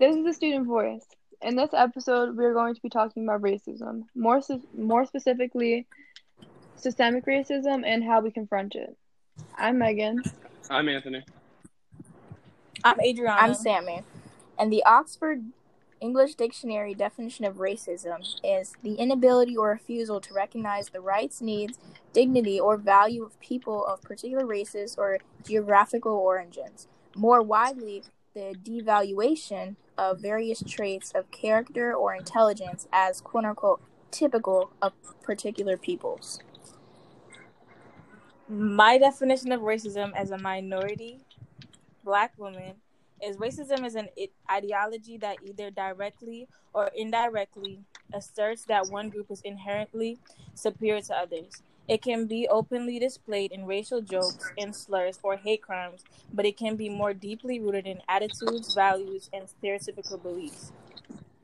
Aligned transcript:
This 0.00 0.16
is 0.16 0.24
the 0.24 0.32
student 0.32 0.66
voice. 0.66 1.04
In 1.42 1.56
this 1.56 1.74
episode, 1.74 2.34
we 2.34 2.42
are 2.46 2.54
going 2.54 2.74
to 2.74 2.80
be 2.80 2.88
talking 2.88 3.22
about 3.22 3.42
racism, 3.42 4.04
more 4.14 4.40
more 4.74 5.04
specifically, 5.04 5.86
systemic 6.74 7.26
racism 7.26 7.82
and 7.84 8.02
how 8.02 8.22
we 8.22 8.30
confront 8.30 8.76
it. 8.76 8.96
I'm 9.58 9.76
Megan. 9.76 10.22
I'm 10.70 10.88
Anthony. 10.88 11.22
I'm 12.82 12.98
Adriana. 12.98 13.42
I'm 13.42 13.52
Sammy. 13.52 14.00
And 14.58 14.72
the 14.72 14.82
Oxford 14.86 15.44
English 16.00 16.34
Dictionary 16.36 16.94
definition 16.94 17.44
of 17.44 17.56
racism 17.56 18.26
is 18.42 18.72
the 18.82 18.94
inability 18.94 19.54
or 19.54 19.68
refusal 19.68 20.18
to 20.22 20.32
recognize 20.32 20.88
the 20.88 21.02
rights, 21.02 21.42
needs, 21.42 21.78
dignity, 22.14 22.58
or 22.58 22.78
value 22.78 23.22
of 23.22 23.38
people 23.38 23.84
of 23.84 24.00
particular 24.00 24.46
races 24.46 24.96
or 24.96 25.18
geographical 25.44 26.14
origins. 26.14 26.88
More 27.14 27.42
widely, 27.42 28.04
the 28.32 28.54
devaluation 28.64 29.76
of 30.00 30.18
various 30.18 30.62
traits 30.66 31.12
of 31.12 31.30
character 31.30 31.94
or 31.94 32.14
intelligence 32.14 32.88
as 32.90 33.20
quote 33.20 33.44
unquote 33.44 33.82
typical 34.10 34.72
of 34.80 34.94
particular 35.22 35.76
peoples. 35.76 36.40
My 38.48 38.96
definition 38.96 39.52
of 39.52 39.60
racism 39.60 40.12
as 40.16 40.30
a 40.30 40.38
minority 40.38 41.20
black 42.02 42.32
woman 42.38 42.76
is 43.22 43.36
racism 43.36 43.84
is 43.84 43.94
an 43.94 44.08
ideology 44.50 45.18
that 45.18 45.36
either 45.44 45.70
directly 45.70 46.48
or 46.72 46.90
indirectly 46.96 47.80
asserts 48.14 48.64
that 48.64 48.88
one 48.88 49.10
group 49.10 49.30
is 49.30 49.42
inherently 49.42 50.18
superior 50.54 51.02
to 51.02 51.14
others. 51.14 51.62
It 51.90 52.02
can 52.02 52.26
be 52.26 52.48
openly 52.48 52.98
displayed 53.00 53.52
in 53.52 53.66
racial 53.66 54.00
jokes 54.02 54.52
and 54.56 54.74
slurs 54.76 55.20
or 55.22 55.36
hate 55.36 55.62
crimes, 55.62 56.06
but 56.32 56.46
it 56.46 56.56
can 56.56 56.76
be 56.76 56.88
more 56.88 57.14
deeply 57.14 57.60
rooted 57.60 57.86
in 57.86 58.00
attitudes, 58.08 58.74
values, 58.74 59.28
and 59.34 59.48
stereotypical 59.48 60.22
beliefs. 60.22 60.72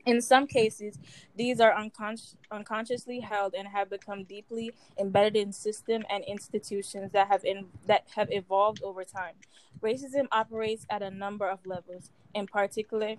In 0.05 0.21
some 0.21 0.47
cases, 0.47 0.99
these 1.35 1.59
are 1.59 1.73
unconsci- 1.73 2.35
unconsciously 2.51 3.21
held 3.21 3.55
and 3.55 3.69
have 3.69 3.89
become 3.89 4.23
deeply 4.25 4.75
embedded 4.99 5.35
in 5.35 5.53
systems 5.53 6.05
and 6.09 6.23
institutions 6.25 7.11
that 7.13 7.27
have 7.27 7.45
in- 7.45 7.71
that 7.85 8.07
have 8.15 8.31
evolved 8.31 8.81
over 8.83 9.03
time. 9.03 9.35
Racism 9.81 10.27
operates 10.31 10.85
at 10.89 11.03
a 11.03 11.11
number 11.11 11.49
of 11.49 11.65
levels, 11.65 12.11
in 12.33 12.47
particular, 12.47 13.17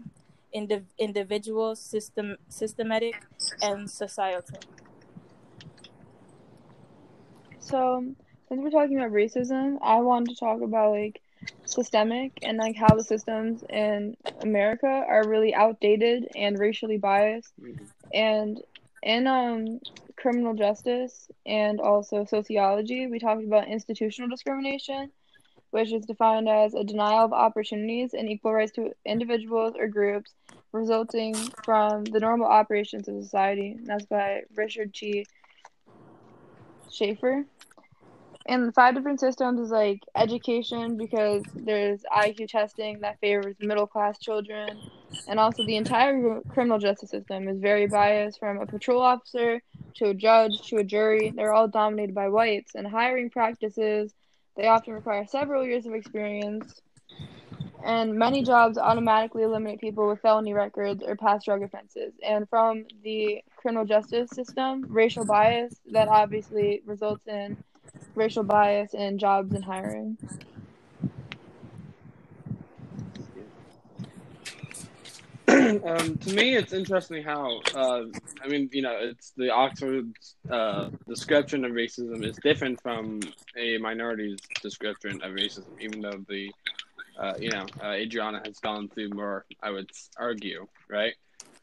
indiv- 0.55 0.95
individual, 0.99 1.77
system, 1.77 2.39
systematic, 2.49 3.27
and 3.63 3.91
societal. 3.91 4.61
So, 7.61 8.05
since 8.49 8.61
we're 8.63 8.71
talking 8.71 8.99
about 8.99 9.13
racism, 9.13 9.79
I 9.83 10.01
wanted 10.01 10.31
to 10.31 10.37
talk 10.37 10.63
about 10.63 10.93
like 10.93 11.21
systemic 11.65 12.39
and 12.43 12.59
like 12.59 12.77
how 12.77 12.95
the 12.95 13.05
systems 13.05 13.63
in 13.69 14.17
America 14.43 14.87
are 14.87 15.29
really 15.29 15.55
outdated 15.55 16.29
and 16.35 16.59
racially 16.59 16.99
biased. 16.99 17.53
Mm-hmm. 17.61 17.85
And 18.13 18.63
in 19.03 19.27
um 19.27 19.81
criminal 20.17 20.55
justice 20.55 21.31
and 21.47 21.81
also 21.81 22.25
sociology, 22.25 23.07
we 23.07 23.19
talked 23.19 23.45
about 23.45 23.69
institutional 23.69 24.29
discrimination, 24.29 25.11
which 25.71 25.93
is 25.93 26.07
defined 26.07 26.49
as 26.49 26.75
a 26.75 26.85
denial 26.85 27.25
of 27.25 27.33
opportunities 27.33 28.15
and 28.15 28.29
equal 28.29 28.53
rights 28.53 28.73
to 28.73 28.93
individuals 29.05 29.75
or 29.79 29.87
groups 29.87 30.33
resulting 30.73 31.35
from 31.65 32.05
the 32.05 32.21
normal 32.21 32.47
operations 32.47 33.09
of 33.09 33.23
society. 33.23 33.73
And 33.79 33.87
that's 33.87 34.07
by 34.07 34.43
Richard 34.55 34.93
T. 34.93 35.27
Schaefer 36.91 37.45
and 38.49 38.75
five 38.75 38.95
different 38.95 39.21
systems 39.21 39.61
is 39.61 39.71
like 39.71 40.01
education 40.17 40.97
because 40.97 41.43
there's 41.55 42.03
IQ 42.17 42.49
testing 42.49 43.01
that 43.01 43.21
favors 43.21 43.57
middle 43.61 43.87
class 43.87 44.19
children, 44.19 44.81
and 45.29 45.39
also 45.39 45.65
the 45.67 45.77
entire 45.77 46.41
criminal 46.49 46.79
justice 46.79 47.11
system 47.11 47.47
is 47.47 47.61
very 47.61 47.87
biased 47.87 48.39
from 48.41 48.59
a 48.59 48.67
patrol 48.67 49.03
officer 49.03 49.63
to 49.97 50.07
a 50.07 50.15
judge 50.15 50.63
to 50.69 50.79
a 50.79 50.85
jury. 50.85 51.31
They're 51.37 51.53
all 51.53 51.69
dominated 51.69 52.15
by 52.15 52.31
whites, 52.31 52.75
and 52.75 52.87
hiring 52.87 53.29
practices 53.29 54.15
they 54.57 54.67
often 54.67 54.95
require 54.95 55.27
several 55.27 55.65
years 55.65 55.85
of 55.85 55.93
experience. 55.93 56.81
And 57.85 58.15
many 58.15 58.43
jobs 58.43 58.77
automatically 58.77 59.45
eliminate 59.45 59.81
people 59.81 60.09
with 60.09 60.21
felony 60.21 60.53
records 60.53 61.03
or 61.07 61.17
past 61.17 61.45
drug 61.45 61.63
offenses. 61.63 62.15
And 62.27 62.49
from 62.49 62.87
the 63.05 63.43
criminal 63.59 63.85
justice 63.85 64.31
system, 64.31 64.85
racial 64.89 65.25
bias 65.25 65.75
that 65.91 66.09
obviously 66.09 66.81
results 66.87 67.27
in 67.27 67.57
racial 68.15 68.45
bias 68.45 68.95
in 68.95 69.19
jobs 69.19 69.53
and 69.53 69.65
hiring. 69.65 70.17
um, 75.49 76.17
to 76.19 76.33
me, 76.35 76.55
it's 76.55 76.73
interesting 76.73 77.23
how, 77.23 77.61
uh, 77.75 78.03
I 78.43 78.49
mean, 78.49 78.71
you 78.73 78.83
know, 78.83 78.97
it's 79.01 79.33
the 79.37 79.51
Oxford 79.51 80.13
uh, 80.49 80.91
description 81.09 81.65
of 81.65 81.73
racism 81.73 82.25
is 82.25 82.37
different 82.37 82.81
from 82.81 83.21
a 83.57 83.79
minority's 83.79 84.39
description 84.63 85.21
of 85.23 85.33
racism, 85.33 85.81
even 85.81 86.01
though 86.01 86.23
the, 86.29 86.53
uh, 87.19 87.35
you 87.41 87.51
know, 87.51 87.67
uh, 87.83 87.91
Adriana 87.91 88.41
has 88.45 88.59
gone 88.61 88.89
through 88.89 89.09
more, 89.11 89.47
I 89.63 89.71
would 89.71 89.91
argue, 90.17 90.67
right? 90.89 91.15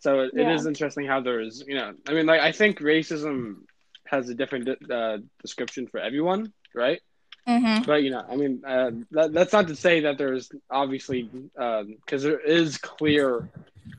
So 0.05 0.19
it, 0.19 0.33
yeah. 0.35 0.51
it 0.51 0.53
is 0.53 0.67
interesting 0.67 1.07
how 1.07 1.19
there's, 1.19 1.63
you 1.66 1.73
know, 1.73 1.91
I 2.07 2.13
mean, 2.13 2.27
like, 2.27 2.39
I 2.39 2.51
think 2.51 2.77
racism 2.79 3.63
has 4.05 4.29
a 4.29 4.35
different 4.35 4.69
uh, 4.91 5.17
description 5.41 5.88
for 5.88 5.99
everyone, 5.99 6.53
right? 6.75 7.01
Mm-hmm. 7.47 7.85
But 7.85 8.03
you 8.03 8.11
know, 8.11 8.23
I 8.29 8.35
mean, 8.35 8.61
uh, 8.63 8.91
that, 9.11 9.33
that's 9.33 9.51
not 9.51 9.67
to 9.69 9.75
say 9.75 10.01
that 10.01 10.19
there's 10.19 10.51
obviously 10.69 11.23
because 11.23 12.25
um, 12.25 12.29
there 12.29 12.39
is 12.39 12.77
clear, 12.77 13.49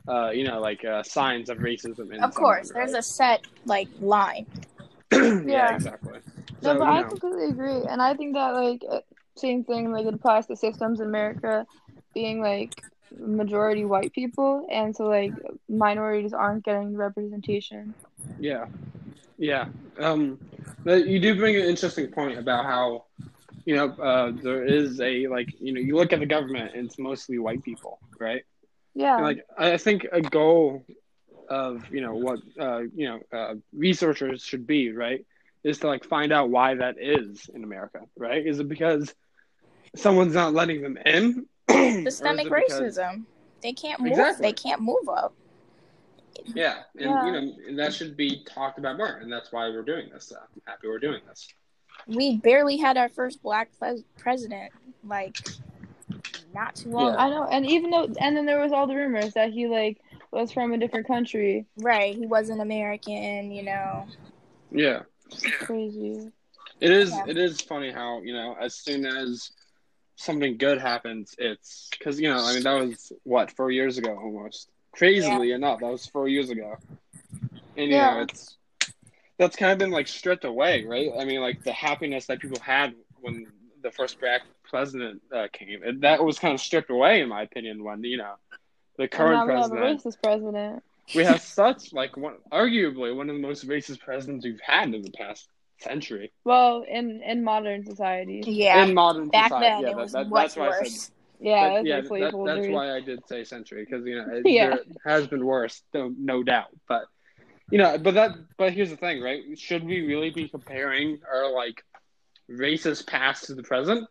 uh, 0.07 0.29
you 0.29 0.45
know, 0.45 0.61
like 0.61 0.85
uh, 0.85 1.03
signs 1.03 1.49
of 1.49 1.57
racism. 1.57 2.13
In 2.13 2.23
of 2.23 2.33
course, 2.33 2.71
there's 2.73 2.93
right? 2.93 2.99
a 2.99 3.03
set 3.03 3.41
like 3.65 3.89
line. 3.99 4.45
yeah, 5.11 5.41
yeah, 5.45 5.75
exactly. 5.75 6.19
So, 6.61 6.71
no, 6.71 6.79
but 6.79 6.87
I 6.87 7.01
know. 7.01 7.09
completely 7.09 7.49
agree, 7.49 7.81
and 7.89 8.01
I 8.01 8.13
think 8.13 8.33
that 8.33 8.53
like 8.53 8.81
uh, 8.89 8.99
same 9.35 9.65
thing 9.65 9.91
like 9.91 10.05
it 10.05 10.13
applies 10.13 10.47
to 10.47 10.55
systems 10.55 11.01
in 11.01 11.07
America 11.07 11.65
being 12.13 12.41
like 12.41 12.73
majority 13.17 13.85
white 13.85 14.13
people, 14.13 14.67
and 14.71 14.95
so 14.95 15.05
like 15.05 15.33
minorities 15.69 16.33
aren't 16.33 16.63
getting 16.63 16.95
representation. 16.95 17.95
Yeah, 18.39 18.65
yeah, 19.37 19.65
um, 19.99 20.39
you 20.85 21.19
do 21.19 21.35
bring 21.35 21.55
an 21.55 21.63
interesting 21.63 22.07
point 22.07 22.37
about 22.37 22.65
how, 22.65 23.05
you 23.65 23.75
know, 23.75 23.89
uh, 23.91 24.31
there 24.41 24.65
is 24.65 24.99
a 25.01 25.27
like, 25.27 25.49
you 25.59 25.73
know, 25.73 25.81
you 25.81 25.95
look 25.95 26.13
at 26.13 26.19
the 26.19 26.25
government 26.25 26.75
and 26.75 26.85
it's 26.85 26.99
mostly 26.99 27.39
white 27.39 27.63
people, 27.63 27.99
right? 28.19 28.43
Yeah. 28.93 29.15
And, 29.17 29.25
like, 29.25 29.45
I 29.57 29.77
think 29.77 30.07
a 30.11 30.21
goal 30.21 30.85
of 31.49 31.83
you 31.91 32.01
know 32.01 32.15
what 32.15 32.39
uh, 32.59 32.79
you 32.93 33.07
know 33.07 33.19
uh, 33.31 33.55
researchers 33.73 34.43
should 34.43 34.67
be 34.67 34.91
right 34.91 35.25
is 35.63 35.79
to 35.79 35.87
like 35.87 36.03
find 36.03 36.31
out 36.31 36.49
why 36.49 36.75
that 36.75 36.95
is 36.99 37.49
in 37.53 37.63
America, 37.63 38.01
right? 38.17 38.45
Is 38.45 38.59
it 38.59 38.67
because 38.67 39.13
someone's 39.95 40.33
not 40.33 40.53
letting 40.53 40.81
them 40.81 40.97
in? 40.97 41.45
Systemic 42.03 42.47
racism. 42.47 42.89
Because... 42.95 43.21
They 43.63 43.73
can't 43.73 43.99
move. 43.99 44.11
Exactly. 44.11 44.47
They 44.47 44.53
can't 44.53 44.81
move 44.81 45.09
up. 45.09 45.33
Yeah, 46.45 46.83
and 46.95 47.09
yeah. 47.09 47.25
you 47.25 47.31
know 47.31 47.53
and 47.67 47.79
that 47.79 47.93
should 47.93 48.15
be 48.15 48.43
talked 48.45 48.77
about 48.77 48.97
more, 48.97 49.17
and 49.17 49.31
that's 49.31 49.51
why 49.51 49.67
we're 49.69 49.81
doing 49.81 50.09
this. 50.13 50.31
Uh, 50.31 50.39
I'm 50.39 50.61
happy 50.65 50.87
we're 50.87 50.99
doing 50.99 51.21
this. 51.27 51.47
We 52.05 52.37
barely 52.37 52.77
had 52.77 52.95
our 52.95 53.09
first 53.09 53.41
black 53.41 53.69
president, 54.17 54.71
like 55.03 55.37
not 56.53 56.75
too 56.75 56.89
long. 56.89 57.13
Yeah. 57.13 57.19
I 57.19 57.29
know, 57.29 57.43
and 57.45 57.65
even 57.65 57.89
though, 57.89 58.07
and 58.19 58.37
then 58.37 58.45
there 58.45 58.59
was 58.59 58.71
all 58.71 58.87
the 58.87 58.95
rumors 58.95 59.33
that 59.33 59.51
he 59.51 59.67
like 59.67 59.99
was 60.31 60.51
from 60.51 60.73
a 60.73 60.77
different 60.77 61.07
country. 61.07 61.65
Right, 61.77 62.15
he 62.15 62.27
wasn't 62.27 62.61
American, 62.61 63.51
you 63.51 63.63
know. 63.63 64.05
Yeah. 64.71 65.01
crazy. 65.59 66.31
It 66.79 66.91
is. 66.91 67.09
Yeah. 67.09 67.23
It 67.27 67.37
is 67.37 67.59
funny 67.61 67.91
how 67.91 68.21
you 68.21 68.33
know 68.33 68.55
as 68.59 68.75
soon 68.75 69.05
as 69.05 69.51
something 70.17 70.57
good 70.57 70.79
happens, 70.79 71.35
it's 71.37 71.89
because 71.97 72.19
you 72.19 72.29
know 72.29 72.43
I 72.43 72.53
mean 72.53 72.63
that 72.63 72.73
was 72.73 73.13
what 73.23 73.51
four 73.51 73.71
years 73.71 73.97
ago 73.97 74.17
almost. 74.17 74.69
Crazily 74.91 75.49
yeah. 75.49 75.55
enough, 75.55 75.79
that 75.79 75.91
was 75.91 76.07
four 76.07 76.27
years 76.27 76.49
ago, 76.49 76.75
and 77.77 77.91
yeah. 77.91 78.15
know 78.15 78.21
it's 78.21 78.57
that's 79.37 79.55
kind 79.55 79.71
of 79.71 79.77
been 79.77 79.91
like 79.91 80.07
stripped 80.07 80.43
away, 80.43 80.83
right? 80.85 81.11
I 81.17 81.23
mean, 81.23 81.39
like 81.39 81.63
the 81.63 81.71
happiness 81.71 82.25
that 82.25 82.39
people 82.39 82.59
had 82.59 82.95
when 83.21 83.45
the 83.83 83.91
first 83.91 84.19
black 84.19 84.41
president 84.63 85.21
uh, 85.33 85.47
came, 85.53 85.99
that 86.01 86.23
was 86.23 86.39
kind 86.39 86.53
of 86.53 86.59
stripped 86.59 86.89
away, 86.89 87.21
in 87.21 87.29
my 87.29 87.43
opinion. 87.43 87.83
When 87.83 88.03
you 88.03 88.17
know 88.17 88.33
the 88.97 89.07
current 89.07 89.45
president, 89.45 89.81
we 89.81 89.87
have 89.87 89.97
a 89.97 89.99
racist 89.99 90.23
president. 90.23 90.83
We 91.15 91.23
have 91.23 91.41
such 91.59 91.93
like 91.93 92.17
one, 92.17 92.37
arguably 92.51 93.15
one 93.15 93.29
of 93.29 93.35
the 93.35 93.41
most 93.41 93.67
racist 93.67 93.99
presidents 93.99 94.45
we've 94.45 94.59
had 94.61 94.93
in 94.93 95.03
the 95.03 95.11
past 95.11 95.47
century. 95.79 96.31
Well, 96.43 96.83
in 96.87 97.21
in 97.21 97.43
modern 97.43 97.85
society. 97.85 98.43
Yeah. 98.45 98.83
In 98.83 98.93
modern 98.93 99.29
Back 99.29 99.49
society. 99.49 99.65
then, 99.65 99.81
yeah, 99.81 99.89
it 99.89 99.95
was 99.95 100.11
that, 100.13 100.29
much 100.29 100.55
that's 100.55 100.57
worse. 100.57 100.79
I 100.81 100.87
said, 100.87 101.11
yeah, 101.39 101.73
but, 101.73 101.85
yeah, 101.85 102.01
that, 102.01 102.43
that's 102.45 102.67
why 102.67 102.95
I 102.95 102.99
did 102.99 103.27
say 103.27 103.43
century 103.43 103.85
because 103.85 104.05
you 104.05 104.15
know 104.15 104.25
it, 104.37 104.43
yeah. 104.45 104.75
has 105.05 105.27
been 105.27 105.45
worse, 105.45 105.83
no, 105.93 106.11
no 106.17 106.41
doubt. 106.41 106.69
But 106.87 107.03
you 107.71 107.77
know, 107.77 107.97
but 107.97 108.15
that, 108.15 108.31
but 108.57 108.73
here's 108.73 108.89
the 108.89 108.97
thing, 108.97 109.21
right? 109.21 109.43
Should 109.57 109.83
we 109.83 110.05
really 110.05 110.31
be 110.31 110.47
comparing 110.47 111.19
our 111.31 111.51
like 111.53 111.83
racist 112.49 113.05
past 113.05 113.45
to 113.45 113.55
the 113.55 113.63
present? 113.63 114.07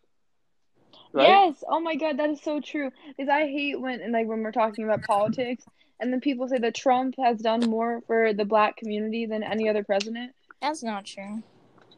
right? 1.16 1.28
Yes. 1.28 1.64
Oh 1.68 1.80
my 1.80 1.96
God, 1.96 2.18
that 2.18 2.30
is 2.30 2.42
so 2.42 2.60
true. 2.60 2.90
Because 3.08 3.28
I 3.28 3.46
hate 3.46 3.80
when 3.80 4.00
and 4.00 4.12
like 4.12 4.26
when 4.26 4.42
we're 4.42 4.52
talking 4.52 4.84
about 4.84 5.02
politics, 5.02 5.64
and 5.98 6.12
then 6.12 6.20
people 6.20 6.48
say 6.48 6.58
that 6.58 6.74
Trump 6.74 7.14
has 7.18 7.40
done 7.40 7.68
more 7.68 8.02
for 8.06 8.34
the 8.34 8.44
black 8.44 8.76
community 8.76 9.26
than 9.26 9.42
any 9.42 9.68
other 9.68 9.82
president. 9.82 10.32
That's 10.60 10.82
not 10.82 11.04
true. 11.04 11.42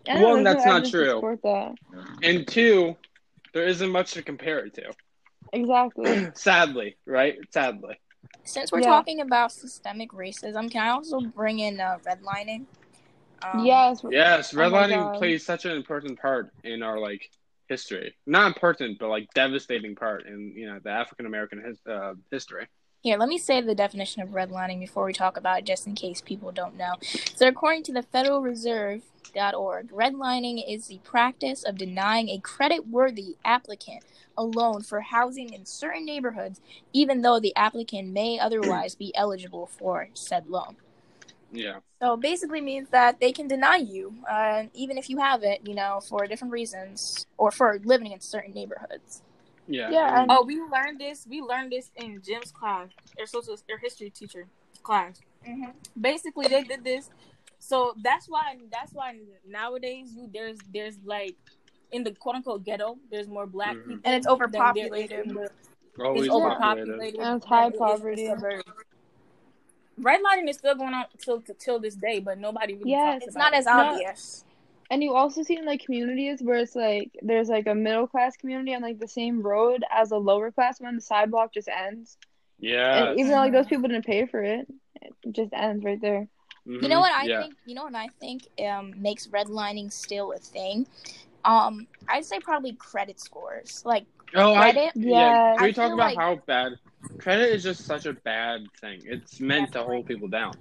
I 0.08 0.22
One, 0.22 0.44
that's 0.44 0.64
not 0.64 0.86
true. 0.86 1.38
That. 1.42 1.74
And 2.22 2.46
two, 2.46 2.96
there 3.52 3.66
isn't 3.66 3.90
much 3.90 4.12
to 4.12 4.22
compare 4.22 4.64
it 4.64 4.74
to. 4.74 4.90
Exactly. 5.52 6.30
Sadly, 6.34 6.96
right? 7.06 7.36
Sadly. 7.52 7.98
Since 8.44 8.72
we're 8.72 8.80
Yeah. 8.80 8.86
talking 8.86 9.20
about 9.20 9.52
systemic 9.52 10.12
racism, 10.12 10.70
can 10.70 10.82
I 10.82 10.90
also 10.90 11.20
bring 11.20 11.58
in 11.58 11.80
uh, 11.80 11.98
redlining? 12.06 12.66
Um, 13.42 13.64
yes. 13.64 14.02
Yes, 14.10 14.54
Oh 14.54 14.58
redlining 14.58 15.02
God. 15.04 15.14
plays 15.14 15.44
such 15.44 15.64
an 15.64 15.72
important 15.72 16.20
part 16.20 16.50
in 16.64 16.82
our 16.82 16.98
like 16.98 17.28
history. 17.68 18.14
Not 18.26 18.46
important, 18.48 18.98
but 18.98 19.08
like 19.08 19.28
devastating 19.34 19.94
part 19.94 20.26
in 20.26 20.54
you 20.56 20.66
know 20.66 20.78
the 20.82 20.90
African 20.90 21.26
American 21.26 21.62
his, 21.62 21.78
uh, 21.86 22.14
history. 22.30 22.66
Here, 23.00 23.16
let 23.16 23.28
me 23.28 23.38
say 23.38 23.60
the 23.60 23.76
definition 23.76 24.22
of 24.22 24.30
redlining 24.30 24.80
before 24.80 25.04
we 25.04 25.12
talk 25.12 25.36
about 25.36 25.60
it, 25.60 25.64
just 25.64 25.86
in 25.86 25.94
case 25.94 26.20
people 26.20 26.50
don't 26.50 26.76
know. 26.76 26.94
So, 27.36 27.46
according 27.46 27.84
to 27.84 27.92
the 27.92 28.02
Federal 28.02 28.42
Reserve.org, 28.42 29.90
redlining 29.92 30.64
is 30.68 30.88
the 30.88 30.98
practice 31.04 31.62
of 31.62 31.78
denying 31.78 32.28
a 32.28 32.38
credit-worthy 32.38 33.36
applicant 33.44 34.02
a 34.36 34.42
loan 34.42 34.82
for 34.82 35.00
housing 35.00 35.52
in 35.52 35.64
certain 35.64 36.04
neighborhoods, 36.06 36.60
even 36.92 37.22
though 37.22 37.38
the 37.38 37.54
applicant 37.56 38.08
may 38.08 38.38
otherwise 38.38 38.94
be 38.94 39.14
eligible 39.16 39.66
for 39.66 40.08
said 40.14 40.48
loan. 40.48 40.76
Yeah. 41.52 41.78
So, 42.02 42.14
it 42.14 42.20
basically 42.20 42.60
means 42.60 42.88
that 42.90 43.20
they 43.20 43.30
can 43.30 43.46
deny 43.46 43.76
you, 43.76 44.14
uh, 44.28 44.64
even 44.74 44.98
if 44.98 45.08
you 45.08 45.18
have 45.18 45.44
it, 45.44 45.60
you 45.64 45.74
know, 45.74 46.00
for 46.00 46.26
different 46.26 46.52
reasons 46.52 47.26
or 47.36 47.52
for 47.52 47.80
living 47.84 48.10
in 48.10 48.20
certain 48.20 48.54
neighborhoods. 48.54 49.22
Yeah. 49.68 49.90
Yeah, 49.90 50.22
and- 50.22 50.30
Oh, 50.30 50.44
we 50.44 50.60
learned 50.60 50.98
this. 50.98 51.26
We 51.28 51.40
learned 51.42 51.72
this 51.72 51.90
in 51.96 52.20
Jim's 52.24 52.50
class, 52.50 52.88
our 53.18 53.26
social, 53.26 53.56
our 53.70 53.78
history 53.78 54.10
teacher 54.10 54.46
class. 54.82 55.20
Mm-hmm. 55.46 55.70
Basically, 56.00 56.48
they 56.48 56.64
did 56.64 56.82
this. 56.84 57.10
So 57.58 57.94
that's 58.02 58.26
why. 58.28 58.56
That's 58.72 58.92
why 58.92 59.18
nowadays 59.46 60.12
you 60.16 60.28
there's 60.32 60.58
there's 60.72 60.96
like 61.04 61.36
in 61.92 62.02
the 62.04 62.12
quote 62.12 62.36
unquote 62.36 62.64
ghetto, 62.64 62.98
there's 63.10 63.28
more 63.28 63.46
black 63.46 63.76
Mhm. 63.76 63.84
people, 63.88 64.00
And 64.04 64.14
it's 64.16 64.26
than 64.26 64.36
there 64.38 64.46
is 64.46 64.50
overpopulated. 64.54 65.26
in 65.26 65.34
the- 65.34 65.50
always 66.04 66.22
It's 66.26 66.34
overpopulated. 66.34 67.20
And 67.20 67.36
it's 67.36 67.46
high 67.46 67.66
it 67.66 67.68
is 67.68 67.72
in 67.74 67.78
poverty. 67.78 68.26
suburbs. 68.26 68.64
Redlining 70.00 70.48
is 70.48 70.56
still 70.58 70.76
going 70.76 70.94
on 70.94 71.06
till 71.18 71.42
till 71.58 71.78
this 71.80 71.96
day, 71.96 72.20
but 72.20 72.38
nobody 72.38 72.74
really 72.74 72.90
Yes, 72.90 73.14
talks 73.14 73.26
It's 73.26 73.36
about 73.36 73.44
not 73.44 73.52
it. 73.54 73.56
as 73.56 73.66
No. 73.66 73.72
obvious. 73.72 74.44
And 74.90 75.02
you 75.02 75.14
also 75.14 75.42
see 75.42 75.56
in 75.56 75.66
like 75.66 75.84
communities 75.84 76.40
where 76.42 76.56
it's 76.56 76.74
like 76.74 77.10
there's 77.22 77.48
like 77.48 77.66
a 77.66 77.74
middle 77.74 78.06
class 78.06 78.36
community 78.36 78.74
on 78.74 78.80
like 78.82 78.98
the 78.98 79.08
same 79.08 79.42
road 79.42 79.84
as 79.92 80.10
a 80.12 80.16
lower 80.16 80.50
class 80.50 80.80
one. 80.80 80.94
The 80.96 81.02
sidewalk 81.02 81.52
just 81.52 81.68
ends, 81.68 82.16
Yeah. 82.58 83.12
even 83.12 83.28
though 83.30 83.36
like 83.36 83.52
those 83.52 83.66
people 83.66 83.88
didn't 83.88 84.06
pay 84.06 84.24
for 84.26 84.42
it, 84.42 84.66
it 85.02 85.12
just 85.32 85.52
ends 85.52 85.84
right 85.84 86.00
there. 86.00 86.26
You 86.64 86.88
know 86.88 87.00
what 87.00 87.12
I 87.12 87.20
Mm-hmm. 87.20 87.28
yeah. 87.30 87.40
think? 87.42 87.54
You 87.66 87.74
know 87.74 87.84
what 87.84 87.94
I 87.94 88.08
think 88.20 88.42
um, 88.66 88.94
makes 88.96 89.26
redlining 89.28 89.90
still 89.92 90.32
a 90.32 90.38
thing. 90.38 90.86
Um, 91.44 91.86
I'd 92.08 92.24
say 92.26 92.40
probably 92.40 92.72
credit 92.74 93.20
scores. 93.20 93.82
Like 93.86 94.04
Oh, 94.34 94.54
I, 94.54 94.72
credit? 94.72 94.92
yeah. 94.94 95.54
Can 95.56 95.64
we 95.64 95.72
talk 95.72 95.92
about 95.92 95.98
like- 96.14 96.18
how 96.18 96.36
bad 96.46 96.72
credit 97.18 97.50
is 97.54 97.62
just 97.62 97.84
such 97.86 98.04
a 98.06 98.12
bad 98.12 98.66
thing. 98.80 99.00
It's 99.04 99.38
meant 99.40 99.72
to 99.72 99.82
hold 99.82 100.06
people 100.06 100.28
down. 100.28 100.52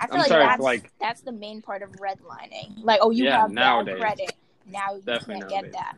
I 0.00 0.06
feel 0.06 0.14
I'm 0.14 0.20
like 0.20 0.28
sorry 0.28 0.44
that's 0.46 0.62
like- 0.62 0.92
that's 1.00 1.20
the 1.22 1.32
main 1.32 1.62
part 1.62 1.82
of 1.82 1.90
redlining. 1.92 2.82
Like, 2.82 3.00
oh, 3.02 3.10
you 3.10 3.24
Yeah, 3.24 3.42
have 3.42 3.50
nowadays. 3.52 4.00
bad 4.00 4.16
credit. 4.16 4.32
Now 4.66 4.94
you 4.94 5.02
Definitely 5.02 5.42
can't 5.42 5.50
nowadays. 5.52 5.72
get 5.72 5.80
that. 5.80 5.96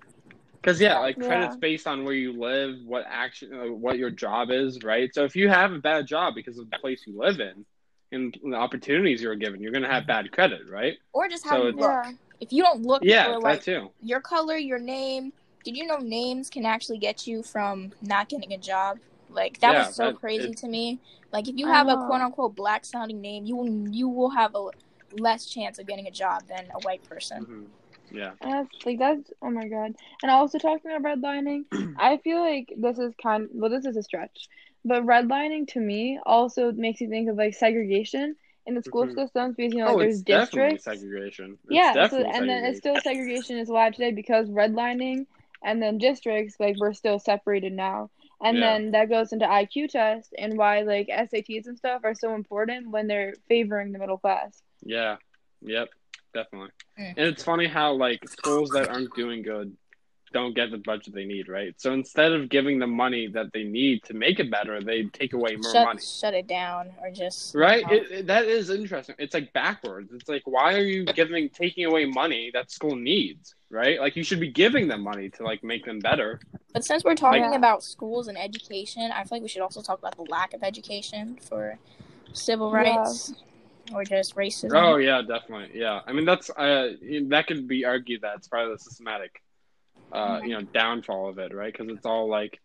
Because 0.60 0.81
yeah, 0.81 0.99
like 0.99 1.16
Yeah. 1.19 1.26
credit's 1.26 1.56
based 1.56 1.87
on 1.87 2.04
where 2.04 2.14
you 2.14 2.32
live, 2.32 2.76
what 2.84 3.04
action, 3.08 3.52
uh, 3.52 3.72
what 3.72 3.99
your 3.99 4.10
job 4.10 4.50
is, 4.50 4.82
right? 4.82 5.12
So 5.14 5.25
if 5.25 5.34
you 5.37 5.49
have 5.49 5.72
a 5.72 5.78
bad 5.78 6.06
job 6.06 6.34
because 6.34 6.58
of 6.58 6.70
the 6.70 6.78
place 6.78 7.04
you 7.06 7.16
live 7.16 7.40
in 7.40 7.64
and 8.12 8.37
the 8.44 8.54
opportunities 8.54 9.22
you're 9.22 9.34
given, 9.37 9.60
you're 9.60 9.72
gonna 9.72 9.88
have 9.90 10.06
bad 10.06 10.31
credit, 10.32 10.62
right? 10.69 10.98
Or 11.12 11.28
just 11.28 11.44
how 11.44 11.56
So 11.56 11.66
you 11.66 11.72
look. 11.72 12.06
If 12.40 12.52
you 12.52 12.62
don't 12.62 12.82
look 12.82 13.05
Yeah, 13.05 13.26
for 13.26 13.32
that 13.32 13.43
like 13.43 13.62
too. 13.62 13.90
your 14.00 14.20
color, 14.20 14.56
your 14.56 14.78
name. 14.78 15.32
Did 15.64 15.76
you 15.76 15.87
know 15.87 15.98
names 15.98 16.50
can 16.50 16.64
actually 16.66 16.98
get 16.98 17.26
you 17.26 17.43
from 17.44 17.93
not 18.02 18.28
getting 18.28 18.52
a 18.52 18.58
job? 18.58 18.98
Like 19.34 19.61
that 19.61 19.73
Yeah, 19.73 19.87
was 19.87 19.96
so 19.96 20.06
that- 20.06 20.17
crazy 20.17 20.50
it- 20.50 20.56
to 20.58 20.69
me. 20.69 20.99
Like 21.32 21.49
if 21.49 21.56
you 21.56 21.67
have 21.67 21.88
a 21.88 21.96
quote 21.96 22.20
unquote 22.20 22.55
black 22.55 22.84
sounding 22.84 23.20
name, 23.20 23.44
you 23.44 23.56
will 23.56 23.88
you 23.90 24.08
will 24.08 24.31
have 24.31 24.55
a 24.55 24.69
less 25.12 25.46
chance 25.46 25.79
of 25.79 25.87
getting 25.87 26.06
a 26.06 26.11
job 26.11 26.43
than 26.49 26.67
a 26.75 26.81
white 26.81 27.02
person. 27.08 27.44
hmm 27.44 27.64
Yeah. 28.11 28.32
And 28.40 28.52
that's 28.52 28.87
like 28.87 28.99
that's 28.99 29.31
oh 29.40 29.50
my 29.50 29.69
god. 29.69 29.94
And 30.23 30.31
also 30.31 30.58
talking 30.58 30.90
about 30.90 31.02
redlining, 31.19 31.64
I 31.99 32.19
feel 32.19 32.40
like 32.40 32.73
this 32.76 32.99
is 32.99 33.14
kind 33.23 33.49
well 33.52 33.70
this 33.70 33.87
is 33.87 33.96
a 33.96 34.02
stretch. 34.02 34.49
But 34.84 35.05
redlining 35.06 35.69
to 35.69 35.81
me 35.81 36.19
also 36.26 36.73
makes 36.73 37.00
you 37.00 37.08
think 37.08 37.31
of 37.31 37.37
like 37.37 37.55
segregation 37.55 38.37
in 38.67 38.75
the 38.75 38.82
school 38.82 39.06
Mhm. 39.06 39.14
systems 39.14 39.56
because 39.56 39.73
you 39.73 39.81
know 39.81 39.87
like, 39.87 39.94
oh, 39.96 39.99
there's 40.00 40.14
it's 40.17 40.23
definitely 40.23 40.75
districts. 40.76 40.84
segregation. 41.02 41.52
It's 41.64 41.73
yeah, 41.73 41.93
so, 41.93 42.00
definitely 42.00 42.32
and 42.34 42.49
then 42.49 42.64
it's 42.64 42.79
still 42.79 43.00
segregation 43.00 43.58
is 43.58 43.69
alive 43.69 43.94
today 43.94 44.12
because 44.12 44.49
redlining 44.49 45.26
and 45.64 45.81
then 45.82 45.99
districts 45.99 46.56
like 46.58 46.76
we're 46.79 46.93
still 46.93 47.19
separated 47.19 47.73
now. 47.73 48.11
And 48.43 48.59
Yeah. 48.59 48.73
then 48.73 48.91
that 48.93 49.09
goes 49.09 49.33
into 49.33 49.47
IQ 49.47 49.89
tests 49.91 50.33
and 50.37 50.59
why 50.59 50.83
like 50.83 51.09
SATs 51.09 51.67
and 51.67 51.79
stuff 51.79 52.03
are 52.05 52.15
so 52.15 52.35
important 52.35 52.91
when 52.91 53.06
they're 53.06 53.35
favoring 53.49 53.93
the 53.93 53.99
middle 53.99 54.19
class. 54.19 54.62
Yeah. 54.83 55.17
Yep. 55.62 55.89
Definitely. 56.35 56.71
Mm. 56.99 57.15
And 57.17 57.27
it's 57.29 57.44
funny 57.44 57.67
how 57.67 57.93
like 57.93 58.27
schools 58.29 58.71
that 58.71 58.89
aren't 58.89 59.15
doing 59.15 59.43
good 59.43 59.77
don't 60.32 60.55
get 60.55 60.70
the 60.70 60.79
budget 60.79 61.14
they 61.14 61.25
need, 61.25 61.49
right? 61.49 61.75
So 61.81 61.93
instead 61.93 62.32
of 62.32 62.49
giving 62.49 62.79
them 62.79 62.90
money 62.90 63.26
that 63.29 63.52
they 63.52 63.64
need 63.64 64.02
to 64.05 64.14
make 64.14 64.40
it 64.40 64.50
better, 64.50 64.81
they 64.82 65.05
take 65.05 65.32
away 65.32 65.56
more 65.56 65.73
shut 65.73 65.84
money. 65.87 66.00
shut 66.00 66.34
it 66.34 66.46
down 66.46 66.90
or 67.00 67.11
just 67.11 67.55
Right? 67.55 67.84
It, 67.90 68.11
it- 68.11 68.26
that 68.26 68.44
is 68.46 68.70
interesting. 68.70 69.14
It's 69.19 69.34
like 69.34 69.52
backwards. 69.52 70.12
It's 70.12 70.29
like 70.29 70.43
why 70.46 70.75
are 70.75 70.82
you 70.82 71.05
giving 71.05 71.49
taking 71.50 71.84
away 71.84 72.05
money 72.06 72.50
that 72.55 72.70
school 72.70 72.96
needs, 72.96 73.55
right? 73.70 74.00
Like 74.00 74.17
you 74.17 74.25
should 74.25 74.40
be 74.40 74.50
giving 74.50 74.88
them 74.88 75.02
money 75.02 75.29
to 75.31 75.43
like 75.44 75.62
make 75.62 75.84
them 75.84 75.99
better. 76.00 76.40
But 76.73 76.84
since 76.84 77.05
we're 77.05 77.14
talking 77.14 77.43
Like- 77.43 77.56
about 77.56 77.82
schools 77.82 78.29
and 78.29 78.38
education, 78.38 79.11
I 79.12 79.25
feel 79.25 79.37
like 79.37 79.43
we 79.43 79.49
should 79.49 79.62
also 79.62 79.82
talk 79.82 79.99
about 79.99 80.17
the 80.17 80.23
lack 80.31 80.55
of 80.55 80.62
education 80.62 81.37
for 81.49 81.79
civil 82.32 82.70
Yeah. 82.73 82.79
rights 82.96 83.34
or 83.93 84.05
just 84.05 84.37
racism. 84.37 84.70
Oh 84.75 84.96
yeah, 84.96 85.20
definitely. 85.20 85.79
Yeah. 85.79 86.00
I 86.06 86.12
mean 86.12 86.25
that's 86.25 86.49
uh 86.50 86.93
that 87.29 87.46
could 87.46 87.67
be 87.69 87.84
argued 87.84 88.23
that 88.23 88.37
it's 88.37 88.49
part 88.49 88.64
of 88.64 88.70
the 88.70 88.79
systematic 88.79 89.42
uh 90.12 90.41
you 90.43 90.50
know 90.50 90.62
downfall 90.62 91.29
of 91.29 91.38
it, 91.38 91.55
right? 91.55 91.76
Cuz 91.76 91.88
it's 91.88 92.06
all 92.06 92.29
like 92.29 92.59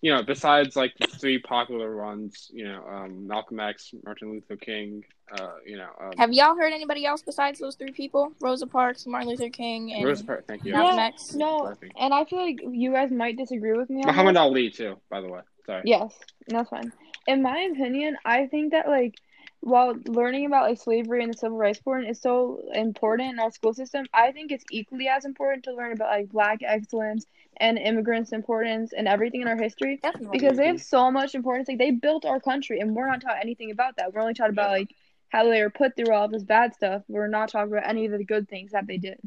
you 0.00 0.14
know, 0.14 0.22
besides 0.22 0.76
like 0.76 0.92
the 1.00 1.08
three 1.08 1.38
popular 1.40 1.96
ones, 1.96 2.48
you 2.52 2.64
know, 2.64 2.84
um, 2.88 3.26
Malcolm 3.26 3.58
X, 3.58 3.92
Martin 4.04 4.30
Luther 4.30 4.56
King, 4.56 5.02
uh, 5.36 5.54
you 5.66 5.76
know, 5.76 5.88
um, 6.00 6.12
Have 6.16 6.32
y'all 6.32 6.54
heard 6.54 6.72
anybody 6.72 7.04
else 7.04 7.22
besides 7.22 7.58
those 7.58 7.74
three 7.74 7.90
people? 7.90 8.32
Rosa 8.40 8.66
Parks, 8.66 9.06
Martin 9.06 9.28
Luther 9.30 9.48
King, 9.48 9.92
and 9.92 10.04
Rosa 10.04 10.24
Parks, 10.24 10.44
thank 10.46 10.64
you. 10.64 10.72
Malcolm 10.72 10.98
Yeah, 10.98 11.06
X. 11.06 11.34
No, 11.34 11.64
Perfect. 11.64 11.94
and 11.98 12.14
I 12.14 12.24
feel 12.26 12.40
like 12.40 12.60
you 12.70 12.92
guys 12.92 13.10
might 13.10 13.36
disagree 13.36 13.76
with 13.76 13.90
me 13.90 14.02
on 14.02 14.06
Muhammad 14.06 14.36
this. 14.36 14.40
Ali 14.40 14.70
too, 14.70 14.96
by 15.10 15.20
the 15.20 15.28
way. 15.28 15.40
Sorry. 15.66 15.82
Yes, 15.84 16.14
that's 16.46 16.70
fine. 16.70 16.92
In 17.26 17.42
my 17.42 17.58
opinion, 17.72 18.16
I 18.24 18.46
think 18.46 18.72
that 18.72 18.88
like 18.88 19.16
while 19.60 19.94
learning 20.06 20.46
about 20.46 20.68
like 20.68 20.78
slavery 20.78 21.22
and 21.22 21.32
the 21.32 21.36
civil 21.36 21.58
rights 21.58 21.80
movement 21.84 22.10
is 22.10 22.20
so 22.20 22.62
important 22.72 23.32
in 23.32 23.38
our 23.40 23.50
school 23.50 23.74
system, 23.74 24.06
I 24.12 24.32
think 24.32 24.52
it's 24.52 24.64
equally 24.70 25.08
as 25.08 25.24
important 25.24 25.64
to 25.64 25.74
learn 25.74 25.92
about 25.92 26.10
like 26.10 26.28
black 26.28 26.60
excellence 26.62 27.26
and 27.56 27.78
immigrants' 27.78 28.32
importance 28.32 28.92
and 28.92 29.08
everything 29.08 29.42
in 29.42 29.48
our 29.48 29.56
history 29.56 29.98
Definitely. 30.02 30.38
because 30.38 30.56
they 30.56 30.66
have 30.66 30.80
so 30.80 31.10
much 31.10 31.34
importance. 31.34 31.68
Like 31.68 31.78
they 31.78 31.90
built 31.90 32.24
our 32.24 32.40
country, 32.40 32.80
and 32.80 32.94
we're 32.94 33.08
not 33.08 33.20
taught 33.20 33.38
anything 33.40 33.70
about 33.70 33.96
that. 33.96 34.12
We're 34.12 34.20
only 34.20 34.34
taught 34.34 34.50
about 34.50 34.70
like 34.70 34.90
how 35.28 35.44
they 35.44 35.62
were 35.62 35.70
put 35.70 35.96
through 35.96 36.14
all 36.14 36.28
this 36.28 36.44
bad 36.44 36.74
stuff. 36.74 37.02
We're 37.08 37.28
not 37.28 37.50
talking 37.50 37.72
about 37.72 37.88
any 37.88 38.06
of 38.06 38.12
the 38.12 38.24
good 38.24 38.48
things 38.48 38.72
that 38.72 38.86
they 38.86 38.98
did. 38.98 39.18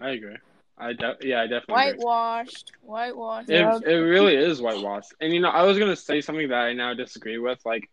I 0.00 0.10
agree. 0.10 0.36
I 0.78 0.92
de- 0.92 1.16
yeah, 1.22 1.40
I 1.42 1.46
definitely 1.46 1.74
agree. 1.90 1.98
Whitewashed, 1.98 2.72
whitewashed. 2.82 3.48
It, 3.50 3.60
Yep. 3.60 3.82
it 3.86 3.96
really 3.96 4.36
is 4.36 4.60
whitewashed. 4.60 5.14
And 5.20 5.32
you 5.32 5.40
know, 5.40 5.48
I 5.48 5.62
was 5.64 5.78
gonna 5.78 5.96
say 5.96 6.20
something 6.20 6.48
that 6.48 6.58
I 6.58 6.72
now 6.74 6.94
disagree 6.94 7.38
with, 7.38 7.58
like, 7.64 7.88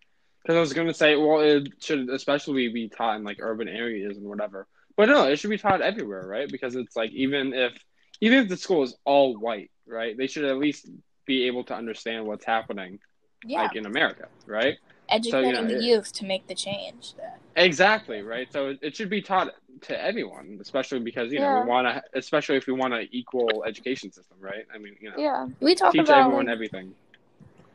because 0.50 0.58
I 0.58 0.62
was 0.62 0.74
gonna 0.74 0.96
say, 0.96 1.16
well, 1.16 1.42
it 1.42 1.74
should 1.80 2.10
especially 2.10 2.70
be 2.70 2.90
taught 2.90 3.18
in 3.18 3.24
like 3.24 3.38
urban 3.40 3.68
areas 3.68 4.18
and 4.18 4.26
whatever. 4.26 4.66
But 4.98 5.08
no, 5.08 5.26
it 5.26 5.38
should 5.38 5.52
be 5.52 5.60
taught 5.60 5.84
everywhere, 5.84 6.26
right? 6.26 6.52
Because 6.52 6.76
it's 6.76 6.96
like 6.96 7.12
even 7.12 7.54
if 7.54 7.74
even 8.20 8.40
if 8.40 8.50
the 8.50 8.58
school 8.58 8.82
is 8.82 8.98
all 9.06 9.38
white, 9.38 9.70
right? 9.86 10.18
They 10.18 10.26
should 10.26 10.46
at 10.46 10.58
least 10.58 10.90
be 11.28 11.46
able 11.46 11.66
to 11.66 11.76
understand 11.76 12.26
what's 12.26 12.46
happening, 12.46 12.98
Yeah, 13.46 13.62
like 13.62 13.76
in 13.76 13.86
America, 13.86 14.26
right? 14.48 14.80
educating 15.08 15.68
know, 15.68 15.68
the 15.68 15.84
youth 15.84 16.12
to 16.14 16.26
make 16.26 16.48
the 16.48 16.56
change. 16.56 17.14
That 17.18 17.40
Exactly, 17.56 18.24
right? 18.24 18.52
So 18.52 18.76
it, 18.82 18.96
should 18.96 19.12
be 19.12 19.22
taught 19.22 19.54
to 19.82 20.04
everyone, 20.04 20.58
especially 20.60 21.02
because 21.02 21.32
you 21.32 21.42
know 21.42 21.62
we 21.62 21.68
want 21.68 21.86
to, 21.88 22.02
especially 22.18 22.58
if 22.58 22.66
we 22.66 22.74
want 22.74 22.96
an 22.96 23.08
equal 23.12 23.64
education 23.68 24.12
system, 24.12 24.38
right? 24.40 24.66
I 24.74 24.80
mean, 24.80 24.96
you 25.00 25.12
know, 25.12 25.18
Yeah. 25.20 25.48
we 25.60 25.76
talk 25.76 25.92
teach 25.92 26.02
about 26.02 26.18
everyone 26.18 26.48
like, 26.48 26.54
everything. 26.54 26.96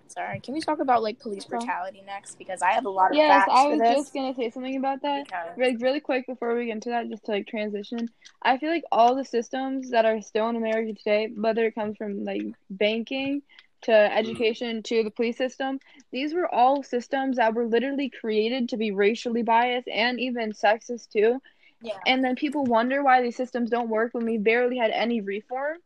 Sorry, 0.08 0.38
can 0.40 0.54
we 0.54 0.61
talk 0.61 0.78
about 0.80 1.02
like 1.02 1.18
police 1.18 1.44
brutality 1.44 2.02
next? 2.06 2.37
Because 2.38 2.62
I 2.62 2.73
have 2.73 2.84
a 2.84 2.90
lot 2.90 3.11
of 3.11 3.16
Yes, 3.16 3.44
facts 3.46 3.52
I 3.52 3.64
for 3.64 3.70
was 3.70 3.78
this. 3.80 3.92
just 3.96 4.14
gonna 4.14 4.34
say 4.34 4.50
something 4.50 4.76
about 4.76 5.02
that. 5.02 5.25
because- 5.25 5.58
Like 5.58 5.76
really 5.80 6.00
quick 6.00 6.26
before 6.26 6.54
we 6.54 6.66
get 6.66 6.73
into 6.73 6.90
that, 6.90 7.08
just 7.08 7.25
to 7.25 7.32
like 7.32 7.46
transition. 7.49 8.08
I 8.42 8.58
feel 8.58 8.70
like 8.70 8.84
all 8.92 9.14
the 9.16 9.25
systems 9.25 9.90
that 9.90 10.04
are 10.04 10.20
still 10.20 10.49
in 10.49 10.56
America 10.56 10.92
today, 10.94 11.28
whether 11.34 11.64
it 11.66 11.75
comes 11.75 11.96
from 11.96 12.25
like 12.25 12.42
banking 12.70 13.42
to 13.82 13.92
education 13.92 14.82
to 14.84 15.02
the 15.04 15.11
police 15.11 15.37
system, 15.37 15.78
these 16.11 16.32
were 16.32 16.52
all 16.52 16.82
systems 16.82 17.37
that 17.37 17.54
were 17.54 17.66
literally 17.66 18.08
created 18.11 18.68
to 18.70 18.76
be 18.76 18.92
racially 18.92 19.42
biased 19.42 19.88
and 19.88 20.20
even 20.20 20.52
sexist 20.52 21.11
too. 21.11 21.40
Yeah. 21.82 21.99
And 22.06 22.25
then 22.25 22.34
people 22.37 22.64
wonder 22.64 23.02
why 23.02 23.20
these 23.20 23.37
systems 23.37 23.68
don't 23.68 23.90
work 23.90 24.14
when 24.14 24.25
we 24.25 24.38
barely 24.38 24.78
had 24.78 24.90
any 24.90 25.20
reform. 25.20 25.78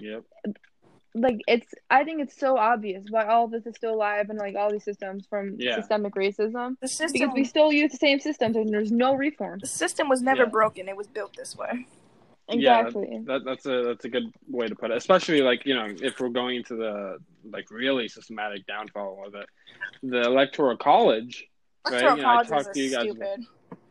Yep. 0.00 0.24
Like 1.20 1.40
it's 1.46 1.72
I 1.90 2.04
think 2.04 2.20
it's 2.22 2.38
so 2.38 2.56
obvious 2.56 3.04
why 3.10 3.26
all 3.26 3.44
of 3.46 3.50
this 3.50 3.66
is 3.66 3.74
still 3.76 3.94
alive 3.94 4.30
and 4.30 4.38
like 4.38 4.54
all 4.56 4.70
these 4.70 4.84
systems 4.84 5.26
from 5.28 5.56
Yeah. 5.58 5.76
systemic 5.76 6.14
racism. 6.14 6.76
The 6.80 6.88
system, 6.88 7.20
Because 7.20 7.34
we 7.34 7.44
still 7.44 7.72
use 7.72 7.90
the 7.92 7.98
same 7.98 8.20
systems 8.20 8.56
and 8.56 8.68
there's 8.72 8.92
no 8.92 9.14
reform. 9.14 9.58
the 9.60 9.66
system 9.66 10.08
was 10.08 10.22
never 10.22 10.44
Yeah. 10.44 10.48
broken. 10.50 10.88
It 10.88 10.96
was 10.96 11.06
built 11.08 11.34
this 11.36 11.56
way. 11.56 11.86
Yeah, 12.50 12.80
Exactly. 12.80 13.22
That, 13.26 13.44
that's 13.44 13.66
a 13.66 13.82
that's 13.84 14.04
a 14.04 14.08
good 14.08 14.32
way 14.48 14.68
to 14.68 14.74
put 14.74 14.90
it. 14.90 14.96
Especially 14.96 15.42
like 15.42 15.66
you 15.66 15.74
know 15.74 15.86
if 16.02 16.18
we're 16.20 16.30
going 16.30 16.64
to 16.64 16.76
the 16.76 17.18
like 17.50 17.70
really 17.70 18.08
systematic 18.08 18.66
downfall 18.66 19.24
of 19.26 19.34
it, 19.34 19.46
the 20.02 20.22
electoral 20.22 20.76
college. 20.76 21.46
Right, 21.86 21.92
Electoral 22.02 22.16
you 22.16 22.22
know, 22.22 22.28
I 22.28 22.32
colleges 22.44 22.50
talked 22.50 22.74
to 22.74 22.80
you 22.80 22.90
guys- 22.90 23.02
stupid. 23.10 23.46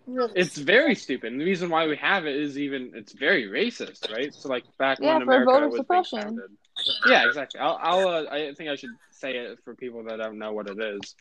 Really 0.07 0.31
It's 0.35 0.57
very 0.57 0.95
stupid, 0.95 1.33
and 1.33 1.41
the 1.41 1.45
reason 1.45 1.69
why 1.69 1.85
we 1.85 1.97
have 1.97 2.25
it 2.25 2.35
is 2.37 2.57
even 2.57 2.91
it's 2.95 3.11
very 3.11 3.43
racist, 3.47 4.09
right? 4.09 4.33
So 4.33 4.47
like 4.47 4.63
back 4.77 4.99
Yeah, 5.01 5.17
when 5.17 5.25
for 5.25 5.33
America 5.33 5.51
voter 5.51 5.67
was 5.67 5.77
suppression. 5.79 6.19
founded. 6.21 6.57
Yeah, 7.05 7.23
exactly. 7.25 7.59
I'll, 7.59 7.79
I'll 7.81 8.07
uh, 8.07 8.23
I 8.31 8.53
think 8.53 8.69
I 8.69 8.75
should 8.75 8.95
say 9.11 9.35
it 9.37 9.59
for 9.63 9.75
people 9.75 10.03
that 10.05 10.17
don't 10.17 10.37
know 10.39 10.53
what 10.53 10.67
it 10.67 10.79
is. 10.79 11.15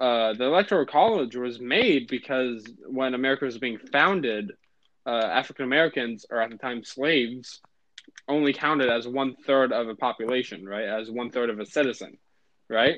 Uh, 0.00 0.32
the 0.34 0.44
electoral 0.44 0.86
college 0.86 1.36
was 1.36 1.60
made 1.60 2.08
because 2.08 2.72
when 2.86 3.14
America 3.14 3.44
was 3.44 3.58
being 3.58 3.78
founded, 3.92 4.52
uh, 5.06 5.10
African 5.10 5.64
Americans, 5.64 6.24
or 6.30 6.40
at 6.40 6.50
the 6.50 6.56
time 6.56 6.82
slaves, 6.84 7.60
only 8.28 8.52
counted 8.52 8.88
as 8.90 9.06
one 9.06 9.36
third 9.46 9.72
of 9.72 9.88
a 9.88 9.94
population, 9.94 10.64
right? 10.66 10.84
As 10.84 11.10
one 11.10 11.30
third 11.30 11.50
of 11.50 11.60
a 11.60 11.66
citizen, 11.66 12.16
right? 12.68 12.96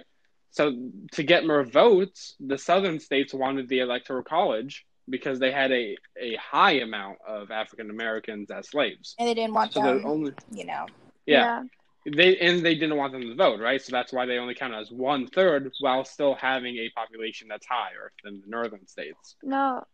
So 0.50 0.90
to 1.12 1.22
get 1.22 1.46
more 1.46 1.64
votes, 1.64 2.34
the 2.38 2.58
southern 2.58 3.00
states 3.00 3.32
wanted 3.34 3.68
the 3.68 3.80
electoral 3.80 4.22
college 4.22 4.84
because 5.08 5.38
they 5.40 5.50
had 5.50 5.72
a, 5.72 5.96
a 6.20 6.37
high 6.37 6.75
amount 6.80 7.18
of 7.26 7.50
African 7.50 7.90
Americans 7.90 8.50
as 8.50 8.68
slaves. 8.68 9.14
and 9.18 9.28
they 9.28 9.34
didn't 9.34 9.54
want 9.54 9.72
So 9.72 9.80
the 9.80 9.88
them, 9.88 10.06
only 10.06 10.32
you 10.52 10.64
know. 10.66 10.87
yeah, 11.26 11.62
they 12.04 12.37
and 12.38 12.64
they 12.64 12.75
didn't 12.75 12.97
want 12.97 13.12
them 13.12 13.23
to 13.23 13.35
vote, 13.35 13.61
right? 13.61 13.80
So 13.80 13.92
that's 13.92 14.12
why 14.12 14.26
they 14.26 14.38
only 14.38 14.54
count 14.54 14.75
as 14.75 14.90
one 14.90 15.26
third 15.26 15.71
while 15.80 16.04
still 16.04 16.35
having 16.35 16.76
a 16.76 16.90
population 16.90 17.49
that's 17.49 17.66
higher 17.66 18.12
than 18.25 18.40
the 18.40 18.49
northern 18.49 18.87
states. 18.87 19.37
No, 19.42 19.85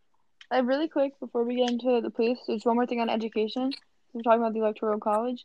like 0.50 0.60
uh, 0.62 0.64
really 0.64 0.88
quick 0.88 1.18
before 1.20 1.44
we 1.44 1.56
get 1.56 1.70
into 1.70 2.00
the 2.00 2.10
police, 2.10 2.38
there's 2.46 2.64
one 2.64 2.76
more 2.76 2.86
thing 2.86 3.00
on 3.00 3.10
education. 3.10 3.70
We're 4.12 4.22
talking 4.22 4.40
about 4.40 4.54
the 4.54 4.60
electoral 4.60 4.98
college. 4.98 5.44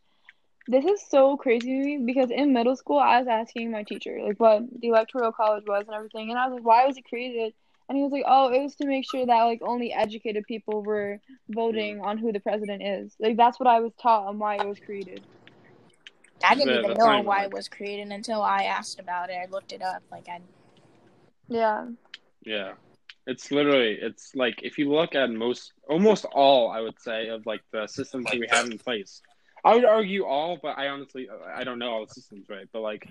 This 0.68 0.86
is 0.86 1.02
so 1.10 1.36
crazy 1.36 1.68
to 1.68 1.86
me 1.86 2.04
because 2.06 2.32
in 2.32 2.54
middle 2.54 2.78
school 2.78 2.98
I 3.00 3.20
was 3.20 3.28
asking 3.28 3.72
my 3.72 3.84
teacher 3.84 4.20
like 4.26 4.40
what 4.40 4.64
the 4.80 4.88
electoral 4.88 5.34
college 5.34 5.66
was 5.68 5.84
and 5.88 5.96
everything, 5.96 6.30
and 6.30 6.40
I 6.40 6.48
was 6.48 6.56
like, 6.56 6.66
why 6.66 6.86
was 6.86 6.98
it 6.98 7.04
created? 7.04 7.54
And 7.90 7.98
he 7.98 8.04
was 8.04 8.14
like, 8.14 8.24
oh, 8.26 8.48
it 8.54 8.62
was 8.62 8.76
to 8.76 8.88
make 8.88 9.04
sure 9.06 9.26
that 9.26 9.44
like 9.44 9.62
only 9.62 9.92
educated 9.92 10.46
people 10.48 10.82
were 10.82 11.20
voting 11.50 12.00
on 12.00 12.18
who 12.18 12.32
the 12.32 12.40
president 12.40 12.82
is. 12.82 13.14
Like 13.20 13.36
that's 13.36 13.60
what 13.60 13.68
I 13.68 13.82
was 13.82 13.92
taught 14.02 14.28
on 14.28 14.40
why 14.40 14.56
it 14.56 14.66
was 14.66 14.80
created. 14.80 15.26
I 16.44 16.56
didn't 16.56 16.70
Yeah, 16.70 16.78
even 16.80 16.90
that's 16.90 17.00
know 17.00 17.12
not 17.12 17.26
why 17.26 17.44
it 17.46 17.52
was 17.52 17.68
created 17.68 18.12
until 18.12 18.42
I 18.42 18.64
asked 18.64 19.00
about 19.00 19.30
it. 19.30 19.38
I 19.42 19.46
looked 19.50 19.72
it 19.72 19.82
up. 19.82 20.04
Like 20.12 20.28
I, 20.30 20.42
Yeah. 21.48 21.88
Yeah. 22.46 22.74
It's 23.26 23.52
literally 23.52 23.98
it's 24.02 24.36
like 24.36 24.60
if 24.64 24.78
you 24.78 24.92
look 24.92 25.16
at 25.16 25.32
most 25.32 25.72
almost 25.88 26.26
all 26.26 26.70
I 26.70 26.82
would 26.82 27.00
say 27.00 27.30
of 27.30 27.46
like 27.46 27.62
the 27.72 27.88
systems 27.88 28.26
that 28.26 28.40
we 28.40 28.48
have 28.52 28.66
in 28.66 28.78
place. 28.78 29.22
I 29.66 29.76
would 29.76 29.86
argue 29.86 30.26
all, 30.26 30.60
but 30.62 30.78
I 30.78 30.90
honestly 30.90 31.30
I 31.56 31.64
don't 31.64 31.80
know 31.80 31.92
all 31.92 32.06
the 32.06 32.14
systems 32.14 32.48
right, 32.50 32.68
but 32.74 32.82
like 32.82 33.08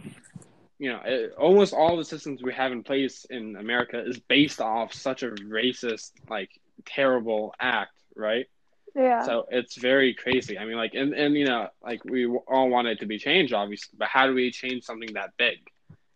you 0.78 0.90
know, 0.92 1.00
it, 1.04 1.32
almost 1.38 1.72
all 1.72 1.96
the 1.96 2.04
systems 2.04 2.42
we 2.42 2.52
have 2.52 2.72
in 2.72 2.82
place 2.82 3.24
in 3.30 3.56
America 3.56 4.04
is 4.04 4.18
based 4.18 4.60
off 4.60 4.92
such 4.92 5.22
a 5.22 5.30
racist 5.30 6.10
like 6.28 6.50
terrible 6.84 7.54
act, 7.60 7.92
right? 8.16 8.46
Yeah. 8.94 9.22
So 9.22 9.46
it's 9.50 9.76
very 9.76 10.14
crazy. 10.14 10.58
I 10.58 10.64
mean, 10.64 10.76
like, 10.76 10.94
and, 10.94 11.14
and 11.14 11.34
you 11.34 11.46
know, 11.46 11.68
like 11.82 12.04
we 12.04 12.26
all 12.26 12.68
want 12.68 12.88
it 12.88 13.00
to 13.00 13.06
be 13.06 13.18
changed, 13.18 13.52
obviously, 13.52 13.96
but 13.98 14.08
how 14.08 14.26
do 14.26 14.34
we 14.34 14.50
change 14.50 14.84
something 14.84 15.14
that 15.14 15.30
big? 15.36 15.58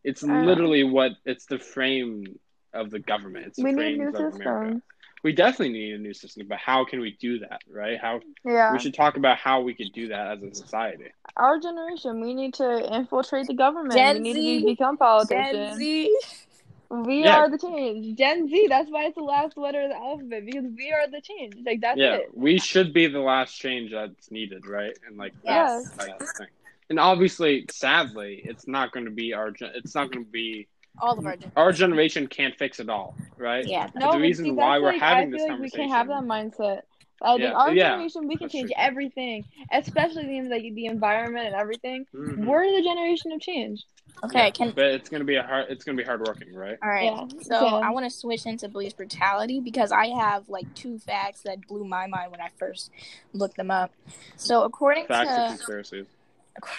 It's 0.04 0.22
I 0.22 0.44
literally 0.44 0.84
what 0.84 1.12
it's 1.24 1.46
the 1.46 1.58
frame 1.58 2.38
of 2.72 2.90
the 2.90 2.98
government. 2.98 3.46
It's 3.46 3.56
the 3.56 3.64
we 3.64 3.70
need 3.72 3.76
frames 3.76 3.98
new 3.98 4.08
of 4.08 4.14
America. 4.14 4.32
systems. 4.66 4.82
We 5.24 5.32
definitely 5.32 5.72
need 5.72 5.94
a 5.94 5.98
new 5.98 6.14
system, 6.14 6.46
but 6.48 6.58
how 6.58 6.84
can 6.84 7.00
we 7.00 7.16
do 7.20 7.40
that, 7.40 7.60
right? 7.68 7.98
How 8.00 8.20
Yeah. 8.44 8.72
we 8.72 8.78
should 8.78 8.94
talk 8.94 9.16
about 9.16 9.38
how 9.38 9.62
we 9.62 9.74
could 9.74 9.92
do 9.92 10.08
that 10.08 10.36
as 10.36 10.42
a 10.42 10.54
society. 10.54 11.06
Our 11.36 11.58
generation, 11.58 12.20
we 12.20 12.34
need 12.34 12.54
to 12.54 12.94
infiltrate 12.94 13.48
the 13.48 13.54
government. 13.54 13.94
Gen 13.94 14.22
we 14.22 14.32
need 14.34 14.34
Z. 14.34 14.60
to 14.60 14.66
become 14.66 14.94
Gen 14.94 14.98
politicians. 14.98 16.16
Z. 16.90 17.00
We 17.06 17.24
Yeah. 17.24 17.38
are 17.38 17.50
the 17.50 17.58
change. 17.58 18.16
Gen 18.16 18.48
Z, 18.48 18.66
that's 18.68 18.90
why 18.90 19.04
it's 19.06 19.14
the 19.16 19.22
last 19.22 19.56
letter 19.56 19.82
of 19.82 19.90
the 19.90 19.96
alphabet 19.96 20.44
because 20.46 20.64
we 20.76 20.92
are 20.92 21.08
the 21.10 21.20
change. 21.20 21.54
Like 21.64 21.80
that's 21.80 21.98
yeah, 21.98 22.14
it. 22.16 22.30
we 22.34 22.58
should 22.58 22.92
be 22.92 23.06
the 23.06 23.20
last 23.20 23.54
change 23.58 23.90
that's 23.92 24.30
needed, 24.30 24.66
right? 24.66 24.96
And 25.06 25.16
like 25.16 25.34
Yes. 25.44 25.90
that's, 25.96 26.08
that's 26.08 26.32
the 26.32 26.44
thing. 26.44 26.52
And 26.88 27.00
obviously, 27.00 27.66
sadly, 27.70 28.42
it's 28.44 28.68
not 28.68 28.92
going 28.92 29.06
to 29.06 29.10
be 29.10 29.32
our. 29.32 29.50
gen- 29.50 29.72
It's 29.74 29.94
not 29.94 30.12
going 30.12 30.24
to 30.24 30.30
be 30.30 30.68
All 30.98 31.18
of 31.18 31.26
our. 31.26 31.36
gen- 31.36 31.52
our 31.56 31.72
generation. 31.72 32.28
Can't 32.28 32.56
fix 32.56 32.78
it 32.78 32.88
all, 32.88 33.16
right? 33.36 33.66
Yeah. 33.66 33.88
No, 33.96 34.12
the 34.12 34.20
reason 34.20 34.44
see, 34.46 34.50
why 34.52 34.74
that's 34.78 34.82
we're 34.82 34.92
like, 34.92 35.00
having 35.00 35.28
I 35.28 35.30
this 35.32 35.42
feel 35.42 35.52
like 35.52 35.60
we 35.62 35.70
can't 35.70 35.90
have 35.90 36.06
that 36.08 36.22
mindset. 36.22 36.82
I 37.22 37.36
think 37.36 37.42
Yeah, 37.42 37.52
our 37.52 37.74
yeah, 37.74 37.90
generation, 37.90 38.26
we 38.28 38.36
can 38.36 38.46
that's 38.46 38.52
change 38.52 38.70
true. 38.70 38.84
everything, 38.84 39.44
especially 39.72 40.38
in 40.38 40.50
like 40.50 40.62
the 40.74 40.86
environment 40.86 41.46
and 41.46 41.54
everything. 41.54 42.06
Mhm. 42.14 42.44
We're 42.44 42.70
the 42.76 42.82
generation 42.82 43.32
of 43.32 43.40
change. 43.40 43.84
Okay. 44.24 44.50
Can 44.50 44.70
But 44.70 44.86
it's 44.86 45.08
gonna 45.08 45.24
be 45.24 45.36
a 45.36 45.42
hard. 45.42 45.66
It's 45.68 45.84
gonna 45.84 45.98
be 45.98 46.04
hard 46.04 46.20
working, 46.20 46.52
right? 46.54 46.78
All 46.82 46.88
right. 46.88 47.04
Yeah, 47.04 47.26
so 47.42 47.56
okay. 47.56 47.86
I 47.86 47.90
want 47.90 48.06
to 48.06 48.10
switch 48.10 48.46
into 48.46 48.68
police 48.68 48.92
brutality 48.92 49.60
because 49.60 49.92
I 49.92 50.08
have 50.08 50.48
like 50.48 50.72
two 50.74 50.98
facts 50.98 51.42
that 51.42 51.66
blew 51.66 51.84
my 51.84 52.06
mind 52.06 52.32
when 52.32 52.40
I 52.40 52.50
first 52.58 52.90
looked 53.32 53.56
them 53.56 53.70
up. 53.70 53.92
So 54.36 54.64
according 54.64 55.06
Facts 55.06 55.38
or 55.38 55.42
to 55.42 55.46
conspiracies. 55.48 56.06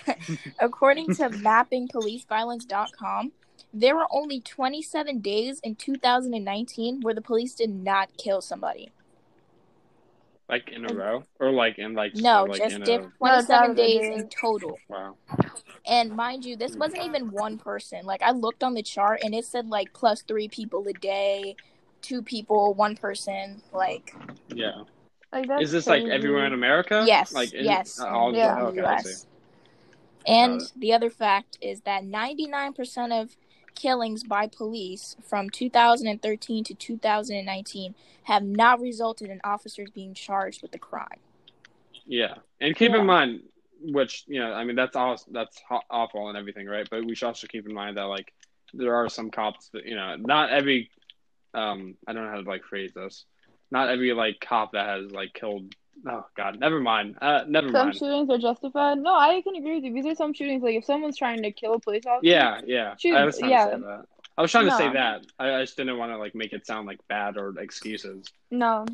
according 0.59 1.13
to 1.15 1.29
mappingpoliceviolence.com, 1.29 3.31
there 3.73 3.95
were 3.95 4.07
only 4.11 4.41
27 4.41 5.19
days 5.19 5.59
in 5.63 5.75
2019 5.75 7.01
where 7.01 7.13
the 7.13 7.21
police 7.21 7.53
did 7.53 7.69
not 7.69 8.09
kill 8.17 8.41
somebody. 8.41 8.91
Like 10.49 10.69
in 10.69 10.89
a 10.89 10.93
row, 10.93 11.23
or 11.41 11.51
like 11.51 11.77
in 11.77 11.93
like 11.93 12.15
No, 12.15 12.45
like 12.45 12.61
just 12.61 12.75
in 12.75 12.83
diff- 12.83 13.01
a 13.05 13.11
27 13.17 13.75
days 13.75 14.17
in 14.17 14.29
total. 14.29 14.79
wow. 14.87 15.15
And 15.85 16.15
mind 16.15 16.45
you, 16.45 16.55
this 16.55 16.73
hmm. 16.73 16.79
wasn't 16.79 17.03
even 17.03 17.31
one 17.31 17.57
person. 17.57 18.05
Like 18.05 18.21
I 18.21 18.31
looked 18.31 18.63
on 18.63 18.73
the 18.73 18.81
chart 18.81 19.21
and 19.23 19.35
it 19.35 19.43
said 19.45 19.67
like 19.67 19.91
plus 19.93 20.21
3 20.21 20.47
people 20.47 20.87
a 20.87 20.93
day, 20.93 21.55
two 22.01 22.21
people, 22.21 22.73
one 22.75 22.95
person, 22.95 23.61
like 23.73 24.15
Yeah. 24.47 24.83
Like 25.33 25.49
Is 25.59 25.71
this 25.71 25.87
like 25.87 26.05
everywhere 26.05 26.45
in 26.45 26.53
America? 26.53 27.03
Yes, 27.05 27.33
Like 27.33 27.53
in, 27.53 27.65
yes, 27.65 27.99
all 27.99 28.33
Yeah. 28.33 28.57
yeah. 28.57 28.63
Okay, 28.67 28.81
US. 28.83 29.27
And 30.25 30.59
Got 30.59 30.71
the 30.77 30.93
other 30.93 31.09
fact 31.09 31.57
is 31.61 31.81
that 31.81 32.03
99% 32.03 33.21
of 33.21 33.35
killings 33.77 34.23
by 34.23 34.47
police 34.47 35.15
from 35.23 35.49
2013 35.49 36.63
to 36.65 36.73
2019 36.73 37.95
have 38.23 38.43
not 38.43 38.81
resulted 38.81 39.29
in 39.29 39.39
officers 39.43 39.89
being 39.91 40.13
charged 40.13 40.61
with 40.61 40.71
the 40.71 40.79
crime. 40.79 41.19
Yeah, 42.05 42.35
and 42.59 42.75
keep 42.75 42.91
Yeah. 42.91 42.99
in 42.99 43.05
mind, 43.05 43.43
which 43.81 44.23
you 44.27 44.39
know, 44.39 44.51
I 44.51 44.63
mean, 44.63 44.75
that's 44.75 44.95
all 44.95 45.15
that's 45.31 45.61
awful 45.89 46.27
and 46.29 46.37
everything, 46.37 46.67
right? 46.67 46.87
But 46.89 47.05
we 47.05 47.15
should 47.15 47.27
also 47.27 47.47
keep 47.47 47.67
in 47.67 47.73
mind 47.73 47.97
that 47.97 48.03
like 48.03 48.33
there 48.73 48.95
are 48.95 49.07
some 49.09 49.29
cops 49.31 49.69
that 49.69 49.85
you 49.85 49.95
know, 49.95 50.15
not 50.17 50.49
every, 50.49 50.89
um, 51.53 51.95
I 52.07 52.13
don't 52.13 52.23
know 52.23 52.31
how 52.31 52.41
to 52.41 52.49
like 52.49 52.63
phrase 52.63 52.91
this, 52.93 53.25
not 53.71 53.89
every 53.89 54.13
like 54.13 54.39
cop 54.39 54.73
that 54.73 54.87
has 54.87 55.11
like 55.11 55.33
killed. 55.33 55.73
Oh 56.05 56.25
God, 56.35 56.59
never 56.59 56.79
mind. 56.79 57.17
Uh, 57.21 57.43
never 57.47 57.71
Some 57.71 57.87
mind. 57.87 57.95
Some 57.95 58.07
shootings 58.07 58.29
are 58.29 58.37
justified. 58.37 58.97
No, 58.99 59.13
I 59.15 59.41
can 59.41 59.55
agree 59.55 59.75
with 59.75 59.83
you. 59.85 59.93
These 59.93 60.05
are 60.05 60.15
some 60.15 60.33
shootings. 60.33 60.63
Like 60.63 60.75
if 60.75 60.85
someone's 60.85 61.17
trying 61.17 61.41
to 61.43 61.51
kill 61.51 61.73
a 61.75 61.79
police 61.79 62.05
officer, 62.05 62.27
Yeah, 62.29 62.61
yeah. 62.65 62.95
Shoot, 62.97 63.15
I 63.15 63.25
was 63.25 63.37
trying 63.37 63.51
yeah. 63.51 63.65
to 63.65 63.71
say 63.71 63.77
that. 63.81 64.05
I 64.37 64.41
was 64.41 64.51
trying 64.51 64.65
to 64.65 64.71
say 64.71 64.89
that. 64.93 65.25
I, 65.39 65.53
I 65.55 65.63
just 65.63 65.77
didn't 65.77 65.97
want 65.97 66.11
to 66.11 66.17
like 66.17 66.35
make 66.35 66.53
it 66.53 66.65
sound 66.67 66.87
like 66.87 66.99
bad 67.07 67.37
or 67.37 67.57
excuses. 67.59 68.31
no, 68.51 68.85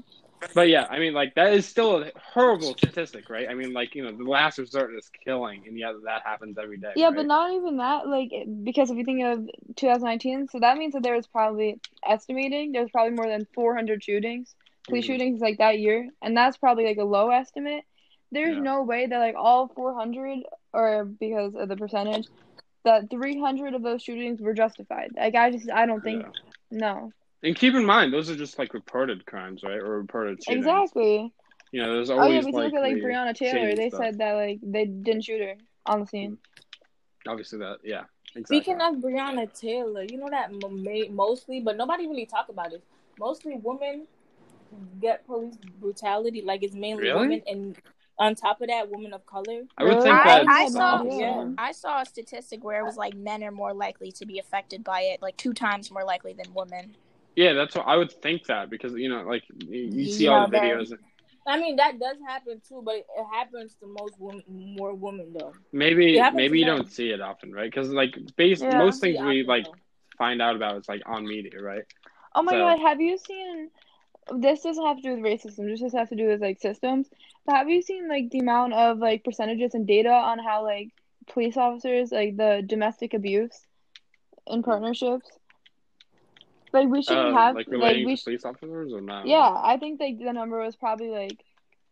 But 0.53 0.67
yeah, 0.69 0.87
I 0.89 0.99
mean, 0.99 1.13
like 1.13 1.35
that 1.35 1.53
is 1.53 1.65
still 1.65 2.03
a 2.03 2.11
horrible 2.15 2.75
statistic, 2.77 3.29
right? 3.29 3.47
I 3.49 3.53
mean, 3.53 3.73
like 3.73 3.95
you 3.95 4.03
know, 4.03 4.11
the 4.15 4.23
last 4.29 4.57
resort 4.57 4.93
is 4.95 5.09
killing, 5.23 5.63
and 5.67 5.77
yet 5.77 5.93
that 6.05 6.21
happens 6.25 6.57
every 6.57 6.77
day. 6.77 6.93
Yeah, 6.95 7.07
right? 7.07 7.15
but 7.15 7.25
not 7.25 7.51
even 7.53 7.77
that. 7.77 8.07
Like, 8.07 8.31
because 8.63 8.91
if 8.91 8.97
you 8.97 9.05
think 9.05 9.23
of 9.23 9.49
2019, 9.77 10.47
so 10.49 10.59
that 10.59 10.77
means 10.77 10.93
that 10.93 11.03
there 11.03 11.15
was 11.15 11.27
probably 11.27 11.79
estimating 12.05 12.71
there 12.73 12.81
was 12.81 12.91
probably 12.91 13.13
more 13.13 13.27
than 13.27 13.47
400 13.55 14.03
shootings, 14.03 14.55
police 14.87 15.05
Mhm. 15.05 15.07
shootings 15.07 15.41
like 15.41 15.57
that 15.57 15.79
year, 15.79 16.09
and 16.21 16.35
that's 16.35 16.57
probably 16.57 16.85
like 16.85 16.97
a 16.97 17.03
low 17.03 17.29
estimate. 17.29 17.83
There's 18.31 18.55
Yeah. 18.55 18.63
no 18.63 18.83
way 18.83 19.05
that 19.07 19.17
like 19.19 19.35
all 19.37 19.67
400, 19.69 20.39
or 20.73 21.05
because 21.05 21.55
of 21.55 21.69
the 21.69 21.77
percentage, 21.77 22.27
that 22.83 23.09
300 23.09 23.73
of 23.73 23.83
those 23.83 24.01
shootings 24.03 24.41
were 24.41 24.53
justified. 24.53 25.11
Like 25.15 25.35
I 25.35 25.51
just 25.51 25.69
I 25.71 25.85
don't 25.85 26.01
think 26.03 26.23
Yeah. 26.23 26.31
no. 26.71 27.11
And 27.43 27.55
keep 27.55 27.73
in 27.73 27.85
mind, 27.85 28.13
those 28.13 28.29
are 28.29 28.35
just 28.35 28.57
like 28.57 28.73
reported 28.73 29.25
crimes, 29.25 29.63
right? 29.63 29.77
Or 29.77 29.97
reported 29.97 30.43
shootings. 30.43 30.65
Exactly. 30.65 31.33
You 31.71 31.81
know, 31.83 31.93
there's 31.93 32.09
always. 32.09 32.23
Oh 32.23 32.31
always 32.31 32.45
yeah, 32.45 32.51
but 32.51 32.51
if 32.51 32.53
you 32.53 32.59
like, 32.59 32.73
look 32.73 32.73
at 32.75 32.81
like 32.81 32.95
Breonna 33.03 33.35
Taylor, 33.35 33.75
they 33.75 33.89
stuff. 33.89 34.01
said 34.01 34.17
that 34.19 34.33
like 34.33 34.59
they 34.61 34.85
didn't 34.85 35.23
shoot 35.23 35.41
her 35.41 35.55
on 35.85 35.99
the 36.01 36.07
scene. 36.07 36.37
obviously 37.27 37.59
that. 37.59 37.77
Yeah, 37.83 38.03
exactly. 38.35 38.57
Speaking 38.59 38.81
of 38.81 38.95
Breonna 38.95 39.51
Taylor, 39.59 40.03
you 40.03 40.17
know 40.17 40.29
that 40.29 40.49
m- 40.49 41.15
mostly, 41.15 41.59
but 41.59 41.77
nobody 41.77 42.07
really 42.07 42.25
talk 42.25 42.49
about 42.49 42.73
it. 42.73 42.83
Mostly 43.19 43.55
women 43.61 44.07
get 45.01 45.25
police 45.25 45.55
brutality. 45.79 46.41
Like 46.41 46.63
it's 46.63 46.75
mainly 46.75 47.03
Really? 47.03 47.19
women, 47.21 47.41
and 47.47 47.77
on 48.19 48.35
top 48.35 48.61
of 48.61 48.67
that, 48.67 48.89
women 48.91 49.13
of 49.13 49.25
color. 49.25 49.63
I 49.77 49.83
would 49.83 50.01
think 50.03 50.15
I, 50.15 50.23
that. 50.43 50.47
I 50.47 50.67
saw 50.69 51.03
Yeah. 51.03 51.49
I 51.57 51.71
saw 51.71 52.01
a 52.01 52.05
statistic 52.05 52.63
where 52.63 52.79
it 52.79 52.83
was 52.85 52.97
like 52.97 53.15
men 53.15 53.43
are 53.43 53.51
more 53.51 53.73
likely 53.73 54.11
to 54.13 54.25
be 54.25 54.39
affected 54.39 54.83
by 54.83 55.01
it, 55.01 55.21
like 55.21 55.35
two 55.37 55.53
times 55.53 55.91
more 55.91 56.03
likely 56.03 56.33
than 56.33 56.53
women. 56.53 56.95
Yeah, 57.35 57.53
that's 57.53 57.75
what 57.75 57.87
I 57.87 57.95
would 57.97 58.11
think 58.21 58.45
that 58.45 58.69
because 58.69 58.93
you 58.93 59.09
know, 59.09 59.23
like 59.23 59.43
you, 59.67 59.89
you 59.91 60.05
see 60.07 60.27
all 60.27 60.47
the 60.47 60.55
Yeah, 60.57 60.63
videos. 60.75 60.93
I 61.45 61.59
mean, 61.59 61.75
that 61.77 61.99
does 61.99 62.17
happen 62.25 62.61
too, 62.67 62.81
but 62.85 62.95
it 62.95 63.05
happens 63.33 63.75
to 63.81 63.87
most 63.87 64.13
women, 64.19 64.43
more 64.47 64.93
women 64.93 65.33
though. 65.37 65.53
Maybe 65.71 66.21
maybe 66.33 66.59
you 66.59 66.65
to 66.65 66.71
men. 66.71 66.77
don't 66.77 66.91
see 66.91 67.09
it 67.09 67.19
often, 67.19 67.51
right? 67.51 67.69
Because 67.69 67.89
like 67.89 68.15
base 68.37 68.61
Yeah. 68.61 68.77
most 68.77 69.01
things 69.01 69.17
See, 69.17 69.23
we 69.23 69.43
like 69.43 69.65
though. 69.65 69.73
find 70.17 70.41
out 70.41 70.55
about 70.55 70.77
is 70.77 70.87
like 70.87 71.01
on 71.07 71.25
media, 71.27 71.59
right? 71.61 71.83
Oh 72.35 72.43
my 72.43 72.51
So- 72.53 72.59
god, 72.59 72.79
have 72.79 73.01
you 73.01 73.17
seen 73.17 73.71
this 74.39 74.61
doesn't 74.61 74.85
have 74.85 74.97
to 74.97 75.01
do 75.03 75.15
with 75.15 75.23
racism, 75.23 75.69
this 75.69 75.79
just 75.79 75.95
has 75.95 76.09
to 76.09 76.15
do 76.15 76.27
with 76.27 76.41
like 76.41 76.59
systems. 76.59 77.09
But 77.45 77.55
have 77.55 77.69
you 77.69 77.81
seen 77.81 78.07
like 78.07 78.29
the 78.29 78.39
amount 78.39 78.73
of 78.73 78.97
like 78.99 79.23
percentages 79.23 79.73
and 79.73 79.85
data 79.87 80.09
on 80.11 80.39
how 80.39 80.63
like 80.63 80.89
police 81.27 81.57
officers 81.57 82.11
like 82.11 82.37
the 82.37 82.63
domestic 82.65 83.13
abuse 83.13 83.67
in 84.47 84.63
partnerships? 84.63 85.39
Like 86.73 86.87
we 86.89 87.01
shouldn't 87.01 87.31
Uh, 87.31 87.33
have 87.33 87.57
like 87.57 87.67
like, 87.77 87.97
relating 87.97 88.03
we 88.03 88.15
to 88.15 88.17
sh- 88.17 88.27
police 88.27 88.45
officers 88.45 88.93
or 88.93 89.01
not? 89.01 89.23
yeah, 89.23 89.51
I 89.63 89.77
think 89.77 89.99
like 89.99 90.17
the 90.19 90.33
number 90.33 90.59
was 90.59 90.75
probably 90.75 91.09
like 91.09 91.43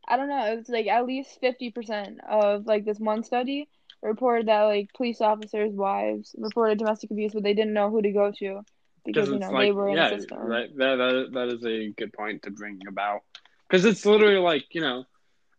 I 0.08 0.18
don't 0.18 0.30
know, 0.30 0.46
it 0.52 0.58
was 0.58 0.70
like 0.70 0.88
at 0.88 1.06
least 1.06 1.40
fifty 1.40 1.72
percent 1.72 2.20
of 2.30 2.66
like 2.66 2.86
this 2.86 3.00
one 3.00 3.24
study 3.24 3.70
reported 4.02 4.48
that 4.48 4.64
like 4.64 4.94
police 4.94 5.22
officers' 5.22 5.74
wives 5.74 6.36
reported 6.38 6.78
domestic 6.80 7.12
abuse 7.12 7.34
but 7.34 7.44
they 7.44 7.54
didn't 7.54 7.74
know 7.74 7.90
who 7.90 8.02
to 8.02 8.12
go 8.12 8.32
to 8.40 8.64
because 9.06 9.30
you 9.30 9.36
it's 9.36 9.48
know 9.48 9.52
like 9.52 9.68
they 9.68 9.72
were 9.72 9.90
in 9.90 9.96
yeah, 9.96 10.10
the 10.10 10.20
system. 10.20 10.40
right. 10.40 10.76
That, 10.78 10.96
that 10.96 11.30
that 11.34 11.48
is 11.50 11.66
a 11.66 11.90
good 11.90 12.14
point 12.14 12.44
to 12.44 12.52
bring 12.52 12.80
about 12.88 13.22
because 13.68 13.86
it's 13.86 14.06
literally 14.06 14.38
like 14.38 14.66
you 14.72 14.82
know, 14.82 15.06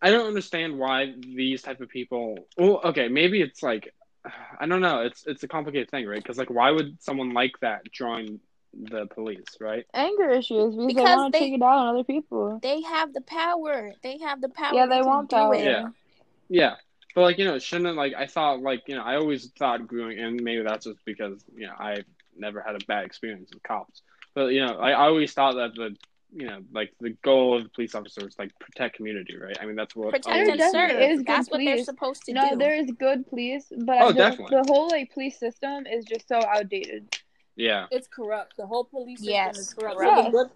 I 0.01 0.11
don't 0.11 0.27
understand 0.27 0.79
why 0.79 1.15
these 1.21 1.63
type 1.63 1.81
of 1.81 1.89
people. 1.89 2.37
Well, 2.57 2.81
okay, 2.85 3.09
maybe 3.09 3.41
it's 3.41 3.63
like 3.63 3.93
I 4.59 4.67
don't 4.67 4.81
know. 4.81 5.03
It's 5.03 5.27
it's 5.27 5.43
a 5.43 5.49
complicated 5.49 5.91
thing, 5.91 6.07
right? 6.07 6.23
Because 6.23 6.39
like, 6.39 6.51
why 6.51 6.71
would 6.71 7.03
someone 7.03 7.33
like 7.33 7.59
that 7.61 7.91
join 7.93 8.41
the 8.75 9.07
police, 9.07 9.45
right? 9.61 9.85
anger 9.93 10.31
issues 10.31 10.75
because, 10.75 10.95
they 10.95 11.03
want 11.03 11.35
to 11.35 11.39
take 11.39 11.53
it 11.53 11.63
out 11.63 11.79
on 11.79 11.95
other 11.95 12.05
people. 12.05 12.59
They 12.63 12.83
have 12.83 13.13
the 13.13 13.21
power. 13.21 13.93
They 14.03 14.19
have 14.19 14.41
the 14.41 14.49
power. 14.49 14.75
Yeah, 14.75 14.87
they 14.87 15.03
want 15.03 15.31
do 15.31 15.37
power. 15.37 15.55
it. 15.55 15.65
Yeah. 15.65 15.89
Yeah, 16.49 16.75
but 17.15 17.23
like 17.23 17.39
you 17.39 17.45
know, 17.45 17.59
shouldn't 17.59 17.97
like 17.97 18.15
I 18.15 18.27
thought 18.27 18.61
like 18.61 18.83
you 18.87 18.95
know 18.95 19.03
I 19.03 19.17
always 19.17 19.51
thought 19.59 19.87
growing 19.87 20.19
and 20.19 20.43
maybe 20.43 20.63
that's 20.63 20.85
just 20.85 21.05
because 21.05 21.43
you 21.55 21.67
know 21.67 21.75
I 21.79 22.05
never 22.43 22.61
had 22.61 22.75
a 22.75 22.85
bad 22.87 23.05
experience 23.07 23.51
with 23.55 23.63
cops, 23.63 24.03
but 24.35 24.47
you 24.49 24.61
know 24.67 24.75
I, 24.79 24.91
I 24.91 25.07
always 25.07 25.33
thought 25.33 25.55
that 25.55 25.75
the 25.75 25.97
you 26.35 26.47
know 26.49 26.61
like 26.73 26.91
the 27.01 27.11
goal 27.23 27.57
of 27.57 27.63
the 27.65 27.69
police 27.71 27.95
officer 27.95 28.27
is 28.27 28.37
like 28.39 28.51
protect 28.59 28.97
community, 28.97 29.37
right? 29.39 29.57
I 29.61 29.65
mean 29.67 29.77
that's 29.77 29.95
what 29.97 30.11
Protect 30.11 30.27
always- 30.29 30.61
and 30.61 30.73
serve. 30.73 30.91
is 30.91 31.19
good 31.19 31.27
That's 31.27 31.51
what 31.51 31.59
they're 31.65 31.85
supposed 31.85 32.25
to 32.27 32.33
No, 32.35 32.51
do. 32.51 32.57
there 32.57 32.75
is 32.75 32.91
good 33.07 33.27
police, 33.31 33.67
but 33.91 33.99
Oh, 34.03 34.09
the, 34.13 34.19
definitely. 34.19 34.57
the 34.59 34.65
whole 34.71 34.89
like 34.89 35.13
police 35.15 35.39
system 35.39 35.87
is 35.87 36.05
just 36.05 36.27
so 36.29 36.39
outdated. 36.55 37.03
Yeah, 37.55 37.85
It's 37.91 38.09
corrupt. 38.09 38.55
The 38.57 38.67
whole 38.67 38.85
police 38.85 39.19
system 39.21 39.35
Yes, 39.35 39.59
is 39.59 39.75
corrupt. 39.75 39.99
correct. 39.99 40.17
So 40.17 40.23
the 40.25 40.31
good, 40.31 40.49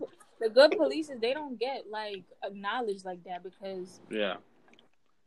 the 0.44 0.48
good 0.58 0.70
police 0.78 1.10
they 1.20 1.34
don't 1.34 1.58
get 1.58 1.80
like 1.90 2.24
acknowledged 2.42 3.04
like 3.04 3.22
that 3.24 3.42
because 3.42 4.00
yeah. 4.10 4.36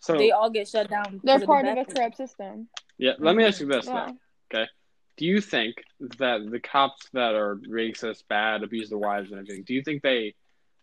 So 0.01 0.17
they 0.17 0.31
all 0.31 0.49
get 0.49 0.67
shut 0.67 0.89
down. 0.89 1.21
They're 1.23 1.35
because 1.39 1.45
part 1.45 1.65
the 1.65 1.71
of 1.73 1.77
a 1.77 1.85
corrupt 1.93 2.17
system. 2.17 2.69
yeah, 2.97 3.13
let 3.19 3.35
me 3.35 3.43
ask 3.43 3.59
you 3.61 3.67
this 3.67 3.85
Yeah. 3.85 4.07
though. 4.51 4.65
Do 5.19 5.25
you 5.25 5.41
think 5.41 5.83
that 6.17 6.49
the 6.49 6.59
cops 6.61 7.07
that 7.11 7.35
are 7.35 7.57
racist, 7.57 8.23
bad, 8.29 8.63
abuse 8.63 8.89
their 8.89 8.97
wives 8.97 9.29
and 9.31 9.39
everything, 9.41 9.63
do 9.63 9.73
you 9.73 9.83
think 9.83 10.01
they 10.01 10.33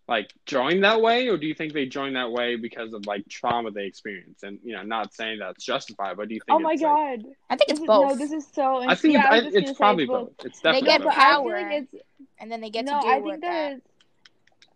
like 0.07 0.31
join 0.45 0.83
that 0.83 1.00
way 1.00 1.26
or 1.28 1.37
do 1.37 1.46
you 1.49 1.55
think 1.55 1.72
they 1.72 1.87
join 1.87 2.12
that 2.12 2.31
way 2.31 2.55
because 2.55 2.92
of 2.92 3.07
like 3.07 3.27
trauma 3.29 3.70
they 3.70 3.87
experience? 3.87 4.42
And 4.42 4.59
you 4.62 4.75
know, 4.77 4.83
not 4.83 5.14
saying 5.14 5.38
that's 5.38 5.64
justified, 5.64 6.18
but 6.18 6.29
do 6.29 6.35
you 6.35 6.40
think 6.46 6.55
Oh 6.55 6.61
my 6.61 6.75
it's, 6.75 6.83
like- 6.83 7.22
god. 7.25 7.33
I 7.51 7.57
think 7.57 7.68
This 7.70 7.79
it's 7.79 7.81
is, 7.81 7.87
both. 7.87 8.09
no, 8.11 8.16
this 8.16 8.33
is 8.33 8.46
so. 8.53 8.88
I 8.88 8.94
think 8.94 9.14
yeah, 9.14 9.35
it's, 9.37 9.57
I 9.57 9.59
I, 9.59 9.62
it's 9.62 9.72
probably 9.79 10.05
it's 10.05 10.11
both. 10.12 10.37
both. 10.37 10.46
It's 10.46 10.61
definitely 10.61 10.87
get 10.87 11.01
both. 11.01 11.14
But 11.14 11.16
I 11.16 11.31
feel 11.33 11.42
power. 11.42 11.61
like 11.62 11.88
it's 11.92 12.05
and 12.38 12.53
then 12.53 12.61
they 12.61 12.70
get 12.70 12.85
no. 12.85 13.01
to 13.01 13.07
do 13.07 13.09
I 13.09 13.18
with 13.18 13.25
think 13.33 13.40
that. 13.42 13.51
that 13.51 13.72
it's. 13.79 13.87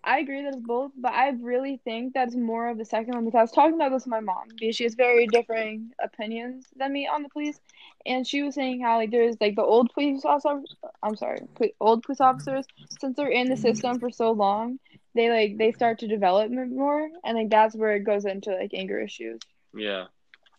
I 0.03 0.19
agree 0.21 0.43
that 0.43 0.55
it's 0.55 0.63
both, 0.63 0.93
but 0.97 1.13
I 1.13 1.31
really 1.31 1.81
think 1.85 2.15
that's 2.15 2.35
more 2.35 2.69
of 2.69 2.79
the 2.79 2.85
second 2.85 3.15
one 3.15 3.25
because 3.25 3.39
I 3.39 3.43
was 3.43 3.53
talking 3.53 3.75
about 3.75 3.91
this 3.91 4.05
with 4.05 4.11
my 4.11 4.21
mom 4.21 4.49
because 4.59 4.77
she 4.77 4.85
has 4.85 4.95
very 4.95 5.27
differing 5.27 5.93
opinions 6.03 6.67
than 6.77 6.93
me 6.93 7.07
on 7.07 7.23
the 7.23 7.29
police, 7.29 7.61
and 8.07 8.27
she 8.27 8.43
was 8.43 8.55
saying 8.55 8.81
how 8.81 8.97
like 8.97 9.11
there's 9.11 9.37
like 9.41 9.57
the 9.57 9.63
old 9.63 9.93
police 9.93 10.25
officers. 10.25 10.75
I'm 11.03 11.17
sorry, 11.17 11.43
old 11.81 12.03
police 12.03 12.21
officers 12.21 12.65
since 12.99 13.17
they're 13.17 13.29
in 13.29 13.49
the 13.49 13.57
system 13.57 13.99
for 14.01 14.11
so 14.11 14.33
long, 14.33 14.79
they 15.15 15.29
like 15.29 15.59
they 15.59 15.73
start 15.73 15.99
to 15.99 16.09
develop 16.09 16.51
more, 16.51 17.09
and 17.25 17.37
like 17.37 17.51
that's 17.51 17.77
where 17.77 17.95
it 17.97 18.05
goes 18.05 18.25
into 18.25 18.53
like 18.53 18.73
anger 18.73 19.01
issues. 19.01 19.41
Yeah. 19.75 20.07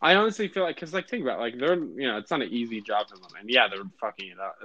I 0.04 0.16
honestly 0.16 0.48
feel 0.48 0.64
like, 0.64 0.78
because, 0.78 0.96
like, 0.96 1.08
think 1.08 1.22
about 1.22 1.38
it, 1.38 1.42
like, 1.42 1.60
they're, 1.60 1.76
you 1.76 2.08
know, 2.08 2.18
it's 2.18 2.32
not 2.32 2.42
an 2.42 2.50
easy 2.50 2.82
job 2.82 3.08
for 3.08 3.18
them. 3.18 3.30
And 3.40 3.48
yeah, 3.48 3.68
they're 3.68 3.84
fucking 4.00 4.30
it 4.30 4.40
up. 4.40 4.58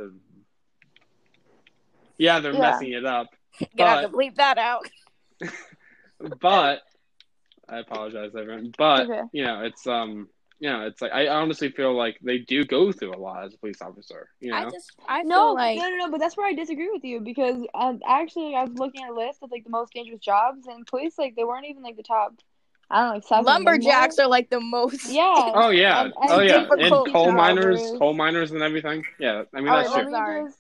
Yeah, 2.16 2.40
they're 2.40 2.54
Yeah. 2.54 2.60
messing 2.60 2.92
it 2.92 3.04
up. 3.04 3.35
Gonna 3.76 3.90
have 3.90 4.10
to 4.10 4.16
bleep 4.16 4.36
that 4.36 4.58
out. 4.58 4.88
But, 6.40 6.80
I 7.68 7.78
apologize, 7.78 8.30
everyone. 8.34 8.72
But, 8.78 9.08
Okay. 9.10 9.22
you 9.32 9.44
know, 9.44 9.62
it's, 9.64 9.86
um, 9.86 10.28
you 10.58 10.70
know, 10.70 10.86
it's 10.86 11.02
like, 11.02 11.12
I 11.12 11.28
honestly 11.28 11.68
feel 11.70 11.94
like 11.94 12.16
they 12.22 12.38
do 12.38 12.64
go 12.64 12.90
through 12.90 13.14
a 13.14 13.18
lot 13.20 13.44
as 13.44 13.52
a 13.52 13.58
police 13.58 13.82
officer, 13.82 14.30
you 14.40 14.50
know? 14.50 14.56
I 14.56 14.64
just 14.70 14.92
I 15.06 15.20
feel 15.20 15.28
No, 15.28 15.52
like 15.52 15.76
no, 15.76 15.90
no, 15.90 15.96
no, 15.96 16.10
but 16.10 16.18
that's 16.18 16.34
where 16.36 16.46
I 16.46 16.54
disagree 16.54 16.90
with 16.90 17.04
you 17.04 17.20
because 17.20 17.58
um, 17.74 18.00
actually 18.06 18.54
I 18.54 18.64
was 18.64 18.78
looking 18.78 19.02
at 19.02 19.10
a 19.10 19.14
list 19.14 19.42
of 19.42 19.50
like 19.50 19.64
the 19.64 19.70
most 19.70 19.92
dangerous 19.92 20.20
jobs 20.20 20.66
and 20.66 20.86
police 20.86 21.18
like 21.18 21.36
they 21.36 21.44
weren't 21.44 21.66
even 21.66 21.82
like 21.82 21.96
the 21.98 22.02
top. 22.02 22.32
I 22.90 23.00
don't 23.00 23.08
know, 23.08 23.14
like 23.16 23.24
seven. 23.24 23.44
lumberjacks 23.44 24.18
are 24.18 24.28
like 24.28 24.48
the 24.48 24.60
most. 24.60 25.10
Yeah. 25.10 25.22
Oh 25.54 25.68
yeah, 25.70 26.04
And- 26.04 26.14
and 26.22 26.30
oh 26.30 26.40
yeah, 26.40 26.66
and 26.78 27.12
coal 27.12 27.32
miners, 27.32 27.92
coal 27.98 28.14
miners, 28.14 28.52
and 28.52 28.62
everything. 28.62 29.04
Yeah, 29.18 29.42
I 29.54 29.60
mean 29.60 29.68
Oh, 29.68 29.76
that's 29.76 29.92
let 29.92 30.04
true. 30.04 30.50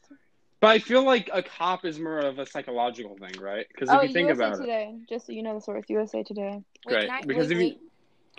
Me- 0.66 0.70
sorry. 0.70 0.78
just- 0.78 0.88
But 0.88 0.92
I 0.92 0.94
feel 0.94 1.02
like 1.04 1.30
a 1.32 1.42
cop 1.42 1.84
is 1.84 1.98
more 1.98 2.18
of 2.18 2.38
a 2.38 2.46
psychological 2.46 3.16
thing, 3.18 3.40
right? 3.40 3.66
Because 3.68 3.88
if 3.88 3.94
Oh, 3.94 4.02
you 4.02 4.12
think 4.12 4.28
USA 4.28 4.44
about 4.44 4.54
it, 4.58 4.60
Today, 4.62 4.94
just 5.08 5.26
so 5.26 5.32
you 5.32 5.42
know 5.42 5.54
the 5.54 5.60
source, 5.60 5.84
USA 5.88 6.22
Today. 6.22 6.62
Wait, 6.86 6.92
Great, 6.92 7.06
can 7.08 7.10
I- 7.10 7.22
because 7.22 7.48
wait, 7.48 7.56
if 7.56 7.62
you- 7.62 7.68
wait. 7.68 7.80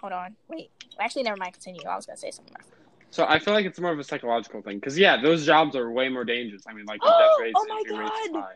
Hold 0.02 0.13
on. 0.13 0.36
Wait. 0.48 0.70
Actually, 1.00 1.24
never 1.24 1.38
mind. 1.38 1.54
Continue. 1.54 1.82
I 1.88 1.96
was 1.96 2.06
gonna 2.06 2.18
say 2.18 2.32
something. 2.32 2.54
else. 2.56 2.70
so 3.10 3.26
I 3.26 3.40
feel 3.40 3.54
like 3.54 3.66
it's 3.66 3.80
more 3.80 3.92
of 3.92 4.00
a 4.00 4.04
psychological 4.04 4.62
thing. 4.62 4.78
Because 4.78 4.98
yeah, 4.98 5.20
those 5.22 5.46
jobs 5.46 5.76
are 5.76 5.92
way 5.92 6.08
more 6.10 6.24
dangerous. 6.26 6.63
I 6.68 6.74
mean, 6.74 6.86
like 6.86 7.00
the 7.02 7.08
oh 7.12 7.38
death 7.38 7.44
rates, 7.46 7.60
Oh 7.60 7.66
my 7.68 7.80
injury 7.80 7.98
rates 8.00 8.20
is 8.26 8.30
God! 8.32 8.42
high. 8.42 8.56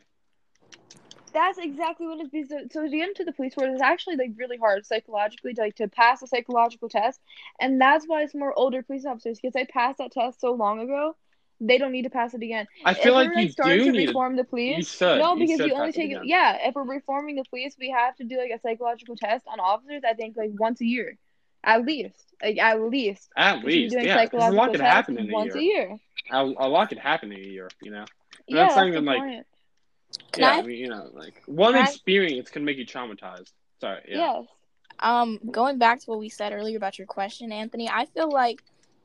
That's 1.33 1.57
exactly 1.59 2.07
what 2.07 2.19
it 2.19 2.33
is. 2.33 2.49
So, 2.49 2.59
so 2.69 2.83
to 2.83 2.89
get 2.89 3.07
into 3.07 3.23
the 3.23 3.31
police 3.31 3.53
force 3.53 3.73
is 3.73 3.79
actually 3.81 4.17
like 4.17 4.31
really 4.35 4.57
hard 4.57 4.85
psychologically 4.85 5.53
to 5.53 5.61
like 5.61 5.75
to 5.75 5.87
pass 5.87 6.21
a 6.21 6.27
psychological 6.27 6.89
test, 6.89 7.21
and 7.59 7.79
that's 7.79 8.05
why 8.05 8.21
it's 8.23 8.35
more 8.35 8.53
older 8.57 8.83
police 8.83 9.05
officers 9.05 9.39
because 9.39 9.53
they 9.53 9.65
passed 9.65 9.99
that 9.99 10.11
test 10.11 10.41
so 10.41 10.51
long 10.53 10.81
ago. 10.81 11.15
They 11.63 11.77
don't 11.77 11.91
need 11.91 12.03
to 12.03 12.09
pass 12.09 12.33
it 12.33 12.41
again. 12.41 12.67
I 12.83 12.93
feel 12.95 13.13
if 13.19 13.27
like 13.27 13.35
we're 13.35 13.41
you 13.43 13.49
starting 13.51 13.77
do 13.77 13.85
to 13.85 13.91
need. 13.91 14.07
reform 14.07 14.35
the 14.35 14.41
You 14.41 14.45
police, 14.47 14.91
should. 14.97 15.19
no, 15.19 15.33
you 15.35 15.39
because 15.41 15.57
should 15.57 15.67
you 15.67 15.75
only 15.75 15.91
pass 15.91 15.97
it 15.97 16.09
take 16.09 16.17
yeah. 16.23 16.67
If 16.67 16.75
we're 16.75 16.83
reforming 16.83 17.35
the 17.35 17.43
police, 17.45 17.75
we 17.79 17.91
have 17.91 18.15
to 18.17 18.23
do 18.23 18.37
like 18.37 18.51
a 18.51 18.59
psychological 18.59 19.15
test 19.15 19.45
on 19.47 19.59
officers. 19.59 20.01
I 20.05 20.13
think 20.13 20.35
like 20.35 20.49
once 20.59 20.81
a 20.81 20.85
year, 20.85 21.17
at 21.63 21.85
least. 21.85 22.15
Like 22.41 22.57
at 22.57 22.81
least. 22.81 23.29
At 23.37 23.55
We 23.57 23.59
should 23.61 23.65
be 23.65 23.81
least, 23.83 23.93
doing 23.93 24.05
yeah. 24.07 24.25
Because 24.25 24.43
a 24.43 24.51
lot 24.51 24.71
psychological 24.71 24.71
could 24.73 24.81
happen 24.81 25.17
in 25.19 25.29
a 25.29 25.33
once 25.33 25.55
year. 25.55 25.61
a 25.61 25.65
year. 25.89 25.99
A, 26.31 26.41
a 26.65 26.67
lot 26.67 26.89
could 26.89 26.97
happen 26.97 27.31
in 27.31 27.37
a 27.39 27.41
year. 27.43 27.69
You 27.81 27.91
know. 27.91 27.99
And 27.99 28.09
Yeah, 28.47 28.55
that's 28.63 28.75
that's 28.75 28.77
not 28.77 28.83
the 28.85 28.91
even, 28.93 29.05
like, 29.05 29.19
point. 29.19 29.45
Can 30.31 30.41
yeah, 30.43 30.49
I- 30.49 30.57
I 30.57 30.61
mean, 30.63 30.77
you 30.77 30.89
know, 30.89 31.09
like 31.13 31.43
one 31.45 31.73
Can 31.73 31.83
I- 31.83 31.85
experience 31.87 32.49
can 32.49 32.65
make 32.65 32.77
you 32.77 32.85
traumatized. 32.85 33.51
Sorry. 33.79 34.01
Yeah. 34.07 34.17
Yes. 34.41 34.45
Um, 34.99 35.39
going 35.51 35.77
back 35.77 35.99
to 35.99 36.09
what 36.09 36.19
we 36.19 36.29
said 36.29 36.53
earlier 36.53 36.77
about 36.77 36.97
your 36.97 37.07
question, 37.07 37.51
Anthony, 37.51 37.87
I 37.89 38.05
feel 38.07 38.29
like 38.29 38.61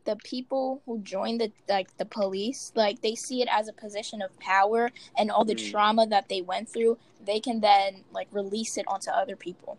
the 0.06 0.16
people 0.24 0.82
who 0.86 1.00
join 1.02 1.38
the 1.38 1.52
like 1.68 1.96
the 1.98 2.06
police, 2.06 2.72
like 2.76 3.02
they 3.02 3.16
see 3.16 3.42
it 3.42 3.48
as 3.52 3.68
a 3.68 3.74
position 3.74 4.22
of 4.22 4.38
power, 4.40 4.92
and 5.18 5.30
all 5.32 5.46
the 5.46 5.56
Mm. 5.56 5.70
trauma 5.72 6.08
that 6.08 6.28
they 6.30 6.42
went 6.42 6.70
through, 6.70 6.98
they 7.20 7.40
can 7.40 7.60
then 7.62 8.04
like 8.12 8.28
release 8.32 8.78
it 8.78 8.86
onto 8.88 9.10
other 9.12 9.36
people. 9.36 9.78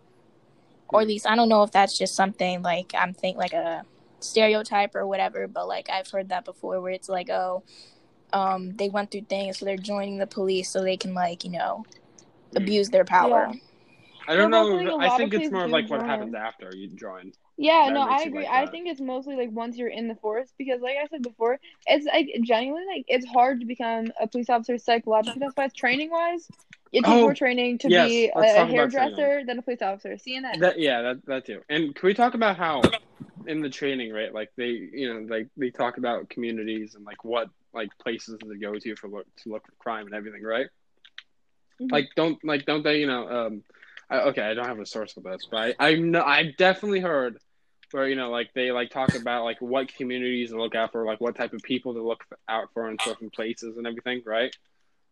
Or 0.89 1.01
at 1.01 1.07
Mm. 1.07 1.09
least 1.09 1.27
I 1.27 1.35
don't 1.35 1.49
know 1.49 1.63
if 1.63 1.71
that's 1.71 1.97
just 1.97 2.15
something 2.15 2.61
like 2.63 2.93
I'm 2.95 3.13
think 3.13 3.37
like 3.37 3.53
a 3.53 3.85
stereotype 4.21 4.95
or 4.95 5.07
whatever, 5.07 5.47
but 5.47 5.67
like 5.67 5.89
I've 5.89 6.09
heard 6.11 6.29
that 6.29 6.45
before, 6.45 6.81
where 6.81 6.93
it's 6.93 7.09
like, 7.09 7.29
oh, 7.29 7.63
um, 8.33 8.75
they 8.77 8.89
went 8.89 9.11
through 9.11 9.23
things, 9.29 9.59
so 9.59 9.65
they're 9.65 9.77
joining 9.77 10.19
the 10.19 10.27
police 10.27 10.71
so 10.71 10.83
they 10.83 10.97
can 10.97 11.13
like 11.15 11.43
you 11.45 11.51
know 11.51 11.85
Mm. 12.53 12.57
abuse 12.57 12.89
their 12.91 13.05
power. 13.05 13.53
I 14.27 14.35
don't 14.35 14.51
know. 14.51 14.89
a 14.89 14.97
I 14.99 15.09
think 15.09 15.33
it's 15.33 15.51
more 15.51 15.63
of 15.65 15.71
like 15.71 15.89
what 15.89 16.01
happens 16.01 16.33
after 16.35 16.73
you 16.75 16.89
join. 16.95 17.31
Yeah, 17.57 17.89
no, 17.91 18.01
I 18.01 18.21
agree. 18.23 18.45
like 18.45 18.49
I 18.49 18.67
think 18.67 18.87
it's 18.87 19.01
mostly 19.01 19.35
like 19.35 19.49
once 19.51 19.77
you're 19.77 19.89
in 19.89 20.07
the 20.07 20.15
force 20.15 20.53
because, 20.57 20.81
like 20.81 20.97
I 21.01 21.07
said 21.07 21.23
before, 21.23 21.59
it's 21.85 22.05
like 22.05 22.27
genuinely 22.43 22.87
like 22.95 23.05
it's 23.07 23.25
hard 23.25 23.61
to 23.61 23.65
become 23.65 24.11
a 24.19 24.27
police 24.27 24.49
officer 24.49 24.77
psychologically. 24.77 25.39
That's 25.39 25.55
why 25.55 25.65
it's 25.65 25.73
training 25.73 26.11
wise. 26.11 26.49
It 26.91 27.05
takes 27.05 27.21
Oh, 27.21 27.21
more 27.21 27.33
training 27.33 27.79
to 27.79 27.89
yes, 27.89 28.11
be 28.11 28.31
let's 28.35 28.53
a 28.55 28.65
hairdresser 28.65 29.43
than 29.45 29.59
a 29.59 29.61
police 29.61 29.81
officer. 29.81 30.17
CNN. 30.17 30.59
That 30.59 30.79
yeah, 30.79 31.01
that 31.01 31.25
that 31.25 31.45
too. 31.45 31.61
And 31.69 31.95
can 31.95 32.07
we 32.07 32.13
talk 32.13 32.33
about 32.33 32.57
how 32.57 32.81
in 33.45 33.61
the 33.61 33.69
training, 33.69 34.11
right? 34.13 34.33
Like 34.33 34.49
they, 34.57 34.67
you 34.69 35.13
know, 35.13 35.19
like 35.33 35.47
they 35.57 35.69
talk 35.71 35.97
about 35.97 36.29
communities 36.29 36.95
and 36.95 37.05
like 37.05 37.23
what 37.23 37.49
like 37.73 37.89
places 38.01 38.39
to 38.39 38.57
go 38.57 38.77
to 38.77 38.95
for 38.95 39.09
look 39.09 39.27
to 39.43 39.49
look 39.49 39.65
for 39.65 39.73
crime 39.79 40.05
and 40.05 40.15
everything, 40.15 40.43
right? 40.43 40.67
Mhm. 41.79 41.89
Like 41.91 42.09
don't 42.15 42.37
like 42.43 42.65
don't 42.65 42.83
they, 42.83 42.99
you 42.99 43.07
know, 43.07 43.27
um, 43.27 43.63
I, 44.09 44.19
okay, 44.29 44.41
I 44.41 44.53
don't 44.53 44.67
have 44.67 44.79
a 44.79 44.85
source 44.85 45.13
for 45.13 45.21
this, 45.21 45.47
but 45.49 45.75
I 45.79 45.89
I 45.91 45.95
know 45.95 46.23
I've 46.23 46.55
definitely 46.57 47.01
heard 47.01 47.37
where 47.91 48.07
you 48.07 48.15
know 48.15 48.29
like 48.29 48.49
they 48.53 48.71
like 48.71 48.89
talk 48.89 49.15
about 49.15 49.43
like 49.43 49.61
what 49.61 49.93
communities 49.93 50.51
to 50.51 50.61
look 50.61 50.75
out 50.75 50.91
for, 50.91 51.05
like 51.05 51.21
what 51.21 51.35
type 51.35 51.53
of 51.53 51.61
people 51.63 51.93
to 51.95 52.01
look 52.01 52.23
out 52.49 52.69
for 52.73 52.89
in 52.89 52.97
certain 52.99 53.29
places 53.29 53.77
and 53.77 53.87
everything, 53.87 54.21
right? 54.25 54.55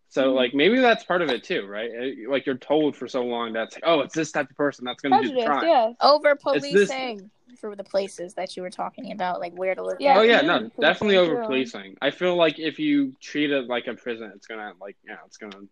So 0.09 0.31
Mhm. 0.31 0.35
like 0.35 0.53
maybe 0.53 0.79
that's 0.79 1.03
part 1.03 1.21
of 1.21 1.29
it 1.29 1.43
too, 1.43 1.65
right? 1.65 1.89
Uh, 1.91 2.29
Like 2.31 2.45
you're 2.45 2.57
told 2.57 2.95
for 2.95 3.07
so 3.07 3.23
long 3.23 3.53
that's 3.53 3.75
like, 3.75 3.83
oh, 3.85 4.01
it's 4.01 4.13
this 4.13 4.31
type 4.31 4.49
of 4.49 4.55
person 4.55 4.85
that's 4.85 5.01
going 5.01 5.13
to 5.13 5.27
do 5.29 5.35
the 5.35 5.45
crime. 5.45 5.65
yes. 5.65 5.95
Over 6.01 6.31
It's 6.31 6.41
this- 6.41 6.89
policing 6.89 7.31
for 7.59 7.75
the 7.75 7.83
places 7.83 8.33
that 8.35 8.55
you 8.55 8.63
were 8.63 8.69
talking 8.69 9.11
about, 9.11 9.39
like 9.39 9.53
where 9.53 9.73
to 9.75 9.83
look 9.83 9.99
Yeah, 9.99 10.19
oh 10.19 10.21
yeah, 10.21 10.39
community 10.39 10.47
no, 10.65 10.69
policing, 10.75 10.81
definitely 10.81 11.17
over 11.17 11.43
policing. 11.45 11.97
I 12.01 12.11
feel 12.11 12.35
like 12.35 12.59
if 12.59 12.79
you 12.79 13.13
treat 13.21 13.51
it 13.51 13.67
like 13.67 13.87
a 13.87 13.93
prison, 13.95 14.31
it's 14.35 14.47
gonna 14.47 14.73
like 14.79 14.97
yeah, 15.07 15.17
it's 15.25 15.37
gonna 15.37 15.67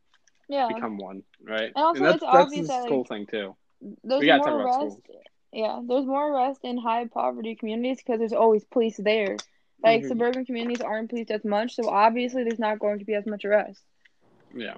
Yeah. 0.47 0.67
become 0.67 0.97
one, 0.97 1.23
right? 1.43 1.73
And 1.73 1.83
also 1.85 2.03
that's 2.05 2.23
it's 2.23 2.23
that's 2.31 2.53
obvious 2.53 2.67
that, 2.67 2.81
cool 2.87 3.03
like, 3.03 3.05
thing 3.05 3.25
too. 3.27 3.55
There's 4.03 4.29
more 4.29 4.49
arrest. 4.61 4.99
Yeah, 5.51 5.81
there's 5.85 6.05
more 6.05 6.31
arrest 6.33 6.61
in 6.63 6.77
high 6.77 7.05
poverty 7.07 7.55
communities 7.55 7.97
because 8.03 8.19
there's 8.19 8.33
always 8.33 8.63
police 8.65 8.97
there. 8.97 9.37
Like 9.83 10.05
Mhm. 10.05 10.07
suburban 10.07 10.45
communities 10.45 10.81
aren't 10.81 11.09
policed 11.09 11.31
as 11.31 11.43
much, 11.45 11.75
so 11.75 11.87
obviously 11.89 12.43
there's 12.43 12.59
not 12.59 12.79
going 12.79 12.99
to 12.99 13.05
be 13.05 13.13
as 13.15 13.25
much 13.25 13.45
arrest. 13.45 13.83
Yeah. 14.53 14.77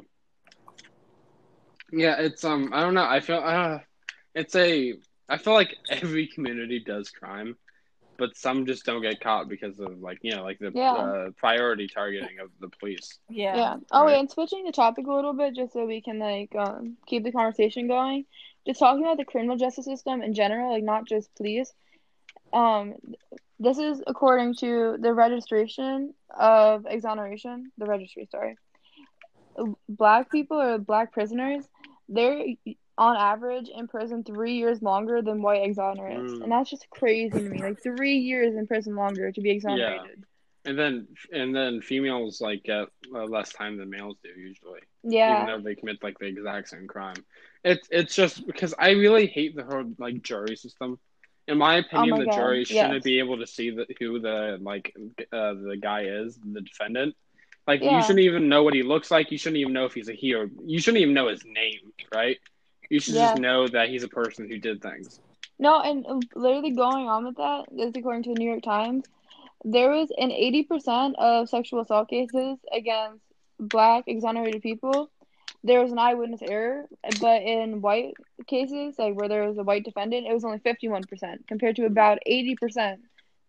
Yeah, 1.92 2.16
it's 2.20 2.44
um 2.44 2.72
I 2.74 2.82
don't 2.82 2.94
know. 2.94 3.06
I 3.08 3.20
feel 3.20 3.40
uh 3.44 3.80
it's 4.34 4.56
a 4.56 4.94
I 5.30 5.38
feel 5.38 5.54
like 5.54 5.76
every 5.90 6.28
community 6.28 6.84
does 6.86 7.10
crime, 7.10 7.56
but 8.18 8.36
some 8.36 8.66
just 8.66 8.86
don't 8.86 9.02
get 9.02 9.20
caught 9.20 9.48
because 9.50 9.80
of 9.80 10.00
like, 10.00 10.20
you 10.22 10.36
know, 10.36 10.44
like 10.44 10.60
the 10.60 10.72
Yeah. 10.74 10.94
uh, 10.94 11.32
priority 11.38 11.88
targeting 11.88 12.40
of 12.40 12.50
the 12.60 12.70
police. 12.80 13.20
Yeah. 13.30 13.56
Yeah. 13.56 13.78
Oh, 13.92 14.06
Right. 14.06 14.20
and 14.20 14.30
switching 14.30 14.64
the 14.66 14.72
topic 14.72 15.08
a 15.08 15.14
little 15.14 15.34
bit, 15.34 15.56
just 15.56 15.74
so 15.74 15.86
we 15.86 16.02
can 16.02 16.20
like 16.20 16.54
um 16.56 16.98
keep 17.08 17.24
the 17.24 17.32
conversation 17.32 17.88
going. 17.88 18.26
Just 18.66 18.80
talking 18.80 19.04
about 19.04 19.18
the 19.18 19.26
criminal 19.26 19.58
justice 19.58 19.86
system 19.86 20.22
in 20.22 20.34
general, 20.34 20.72
like 20.72 20.84
not 20.84 21.06
just 21.08 21.34
police. 21.36 21.74
Um, 22.54 22.96
this 23.60 23.78
is 23.78 24.02
according 24.08 24.56
to 24.56 24.98
the 25.00 25.14
registration 25.14 26.14
of 26.38 26.86
exoneration. 26.86 27.72
The 27.78 27.86
registry, 27.86 28.28
sorry. 28.32 28.58
Black 29.88 30.30
people 30.32 30.60
or 30.60 30.78
black 30.78 31.14
prisoners, 31.14 31.68
they're 32.10 32.46
on 32.98 33.18
average 33.18 33.68
in 33.70 33.88
prison 33.88 34.24
three 34.24 34.54
years 34.54 34.82
longer 34.82 35.22
than 35.22 35.42
white 35.42 35.64
exonerates, 35.64 36.32
Mm. 36.32 36.44
and 36.44 36.52
that's 36.52 36.70
just 36.70 36.90
crazy 36.90 37.30
to 37.38 37.50
me. 37.50 37.60
Like 37.62 37.82
three 37.82 38.18
years 38.18 38.56
in 38.56 38.68
prison 38.68 38.96
longer 38.96 39.32
to 39.32 39.42
be 39.42 39.52
exonerated. 39.52 40.24
And 40.68 40.80
then 40.80 41.08
and 41.32 41.56
then 41.56 41.82
females 41.82 42.42
like 42.42 42.64
get 42.64 42.88
uh, 43.14 43.26
less 43.26 43.54
time 43.54 43.78
than 43.78 43.90
males 43.90 44.18
do 44.24 44.30
usually. 44.40 44.80
Yeah. 45.04 45.44
even 45.44 45.46
though 45.46 45.70
they 45.70 45.76
commit 45.76 46.02
like 46.02 46.18
the 46.18 46.26
exact 46.26 46.70
same 46.70 46.88
crime. 46.88 47.18
It's 47.64 47.88
it's 47.92 48.16
just 48.16 48.48
because 48.48 48.74
I 48.80 48.92
really 48.92 49.28
hate 49.28 49.56
the 49.56 49.64
whole 49.64 49.94
like 50.00 50.24
jury 50.24 50.56
system. 50.56 50.98
In 51.48 51.60
my 51.60 51.76
opinion, 51.76 52.14
Oh 52.14 52.18
my 52.18 52.24
the 52.24 52.26
God, 52.32 52.36
jury 52.36 52.64
shouldn't 52.66 52.94
yes. 52.96 53.04
be 53.04 53.20
able 53.20 53.38
to 53.38 53.46
see 53.46 53.70
the, 53.70 53.86
who 54.00 54.20
the 54.20 54.58
like 54.62 54.92
uh, 55.32 55.54
the 55.54 55.78
guy 55.80 56.06
is, 56.06 56.40
the 56.44 56.62
defendant. 56.62 57.14
Like 57.68 57.82
Yeah. 57.84 57.98
you 57.98 58.02
shouldn't 58.02 58.26
even 58.26 58.50
know 58.50 58.64
what 58.64 58.74
he 58.74 58.82
looks 58.82 59.12
like. 59.12 59.30
You 59.32 59.38
shouldn't 59.38 59.58
even 59.60 59.74
know 59.74 59.86
if 59.86 59.94
he's 59.94 60.10
a 60.10 60.14
he 60.14 60.34
or 60.34 60.50
you 60.66 60.80
shouldn't 60.80 61.02
even 61.04 61.14
know 61.14 61.28
his 61.28 61.44
name, 61.46 61.92
right? 62.14 62.38
You 62.90 63.00
should 63.00 63.16
Yeah. 63.16 63.22
just 63.22 63.36
know 63.36 63.68
that 63.70 63.90
he's 63.90 64.04
a 64.04 64.08
person 64.08 64.48
who 64.50 64.58
did 64.60 64.82
things. 64.82 65.20
No, 65.60 65.82
and 65.82 66.06
uh, 66.08 66.22
literally 66.36 66.72
going 66.72 67.08
on 67.08 67.26
with 67.26 67.38
that, 67.38 67.66
this 67.72 67.90
is 67.90 67.96
according 67.96 68.24
to 68.24 68.30
the 68.30 68.36
New 68.36 68.50
York 68.50 68.64
Times, 68.64 69.06
there 69.64 69.90
was 69.90 70.12
an 70.18 70.32
80% 70.32 71.16
of 71.18 71.50
sexual 71.50 71.82
assault 71.82 72.10
cases 72.10 72.60
against 72.74 73.24
black 73.60 74.06
exonerated 74.08 74.62
people. 74.62 75.10
There 75.64 75.82
was 75.82 75.92
an 75.92 76.00
eyewitness 76.00 76.42
error, 76.42 76.86
but 77.14 77.42
in 77.42 77.82
white 77.82 78.16
cases, 78.48 78.98
like 79.00 79.16
where 79.16 79.28
there 79.30 79.48
was 79.48 79.58
a 79.58 79.64
white 79.64 79.84
defendant, 79.86 80.28
it 80.28 80.34
was 80.34 80.46
only 80.46 80.60
51% 80.60 81.48
compared 81.48 81.76
to 81.78 81.86
about 81.86 82.20
80% 82.26 83.02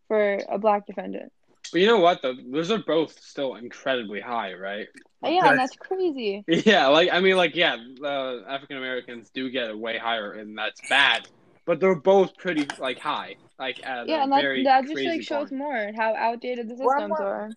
for 0.09 0.44
a 0.49 0.59
black 0.59 0.87
defendant. 0.87 1.33
But 1.72 1.81
you 1.81 1.87
know 1.87 1.98
what? 1.98 2.22
Though 2.22 2.35
those 2.35 2.70
are 2.70 2.79
both 2.79 3.20
still 3.22 3.55
incredibly 3.57 4.20
high, 4.20 4.55
right? 4.55 4.87
Yeah, 5.24 5.50
and 5.50 5.59
that's 5.59 5.76
crazy. 5.76 6.44
Yeah, 6.48 6.87
like 6.88 7.09
I 7.12 7.20
mean, 7.20 7.37
like 7.37 7.57
yeah, 7.57 7.76
uh, 8.02 8.42
African 8.48 8.76
Americans 8.76 9.31
do 9.35 9.50
get 9.50 9.76
way 9.76 9.98
higher, 9.98 10.33
and 10.33 10.57
that's 10.57 10.81
bad. 10.88 11.29
But 11.64 11.81
they're 11.81 11.96
both 11.96 12.37
pretty 12.37 12.66
like 12.79 12.98
high, 13.00 13.37
like 13.59 13.85
at 13.85 14.09
Yeah, 14.09 14.20
a 14.20 14.22
and 14.22 14.33
that, 14.33 14.40
very 14.42 14.64
that 14.64 14.83
just 14.83 14.94
crazy 14.94 15.09
like 15.09 15.22
shows 15.22 15.48
point. 15.48 15.59
more 15.59 15.90
how 15.96 16.14
outdated 16.14 16.68
the 16.68 16.76
systems 16.76 17.09
more- 17.09 17.22
are. 17.22 17.50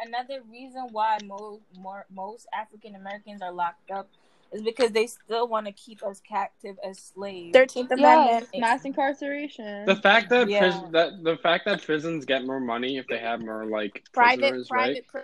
Another 0.00 0.40
reason 0.50 0.88
why 0.90 1.18
most 1.24 1.62
more, 1.78 2.04
most 2.12 2.48
African 2.52 2.96
Americans 2.96 3.40
are 3.42 3.52
locked 3.52 3.92
up 3.92 4.08
is 4.54 4.62
because 4.62 4.92
they 4.92 5.06
still 5.06 5.48
want 5.48 5.66
to 5.66 5.72
keep 5.72 6.02
us 6.02 6.20
captive 6.20 6.76
as 6.88 6.98
slaves. 6.98 7.52
Thirteenth 7.52 7.90
Yes, 7.90 7.98
Amendment. 7.98 8.48
mass 8.58 8.84
incarceration. 8.84 9.84
The 9.84 9.96
fact 9.96 10.30
that 10.30 10.48
Yeah. 10.48 10.60
pris- 10.60 10.92
that 10.92 11.22
the 11.22 11.36
fact 11.36 11.64
that 11.66 11.82
prisons 11.82 12.24
get 12.24 12.44
more 12.46 12.60
money 12.60 12.96
if 12.96 13.06
they 13.08 13.18
have 13.18 13.40
more 13.42 13.66
like 13.66 14.04
Private, 14.12 14.40
prisoners, 14.40 14.70
right? 14.70 14.84
private. 14.86 15.06
Pri- 15.08 15.22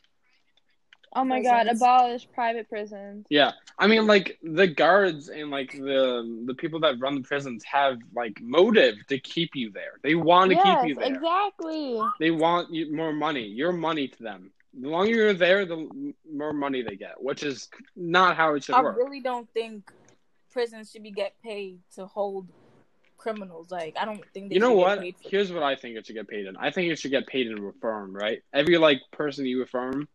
Oh 1.12 1.24
my 1.24 1.42
god, 1.42 1.66
abolish 1.66 2.28
private 2.32 2.68
prisons. 2.68 3.26
Yeah, 3.30 3.50
I 3.76 3.88
mean, 3.88 4.06
like 4.06 4.38
the 4.44 4.68
guards 4.68 5.28
and 5.28 5.50
like 5.50 5.72
the 5.72 6.42
the 6.46 6.54
people 6.54 6.80
that 6.80 7.00
run 7.00 7.16
the 7.16 7.22
prisons 7.22 7.64
have 7.64 7.98
like 8.14 8.40
motive 8.40 8.94
to 9.08 9.18
keep 9.18 9.56
you 9.56 9.72
there. 9.72 9.94
They 10.04 10.14
want 10.14 10.50
to 10.50 10.56
yes, 10.56 10.82
keep 10.82 10.88
you 10.90 10.94
there. 10.94 11.08
exactly. 11.08 12.00
They 12.20 12.30
want 12.30 12.72
you 12.72 12.94
more 12.94 13.12
money. 13.12 13.46
Your 13.46 13.72
money 13.72 14.06
to 14.06 14.22
them. 14.22 14.52
The 14.78 14.88
longer 14.88 15.10
you're 15.12 15.34
there, 15.34 15.64
the 15.66 16.14
more 16.32 16.52
money 16.52 16.82
they 16.82 16.96
get, 16.96 17.22
which 17.22 17.42
is 17.42 17.68
not 17.96 18.36
how 18.36 18.54
it 18.54 18.64
should 18.64 18.76
I 18.76 18.82
work. 18.82 18.96
I 18.96 18.98
really 18.98 19.20
don't 19.20 19.48
think 19.52 19.90
prisons 20.52 20.90
should 20.90 21.02
be 21.02 21.10
get 21.10 21.34
paid 21.42 21.80
to 21.96 22.06
hold 22.06 22.46
criminals. 23.18 23.70
Like 23.70 23.96
I 24.00 24.04
don't 24.04 24.24
think 24.32 24.48
they 24.48 24.54
You 24.54 24.60
know 24.60 24.70
should 24.70 24.76
get 24.78 24.86
what? 24.86 25.00
paid 25.00 25.16
for 25.22 25.28
Here's 25.28 25.52
what 25.52 25.62
I 25.62 25.76
think 25.76 25.96
it 25.96 26.06
should 26.06 26.16
get 26.16 26.28
paid 26.28 26.46
in. 26.46 26.56
I 26.56 26.70
think 26.70 26.90
it 26.90 26.98
should 26.98 27.10
get 27.10 27.26
paid 27.26 27.48
in 27.48 27.60
reform, 27.62 28.14
right? 28.14 28.42
Every 28.52 28.78
like 28.78 29.00
person 29.12 29.46
you 29.46 29.60
reform, 29.60 30.08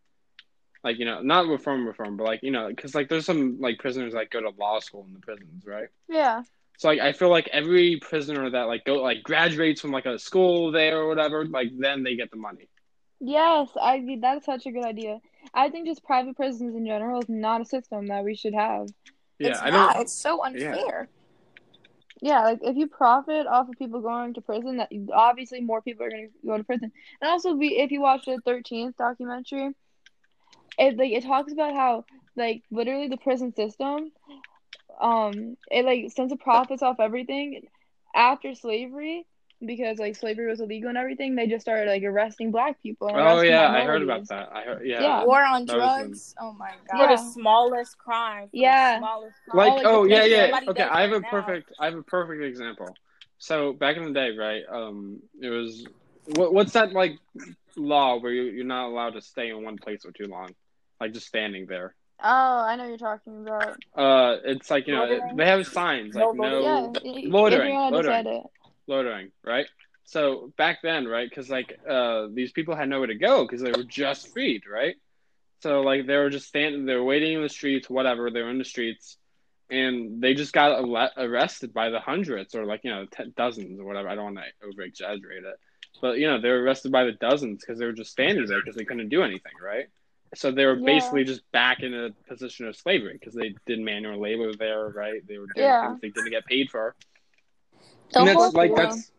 like 0.83 0.99
you 0.99 1.05
know, 1.05 1.21
not 1.21 1.47
reform, 1.47 1.85
reform, 1.87 2.17
but 2.17 2.25
like 2.25 2.41
you 2.43 2.51
know, 2.51 2.69
because 2.69 2.95
like 2.95 3.09
there's 3.09 3.25
some 3.25 3.59
like 3.59 3.79
prisoners 3.79 4.13
that 4.13 4.29
go 4.29 4.41
to 4.41 4.49
law 4.57 4.79
school 4.79 5.05
in 5.07 5.13
the 5.13 5.19
prisons, 5.19 5.65
right? 5.65 5.89
Yeah. 6.07 6.43
So 6.77 6.89
like 6.89 6.99
I 6.99 7.13
feel 7.13 7.29
like 7.29 7.47
every 7.53 7.99
prisoner 8.01 8.49
that 8.49 8.63
like 8.63 8.85
go 8.85 8.95
like 8.95 9.23
graduates 9.23 9.81
from 9.81 9.91
like 9.91 10.05
a 10.05 10.19
school 10.19 10.71
there 10.71 10.99
or 10.99 11.07
whatever, 11.07 11.45
like 11.45 11.69
then 11.77 12.03
they 12.03 12.15
get 12.15 12.31
the 12.31 12.37
money. 12.37 12.69
Yes, 13.19 13.69
I 13.82 14.17
that's 14.21 14.45
such 14.45 14.65
a 14.65 14.71
good 14.71 14.84
idea. 14.86 15.19
I 15.54 15.69
think 15.69 15.88
just 15.88 16.04
private 16.04 16.36
prisons 16.36 16.75
in 16.75 16.86
general 16.86 17.21
is 17.21 17.30
not 17.30 17.62
a 17.62 17.65
system 17.65 18.08
that 18.08 18.23
we 18.23 18.36
should 18.36 18.54
have. 18.54 18.88
Yeah, 19.39 19.49
it's 19.49 19.62
I 19.62 19.69
not. 19.69 19.93
don't. 19.93 20.01
It's 20.04 20.13
so 20.13 20.43
unfair. 20.43 21.08
Yeah, 22.21 22.43
like 22.43 22.60
if 22.62 22.75
you 22.75 22.88
profit 22.88 23.45
off 23.47 23.69
of 23.69 23.78
people 23.78 24.01
going 24.01 24.34
to 24.34 24.41
prison, 24.41 24.78
that 24.78 24.89
obviously 25.13 25.62
more 25.62 25.82
people 25.82 26.06
are 26.06 26.10
going 26.10 26.30
to 26.30 26.47
go 26.47 26.58
to 26.58 26.63
prison. 26.63 26.91
And 27.21 27.30
also, 27.30 27.56
be 27.56 27.78
if 27.78 27.91
you 27.91 28.01
watch 28.01 28.25
the 28.25 28.39
Thirteenth 28.43 28.97
documentary, 28.97 29.75
it 30.78 30.97
like 30.97 31.12
it 31.12 31.23
talks 31.23 31.51
about 31.51 31.73
how 31.73 32.06
like 32.36 32.63
literally 32.71 33.08
the 33.08 33.17
prison 33.17 33.54
system, 33.54 34.12
um, 34.99 35.58
it 35.71 35.86
like 35.86 36.12
since 36.13 36.32
it 36.32 36.39
profits 36.39 36.82
off 36.82 36.99
everything 36.99 37.63
after 38.13 38.56
slavery 38.56 39.25
because 39.65 39.97
like 39.97 40.15
slavery 40.15 40.47
was 40.47 40.60
illegal 40.60 40.89
and 40.89 40.97
everything, 40.97 41.36
they 41.36 41.47
just 41.47 41.62
started 41.62 41.89
like 41.89 42.04
arresting 42.04 42.51
black 42.51 42.82
people. 42.82 43.08
And 43.08 43.17
Oh 43.17 43.25
arresting 43.36 43.51
yeah, 43.51 43.71
I 43.71 43.84
heard 43.84 44.04
about 44.04 44.28
that. 44.30 44.49
I 44.54 44.63
heard. 44.63 44.86
Yeah. 44.86 45.01
Yeah. 45.01 45.25
War 45.25 45.43
on 45.43 45.65
That 45.65 45.78
was 45.78 45.95
drugs. 45.97 46.36
Oh 46.39 46.54
my 46.54 46.71
for 46.89 46.97
god. 46.97 47.10
the 47.10 47.17
smallest 47.17 47.97
crime. 47.97 48.43
for 48.47 48.51
the 48.51 48.60
Yeah. 48.60 48.97
smallest 48.99 49.38
crime. 49.49 49.58
Like, 49.58 49.71
Oh, 49.71 49.75
like 49.75 49.86
oh 49.86 50.04
the 50.04 50.10
yeah, 50.10 50.23
yeah. 50.25 50.60
Okay, 50.69 50.84
I 50.84 51.01
have 51.01 51.12
a 51.12 51.13
right 51.15 51.21
now. 51.21 51.30
perfect. 51.30 51.71
I 51.80 51.86
have 51.86 51.95
a 51.95 52.04
perfect 52.04 52.43
example. 52.43 52.95
So 53.38 53.73
back 53.73 53.97
in 53.97 54.06
the 54.06 54.13
day, 54.13 54.32
right? 54.38 54.63
Um, 54.69 55.19
it 55.41 55.49
was 55.49 55.86
what, 56.28 56.54
what's 56.54 56.73
that 56.73 56.93
like 56.93 57.17
law 57.75 58.17
where 58.19 58.32
you, 58.32 58.43
you're 58.43 58.65
not 58.65 58.88
allowed 58.88 59.12
to 59.12 59.21
stay 59.21 59.49
in 59.49 59.63
one 59.63 59.78
place 59.78 60.04
for 60.04 60.12
too 60.12 60.28
long, 60.28 60.56
like 60.99 61.13
just 61.13 61.28
standing 61.28 61.65
there. 61.67 61.95
Oh, 62.23 62.28
I 62.28 62.75
know 62.78 62.88
you're 62.88 62.97
talking 62.97 63.45
about. 63.45 63.75
Uh, 63.95 64.38
it's 64.45 64.71
like 64.71 64.88
you 64.88 64.93
know 64.95 65.06
Loitering? 65.06 65.36
they 65.36 65.45
have 65.45 65.67
signs 65.67 66.15
like 66.15 66.34
No 66.34 66.49
no, 66.62 66.93
Yeah, 67.04 67.19
loitering, 67.30 67.75
loitering. 67.75 68.43
Loitering, 68.88 69.32
right? 69.43 69.67
So 70.06 70.54
back 70.58 70.80
then, 70.84 71.08
right? 71.08 71.28
Because 71.30 71.50
like 71.50 71.78
uh, 71.89 72.28
these 72.34 72.52
people 72.52 72.76
had 72.76 72.89
nowhere 72.89 73.08
to 73.08 73.15
go 73.15 73.43
because 73.45 73.62
they 73.62 73.71
were 73.71 73.84
just 73.84 74.32
freed, 74.34 74.63
right? 74.71 74.95
So 75.62 75.82
like 75.82 76.06
they 76.06 76.17
were 76.17 76.30
just 76.30 76.48
standing, 76.48 76.86
they 76.86 76.95
were 76.95 77.04
waiting 77.04 77.34
in 77.34 77.41
the 77.41 77.50
streets, 77.50 77.89
whatever. 77.89 78.30
They 78.30 78.41
were 78.41 78.52
in 78.52 78.60
the 78.60 78.65
streets, 78.65 79.17
and 79.69 80.21
they 80.21 80.34
just 80.36 80.54
got 80.54 80.84
arrested 81.17 81.74
by 81.74 81.89
the 81.89 82.00
hundreds 82.00 82.54
or 82.54 82.65
like 82.65 82.82
you 82.84 82.91
know 82.91 83.06
t- 83.06 83.34
dozens 83.36 83.80
or 83.80 83.86
whatever. 83.86 84.10
I 84.10 84.15
don't 84.15 84.36
want 84.36 84.38
to 84.38 84.67
over 84.67 84.84
exaggerate 84.84 85.43
it, 85.43 85.56
but 86.02 86.19
you 86.19 86.28
know 86.28 86.39
they 86.39 86.50
were 86.50 86.62
arrested 86.62 86.91
by 86.91 87.06
the 87.06 87.13
dozens 87.13 87.62
because 87.62 87.80
they 87.80 87.86
were 87.86 87.93
just 87.93 88.12
standing 88.12 88.45
there 88.45 88.60
because 88.60 88.76
they 88.76 88.86
couldn't 88.86 89.10
do 89.10 89.24
anything, 89.24 89.54
right? 89.63 89.88
So 90.36 90.52
they 90.52 90.65
were 90.65 90.78
Yeah. 90.78 90.86
basically 90.86 91.24
just 91.24 91.50
back 91.52 91.82
in 91.82 91.93
a 91.93 92.10
position 92.28 92.67
of 92.67 92.76
slavery 92.76 93.13
because 93.13 93.34
they 93.34 93.56
did 93.65 93.80
manual 93.80 94.19
labor 94.19 94.52
there, 94.54 94.89
right? 94.89 95.26
They 95.28 95.38
were 95.38 95.48
doing 95.48 95.67
Yeah. 95.67 95.82
things 95.82 96.00
they 96.02 96.10
didn't 96.10 96.30
get 96.32 96.45
paid 96.45 96.69
for. 96.69 96.95
The 98.13 98.19
and 98.19 98.29
whole 98.29 98.43
that's 98.43 98.55
like 98.55 98.71
yeah. 98.71 98.83
that's 98.85 99.11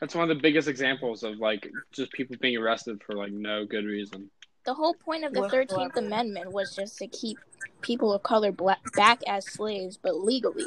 that's 0.00 0.14
one 0.14 0.28
of 0.28 0.36
the 0.36 0.42
biggest 0.42 0.68
examples 0.68 1.22
of 1.22 1.38
like 1.38 1.70
just 1.92 2.12
people 2.12 2.36
being 2.40 2.56
arrested 2.56 3.00
for 3.06 3.14
like 3.14 3.32
no 3.32 3.64
good 3.64 3.84
reason. 3.84 4.30
the 4.64 4.74
whole 4.74 4.94
point 4.94 5.24
of 5.24 5.32
the 5.32 5.48
Thirteenth 5.48 5.96
Amendment 5.96 6.52
was 6.52 6.74
just 6.74 6.98
to 6.98 7.06
keep 7.06 7.38
people 7.80 8.12
of 8.12 8.22
color 8.22 8.52
black 8.52 8.80
back 8.94 9.20
as 9.26 9.46
slaves, 9.46 9.96
but 9.96 10.16
legally. 10.16 10.66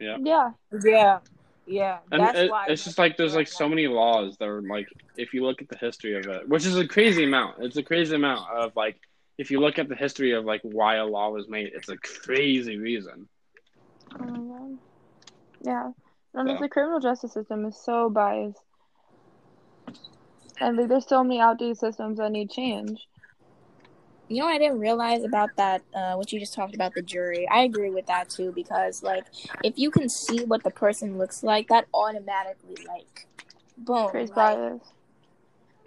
Yeah. 0.00 0.16
Yeah. 0.20 0.50
Yeah, 0.84 1.18
yeah. 1.66 1.98
And 2.10 2.22
That's 2.22 2.38
it, 2.38 2.50
why 2.50 2.66
it's 2.68 2.84
just 2.84 2.98
like 2.98 3.16
there's 3.16 3.34
like 3.34 3.48
so 3.48 3.68
many 3.68 3.86
laws 3.86 4.36
that 4.38 4.48
are 4.48 4.62
like 4.62 4.88
if 5.16 5.32
you 5.34 5.44
look 5.44 5.62
at 5.62 5.68
the 5.68 5.78
history 5.78 6.16
of 6.16 6.26
it, 6.26 6.48
which 6.48 6.66
is 6.66 6.76
a 6.76 6.86
crazy 6.86 7.24
amount. 7.24 7.56
It's 7.60 7.76
a 7.76 7.82
crazy 7.82 8.14
amount 8.14 8.50
of 8.50 8.74
like 8.76 8.96
if 9.38 9.50
you 9.50 9.60
look 9.60 9.78
at 9.78 9.88
the 9.88 9.96
history 9.96 10.32
of 10.32 10.44
like 10.44 10.60
why 10.62 10.96
a 10.96 11.04
law 11.04 11.30
was 11.30 11.48
made, 11.48 11.72
it's 11.74 11.88
a 11.88 11.96
crazy 11.96 12.76
reason. 12.78 13.28
Oh 14.20 14.24
my 14.24 14.38
god. 14.38 14.78
Yeah. 15.62 15.90
And 16.34 16.48
Yeah. 16.48 16.58
the 16.58 16.68
criminal 16.68 17.00
justice 17.00 17.32
system 17.32 17.66
is 17.66 17.76
so 17.76 18.08
biased. 18.08 18.62
And 20.60 20.76
like, 20.76 20.88
there's 20.88 21.06
so 21.06 21.22
many 21.22 21.40
outdated 21.40 21.78
systems 21.78 22.18
that 22.18 22.30
need 22.30 22.50
change. 22.50 23.06
You 24.28 24.38
know 24.38 24.46
what 24.46 24.54
I 24.54 24.58
didn't 24.58 24.78
realize 24.78 25.24
about 25.24 25.56
that, 25.56 25.82
uh, 25.92 26.14
what 26.14 26.32
you 26.32 26.40
just 26.40 26.54
talked 26.54 26.74
about 26.74 26.94
the 26.94 27.02
jury. 27.02 27.46
I 27.48 27.62
agree 27.62 27.90
with 27.90 28.06
that 28.06 28.30
too 28.30 28.50
because 28.52 29.02
like 29.02 29.26
if 29.62 29.74
you 29.76 29.90
can 29.90 30.08
see 30.08 30.44
what 30.44 30.62
the 30.64 30.70
person 30.70 31.18
looks 31.18 31.42
like, 31.42 31.68
that 31.68 31.86
automatically 31.92 32.76
like 32.86 33.26
boom. 33.76 34.08
Creates 34.08 34.32
Like, 34.34 34.80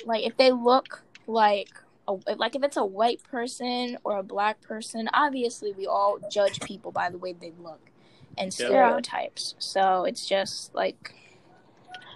like 0.05 0.25
if 0.25 0.38
they 0.38 0.51
look 0.51 1.03
like 1.25 1.69
a, 2.08 2.17
like 2.36 2.55
if 2.55 2.63
it's 2.63 2.77
a 2.77 2.86
white 2.86 3.23
person 3.23 3.97
or 4.03 4.17
a 4.17 4.23
black 4.23 4.62
person, 4.62 5.10
obviously 5.12 5.71
we 5.71 5.88
all 5.88 6.19
judge 6.29 6.60
people 6.60 6.91
by 6.91 7.10
the 7.10 7.17
way 7.17 7.34
they 7.34 7.53
look 7.60 7.89
and 8.38 8.54
Yeah. 8.54 9.00
stereotypes. 9.00 9.56
So 9.60 10.06
it's 10.06 10.26
just 10.26 10.74
like 10.76 11.13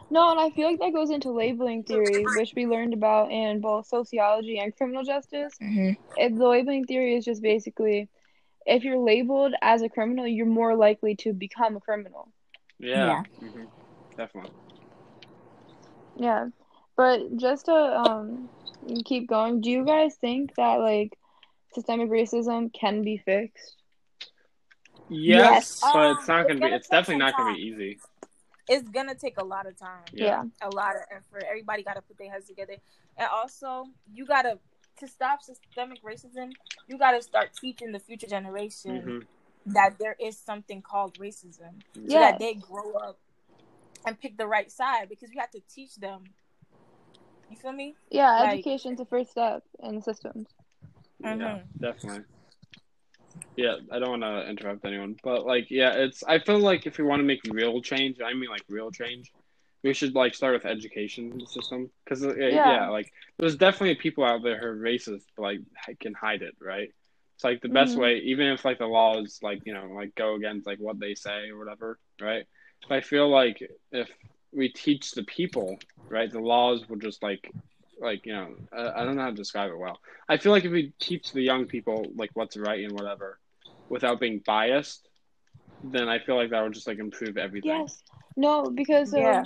No, 0.10 0.32
and 0.32 0.40
I 0.40 0.50
feel 0.52 0.68
like 0.70 0.80
that 0.80 0.94
goes 0.94 1.10
into 1.12 1.32
labeling 1.32 1.84
theory, 1.84 2.26
which 2.26 2.54
we 2.56 2.66
learned 2.66 2.94
about 2.94 3.32
in 3.32 3.62
both 3.62 3.88
sociology 3.88 4.58
and 4.60 4.76
criminal 4.76 5.04
justice. 5.04 5.58
mhm. 5.62 5.98
If 6.18 6.36
the 6.36 6.48
labeling 6.48 6.86
theory 6.86 7.16
is 7.16 7.26
just 7.26 7.42
basically 7.42 8.10
if 8.66 8.84
you're 8.84 9.00
labeled 9.00 9.54
as 9.62 9.82
a 9.82 9.90
criminal, 9.90 10.28
you're 10.28 10.46
more 10.46 10.76
likely 10.76 11.16
to 11.18 11.34
become 11.34 11.76
a 11.78 11.80
criminal. 11.82 12.30
Yeah, 12.80 13.24
hmm 13.40 13.66
definitely. 14.18 14.52
Yeah. 16.18 16.50
But 16.96 17.38
just 17.38 17.66
to 17.66 17.74
um 17.74 18.50
keep 19.06 19.28
going, 19.28 19.62
do 19.62 19.70
you 19.70 19.86
guys 19.86 20.16
think 20.16 20.56
that 20.56 20.76
like 20.80 21.18
systemic 21.74 22.10
racism 22.10 22.74
can 22.74 23.04
be 23.04 23.18
fixed? 23.18 23.79
Yes, 25.10 25.82
Yes. 25.82 25.82
but 25.82 25.96
Um, 25.96 26.18
it's 26.18 26.28
not 26.28 26.40
it's 26.42 26.48
gonna 26.48 26.54
be. 26.56 26.60
gonna 26.62 26.76
It's 26.76 26.88
definitely 26.88 27.14
some 27.14 27.20
not 27.20 27.38
gonna 27.38 27.54
be 27.56 27.62
easy. 27.62 28.00
it's 28.68 28.88
gonna 28.90 29.16
take 29.16 29.38
a 29.40 29.44
lot 29.44 29.66
of 29.66 29.78
time. 29.78 30.04
Yeah. 30.14 30.44
a 30.62 30.70
lot 30.70 30.96
of 30.96 31.02
effort. 31.12 31.44
Everybody 31.48 31.84
got 31.84 31.96
to 31.96 32.02
put 32.02 32.18
their 32.18 32.32
heads 32.32 32.48
together, 32.48 32.76
and 33.18 33.28
also 33.32 33.86
you 34.14 34.26
gotta 34.26 34.60
to 34.98 35.08
stop 35.08 35.42
systemic 35.42 36.04
racism. 36.04 36.52
You 36.88 36.98
gotta 36.98 37.22
start 37.22 37.52
teaching 37.60 37.92
the 37.92 38.00
future 38.00 38.28
generation 38.28 39.02
hmm 39.02 39.20
that 39.66 40.00
there 40.00 40.16
is 40.20 40.38
something 40.38 40.82
called 40.82 41.14
racism, 41.20 41.82
so 41.94 42.02
Yeah. 42.02 42.32
that 42.32 42.40
they 42.40 42.54
grow 42.56 42.94
up 42.94 43.18
and 44.06 44.20
pick 44.20 44.38
the 44.38 44.48
right 44.48 44.72
side. 44.72 45.10
Because 45.10 45.32
you 45.32 45.40
have 45.40 45.52
to 45.52 45.60
teach 45.74 45.96
them. 45.98 46.24
You 47.50 47.56
feel 47.58 47.72
me? 47.74 47.96
Yeah, 48.10 48.32
Like- 48.42 48.54
education's 48.54 48.98
the 48.98 49.06
first 49.06 49.32
step 49.32 49.64
in 49.80 49.96
the 49.98 50.02
systems. 50.02 50.48
Yeah, 51.20 51.30
Mhm. 51.36 51.64
definitely. 51.80 52.26
Yeah, 53.56 53.76
I 53.92 54.00
don't 54.00 54.10
want 54.22 54.24
to 54.24 54.50
interrupt 54.50 54.86
anyone, 54.86 55.16
but 55.24 55.46
like, 55.46 55.68
yeah, 55.70 55.94
it's. 55.94 56.24
I 56.24 56.40
feel 56.40 56.60
like 56.60 56.86
if 56.88 56.98
we 56.98 57.04
want 57.04 57.20
to 57.20 57.26
make 57.26 57.42
real 57.52 57.82
change, 57.82 58.18
I 58.24 58.34
mean 58.34 58.50
like 58.50 58.64
real 58.70 58.92
change, 58.92 59.32
we 59.84 59.94
should 59.94 60.16
like 60.16 60.34
start 60.34 60.54
with 60.54 60.66
education 60.66 61.46
system 61.46 61.90
because 62.06 62.24
yeah. 62.24 62.64
Yeah. 62.66 62.90
like 62.90 63.12
there's 63.38 63.58
definitely 63.58 63.96
people 63.96 64.24
out 64.24 64.44
there 64.44 64.58
who 64.60 64.66
are 64.68 64.78
racist, 64.78 65.24
but 65.36 65.44
like 65.44 65.60
can 66.00 66.14
hide 66.14 66.42
it, 66.42 66.56
right? 66.62 66.90
It's 67.36 67.44
like 67.44 67.62
the 67.62 67.70
best 67.70 67.96
Mhm. 67.96 68.00
way, 68.02 68.18
even 68.20 68.48
if 68.48 68.64
like 68.66 68.80
the 68.80 68.88
laws 68.88 69.40
like 69.42 69.62
you 69.66 69.74
know 69.74 69.88
like 69.94 70.16
go 70.16 70.36
against 70.36 70.66
like 70.66 70.80
what 70.80 71.00
they 71.00 71.16
say 71.16 71.50
or 71.50 71.58
whatever, 71.58 72.00
right? 72.22 72.46
But 72.88 72.96
I 72.96 73.02
feel 73.02 73.30
like 73.30 73.62
if 73.92 74.10
we 74.54 74.70
teach 74.70 75.12
the 75.12 75.24
people, 75.24 75.80
right, 76.10 76.32
the 76.32 76.40
laws 76.40 76.88
will 76.88 76.98
just 76.98 77.22
like 77.24 77.52
like 78.02 78.26
you 78.26 78.34
know 78.34 78.56
I, 78.74 79.02
I 79.02 79.06
don't 79.06 79.16
know 79.16 79.24
how 79.24 79.30
to 79.30 79.36
describe 79.36 79.72
it 79.72 79.78
well. 79.78 80.00
I 80.28 80.38
feel 80.38 80.52
like 80.52 80.66
if 80.66 80.72
we 80.72 80.94
teach 81.00 81.32
the 81.32 81.42
young 81.42 81.66
people 81.68 82.06
like 82.16 82.32
what's 82.34 82.58
right 82.58 82.84
and 82.84 82.94
whatever, 82.94 83.40
without 83.90 84.20
being 84.20 84.42
biased, 84.46 85.08
then 85.84 86.10
I 86.10 86.20
feel 86.20 86.36
like 86.36 86.52
that 86.52 86.64
would 86.64 86.74
just 86.74 86.88
like 86.88 87.00
improve 87.00 87.38
everything. 87.38 87.72
Yes. 87.72 88.04
No, 88.36 88.70
because 88.72 89.14
um, 89.14 89.20
Yeah. 89.20 89.46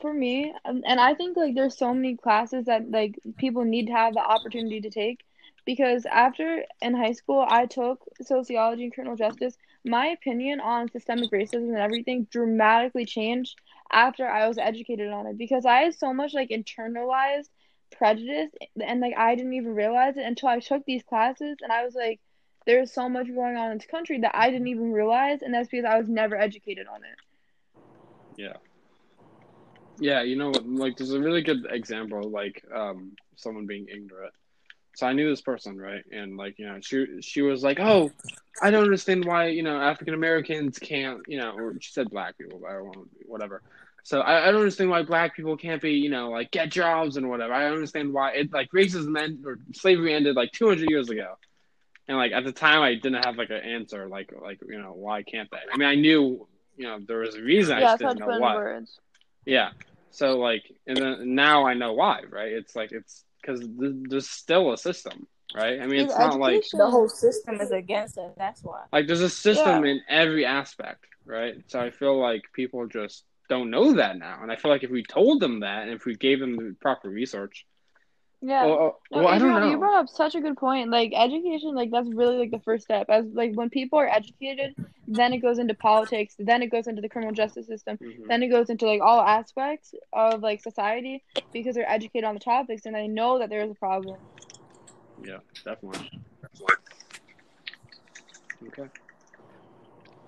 for 0.00 0.12
me, 0.12 0.52
um, 0.64 0.82
and 0.86 1.00
I 1.00 1.14
think 1.14 1.36
like 1.36 1.54
there's 1.54 1.76
so 1.78 1.94
many 1.94 2.16
classes 2.16 2.66
that 2.66 2.90
like 2.90 3.18
people 3.38 3.64
need 3.64 3.86
to 3.86 3.92
have 3.92 4.14
the 4.14 4.20
opportunity 4.20 4.80
to 4.82 4.90
take. 4.90 5.20
Because 5.64 6.06
after 6.06 6.64
in 6.82 6.94
high 6.94 7.12
school, 7.12 7.44
I 7.48 7.66
took 7.66 8.04
sociology 8.22 8.84
and 8.84 8.92
criminal 8.94 9.16
justice. 9.16 9.56
My 9.84 10.08
opinion 10.08 10.60
on 10.60 10.90
systemic 10.90 11.30
racism 11.32 11.68
and 11.68 11.78
everything 11.78 12.24
dramatically 12.30 13.06
changed 13.06 13.56
after 13.92 14.26
I 14.28 14.48
was 14.48 14.58
educated 14.58 15.10
on 15.10 15.26
it. 15.26 15.38
Because 15.38 15.64
I 15.64 15.82
had 15.82 15.94
so 15.94 16.12
much 16.12 16.34
like 16.34 16.50
internalized 16.50 17.48
prejudice, 17.92 18.50
and 18.84 19.00
like 19.00 19.14
I 19.16 19.34
didn't 19.34 19.54
even 19.54 19.74
realize 19.74 20.16
it 20.16 20.24
until 20.24 20.48
I 20.48 20.60
took 20.60 20.84
these 20.84 21.02
classes, 21.04 21.58
and 21.62 21.72
I 21.72 21.84
was 21.84 21.94
like, 21.94 22.20
there's 22.66 22.92
so 22.92 23.08
much 23.08 23.28
going 23.28 23.56
on 23.56 23.72
in 23.72 23.78
this 23.78 23.86
country 23.86 24.20
that 24.20 24.36
I 24.36 24.50
didn't 24.50 24.68
even 24.68 24.92
realize, 24.92 25.42
and 25.42 25.54
that's 25.54 25.68
because 25.68 25.84
I 25.84 25.98
was 25.98 26.08
never 26.08 26.36
educated 26.36 26.86
on 26.88 27.04
it. 27.04 27.18
Yeah, 28.36 28.54
Yeah, 29.98 30.22
you 30.22 30.36
know, 30.36 30.50
like 30.64 30.96
there's 30.96 31.12
a 31.12 31.20
really 31.20 31.42
good 31.42 31.66
example, 31.70 32.30
like 32.30 32.64
um, 32.74 33.12
someone 33.36 33.66
being 33.66 33.86
ignorant. 33.88 34.34
So 34.96 35.06
I 35.06 35.12
knew 35.12 35.28
this 35.28 35.42
person, 35.42 35.78
right? 35.78 36.04
And 36.12 36.36
like, 36.36 36.58
you 36.58 36.66
know, 36.66 36.78
she 36.80 37.06
she 37.20 37.42
was 37.42 37.62
like, 37.62 37.80
"Oh, 37.80 38.10
I 38.62 38.70
don't 38.70 38.84
understand 38.84 39.24
why 39.24 39.48
you 39.48 39.62
know 39.62 39.80
African 39.80 40.14
Americans 40.14 40.78
can't, 40.78 41.20
you 41.28 41.38
know," 41.38 41.52
or 41.56 41.74
she 41.80 41.92
said 41.92 42.10
black 42.10 42.38
people, 42.38 42.62
I 42.68 42.74
don't 42.74 42.86
want 42.86 43.08
whatever. 43.26 43.62
So 44.04 44.20
I, 44.20 44.42
I 44.48 44.50
don't 44.52 44.60
understand 44.60 44.90
why 44.90 45.02
black 45.02 45.34
people 45.34 45.56
can't 45.56 45.80
be, 45.82 45.92
you 45.92 46.10
know, 46.10 46.28
like 46.30 46.50
get 46.50 46.68
jobs 46.70 47.16
and 47.16 47.28
whatever. 47.28 47.52
I 47.54 47.62
don't 47.64 47.74
understand 47.74 48.12
why 48.12 48.32
it 48.32 48.52
like 48.52 48.70
racism 48.70 49.18
end 49.18 49.44
or 49.46 49.58
slavery 49.72 50.14
ended 50.14 50.36
like 50.36 50.52
200 50.52 50.88
years 50.90 51.08
ago. 51.10 51.34
And 52.06 52.18
like 52.18 52.32
at 52.32 52.44
the 52.44 52.52
time, 52.52 52.82
I 52.82 52.94
didn't 52.94 53.24
have 53.24 53.36
like 53.36 53.48
an 53.50 53.62
answer, 53.64 54.06
like 54.06 54.30
like 54.40 54.60
you 54.68 54.78
know 54.78 54.92
why 54.92 55.22
can't 55.22 55.50
they? 55.50 55.56
I 55.72 55.76
mean, 55.78 55.88
I 55.88 55.94
knew 55.94 56.46
you 56.76 56.86
know 56.86 56.98
there 57.06 57.18
was 57.20 57.34
a 57.34 57.40
reason. 57.42 57.76
I 57.76 57.80
yeah, 57.80 57.86
just 57.86 58.02
such 58.02 58.08
didn't 58.10 58.20
know 58.20 58.26
fun 58.34 58.40
what. 58.42 58.56
words. 58.56 58.98
Yeah. 59.46 59.70
So 60.10 60.38
like, 60.38 60.62
and 60.86 60.96
then 60.98 61.34
now 61.34 61.66
I 61.66 61.72
know 61.74 61.94
why, 61.94 62.20
right? 62.30 62.52
It's 62.52 62.76
like 62.76 62.92
it's 62.92 63.24
because 63.40 63.60
th- 63.60 63.94
there's 64.10 64.28
still 64.28 64.72
a 64.74 64.76
system, 64.78 65.26
right? 65.56 65.80
I 65.80 65.86
mean, 65.86 66.00
it's 66.04 66.12
It's 66.12 66.18
not 66.20 66.38
like. 66.38 66.62
The 66.72 66.90
whole 66.90 67.08
system 67.08 67.58
is 67.60 67.70
against 67.70 68.18
us. 68.18 68.32
That's 68.36 68.62
why. 68.62 68.82
like 68.92 69.06
there's 69.06 69.22
a 69.22 69.30
system 69.30 69.86
Yeah. 69.86 69.92
in 69.92 70.00
every 70.08 70.44
aspect, 70.44 71.06
right? 71.24 71.54
So 71.68 71.80
I 71.80 71.90
feel 71.90 72.20
like 72.20 72.42
people 72.52 72.86
just 72.86 73.24
don't 73.48 73.70
know 73.70 73.94
that 73.94 74.16
now, 74.18 74.40
and 74.42 74.50
I 74.50 74.56
feel 74.56 74.70
like 74.70 74.82
if 74.84 74.90
we 74.90 75.02
told 75.02 75.40
them 75.40 75.60
that, 75.60 75.82
and 75.82 75.92
if 75.92 76.04
we 76.04 76.14
gave 76.16 76.40
them 76.40 76.56
the 76.56 76.74
proper 76.80 77.08
research, 77.08 77.66
Yeah. 78.40 78.64
well, 78.64 79.00
No, 79.10 79.18
well 79.18 79.28
I 79.28 79.38
don't 79.38 79.52
know. 79.60 79.70
You 79.70 79.78
brought 79.78 80.00
up 80.00 80.08
such 80.08 80.34
a 80.34 80.40
good 80.40 80.56
point. 80.56 80.90
Like 80.90 81.12
education, 81.14 81.74
like 81.74 81.90
that's 81.90 82.08
really 82.08 82.38
like 82.38 82.50
the 82.50 82.60
first 82.60 82.84
step. 82.84 83.06
As 83.08 83.26
like 83.26 83.52
when 83.54 83.70
people 83.70 83.98
are 83.98 84.08
educated, 84.08 84.74
then 85.06 85.32
it 85.32 85.38
goes 85.38 85.58
into 85.58 85.74
politics, 85.74 86.34
then 86.38 86.62
it 86.62 86.68
goes 86.68 86.86
into 86.86 87.02
the 87.02 87.08
criminal 87.08 87.34
justice 87.34 87.66
system, 87.66 87.98
Mhm. 87.98 88.26
then 88.28 88.42
it 88.42 88.48
goes 88.48 88.70
into 88.70 88.86
like 88.86 89.02
all 89.02 89.20
aspects 89.20 89.94
of 90.12 90.40
like 90.42 90.60
society 90.60 91.22
because 91.52 91.74
they're 91.74 91.90
educated 91.90 92.24
on 92.24 92.34
the 92.34 92.40
topics 92.40 92.86
and 92.86 92.94
they 92.94 93.06
know 93.08 93.38
that 93.38 93.50
there 93.50 93.60
is 93.60 93.70
a 93.70 93.74
problem. 93.74 94.18
Yeah, 95.22 95.38
definitely. 95.64 96.08
Okay. 98.68 98.88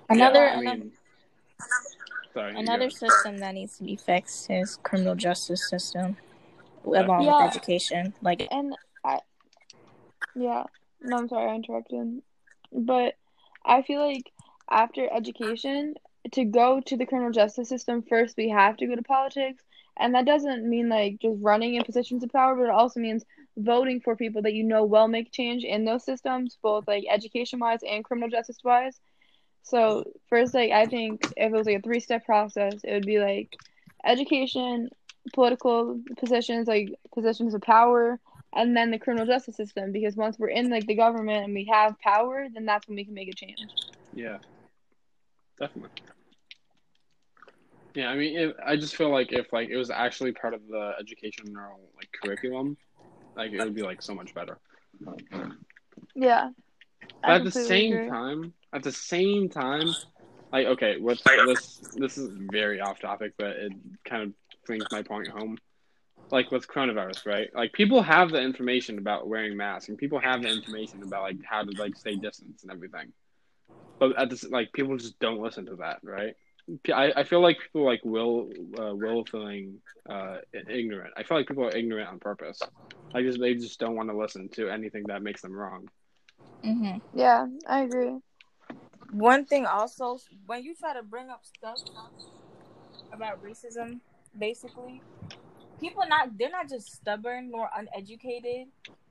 Another 0.09 0.44
Yeah, 0.44 0.57
I 0.57 0.61
mean, 0.61 0.64
sorry. 0.79 0.92
You 2.37 2.59
another 2.59 2.88
go. 2.88 2.94
system 2.94 3.38
that 3.38 3.55
needs 3.55 3.79
to 3.79 3.85
be 3.85 3.96
fixed 3.96 4.51
is 4.51 4.79
criminal 4.83 5.14
justice 5.14 5.68
system, 5.68 6.16
along 6.85 7.25
Yeah. 7.25 7.38
with 7.38 7.49
education. 7.51 8.14
Like 8.22 8.49
And 8.51 8.75
I, 9.05 9.20
yeah, 10.35 10.64
no, 11.01 11.16
I'm 11.18 11.29
sorry, 11.29 11.51
I 11.51 11.55
interrupted. 11.55 12.22
But 12.72 13.14
I 13.64 13.83
feel 13.83 14.01
like 14.07 14.31
after 14.70 15.09
education, 15.12 15.94
to 16.33 16.44
go 16.44 16.81
to 16.81 16.96
the 16.96 17.07
criminal 17.07 17.31
justice 17.33 17.68
system, 17.68 18.03
first 18.03 18.37
we 18.37 18.49
have 18.49 18.77
to 18.79 18.87
go 18.87 18.96
to 18.96 19.03
politics. 19.03 19.62
And 19.99 20.14
that 20.14 20.27
doesn't 20.27 20.68
mean 20.68 20.88
like 20.88 21.18
just 21.20 21.37
running 21.40 21.75
in 21.75 21.85
positions 21.85 22.22
of 22.22 22.31
power, 22.31 22.55
but 22.55 22.64
it 22.64 22.70
also 22.70 23.01
means 23.01 23.25
voting 23.57 24.01
for 24.01 24.14
people 24.16 24.42
that 24.42 24.53
you 24.53 24.62
know 24.64 24.85
will 24.85 25.09
make 25.09 25.33
change 25.33 25.64
in 25.64 25.85
those 25.85 26.05
systems, 26.05 26.59
both 26.62 26.87
like 26.87 27.05
education 27.11 27.61
wise 27.61 27.81
and 27.88 28.05
criminal 28.05 28.29
justice 28.29 28.59
wise. 28.62 29.01
So 29.66 30.05
first, 30.29 30.55
like 30.55 30.70
I 30.70 30.87
think 30.87 31.22
if 31.37 31.52
it 31.52 31.57
was 31.57 31.66
like 31.66 31.79
a 31.79 31.83
three 31.83 31.98
step 31.98 32.24
process, 32.24 32.85
it 32.85 32.92
would 32.92 33.05
be 33.07 33.18
like 33.18 33.59
education, 34.05 34.90
political 35.35 36.00
positions, 36.16 36.68
like 36.68 36.94
positions 37.12 37.52
of 37.52 37.62
power, 37.62 38.20
and 38.55 38.76
then 38.76 38.92
the 38.92 38.98
criminal 38.98 39.26
justice 39.26 39.57
system. 39.57 39.90
Because 39.90 40.14
once 40.14 40.38
we're 40.38 40.48
in 40.48 40.70
like 40.70 40.87
the 40.87 40.94
government 40.94 41.44
and 41.44 41.52
we 41.52 41.68
have 41.72 41.98
power, 41.98 42.46
then 42.55 42.64
that's 42.64 42.87
when 42.87 42.94
we 42.94 43.05
can 43.05 43.14
make 43.14 43.29
a 43.29 43.35
change. 43.35 43.59
Yeah, 44.14 44.38
definitely. 45.59 45.90
Yeah, 47.94 48.11
I 48.11 48.14
mean, 48.14 48.52
I 48.64 48.76
just 48.76 48.94
feel 48.94 49.11
like 49.11 49.33
if 49.33 49.52
like 49.52 49.68
it 49.68 49.76
was 49.76 49.90
actually 49.90 50.31
part 50.31 50.55
of 50.55 50.61
the 50.68 50.92
educational 51.00 51.81
like 51.96 52.09
curriculum, 52.22 52.76
like 53.35 53.50
it 53.50 53.59
would 53.59 53.74
be 53.74 53.83
like 53.83 54.00
so 54.00 54.14
much 54.14 54.33
better. 54.33 54.59
Yeah. 56.14 56.50
But 57.22 57.31
at 57.31 57.44
the 57.44 57.50
same 57.50 57.94
agree. 57.94 58.09
time, 58.09 58.52
at 58.76 58.82
the 58.82 58.92
same 58.92 59.48
time, 59.48 59.96
like 60.52 60.66
okay, 60.66 60.98
what's 60.98 61.22
this? 61.22 61.80
This 61.96 62.18
is 62.18 62.30
very 62.36 62.80
off 62.80 63.00
topic, 63.00 63.32
but 63.38 63.56
it 63.56 63.72
kind 64.04 64.22
of 64.22 64.32
brings 64.66 64.84
my 64.92 65.02
point 65.02 65.28
home. 65.28 65.56
Like 66.30 66.50
with 66.50 66.66
coronavirus, 66.68 67.24
right? 67.24 67.48
Like 67.54 67.72
people 67.72 68.02
have 68.02 68.30
the 68.30 68.40
information 68.40 68.98
about 68.98 69.28
wearing 69.28 69.56
masks, 69.56 69.88
and 69.88 69.96
people 69.96 70.18
have 70.18 70.42
the 70.42 70.48
information 70.48 71.02
about 71.02 71.22
like 71.22 71.36
how 71.44 71.62
to 71.62 71.70
like 71.78 71.96
stay 71.96 72.16
distance 72.16 72.62
and 72.62 72.72
everything. 72.72 73.12
But 73.98 74.18
at 74.20 74.28
this, 74.28 74.44
like 74.44 74.72
people 74.72 74.96
just 74.96 75.18
don't 75.20 75.40
listen 75.40 75.66
to 75.66 75.76
that, 75.76 76.00
right? 76.02 76.34
I, 76.92 77.12
I 77.16 77.24
feel 77.24 77.40
like 77.40 77.58
people 77.60 77.84
like 77.84 78.04
will 78.04 78.50
uh, 78.78 78.94
will 78.94 79.24
feeling 79.24 79.78
uh, 80.10 80.38
ignorant. 80.68 81.14
I 81.16 81.22
feel 81.22 81.38
like 81.38 81.46
people 81.46 81.64
are 81.64 81.76
ignorant 81.76 82.08
on 82.08 82.18
purpose. 82.18 82.60
I 83.14 83.22
just 83.22 83.40
they 83.40 83.54
just 83.54 83.80
don't 83.80 83.94
want 83.94 84.10
to 84.10 84.18
listen 84.18 84.48
to 84.50 84.68
anything 84.68 85.04
that 85.06 85.22
makes 85.22 85.40
them 85.40 85.52
wrong. 85.52 85.88
Mm-hmm. 86.64 86.98
Yeah, 87.18 87.46
I 87.68 87.82
agree. 87.82 88.16
One 89.12 89.44
thing 89.44 89.66
also, 89.66 90.18
when 90.46 90.62
you 90.62 90.74
try 90.74 90.94
to 90.94 91.02
bring 91.02 91.30
up 91.30 91.44
stuff 91.44 91.78
about 93.12 93.42
racism, 93.42 94.00
basically, 94.38 95.02
people 95.80 96.02
not 96.08 96.36
they're 96.38 96.50
not 96.50 96.68
just 96.68 96.92
stubborn 96.94 97.50
nor 97.50 97.68
uneducated. 97.76 98.68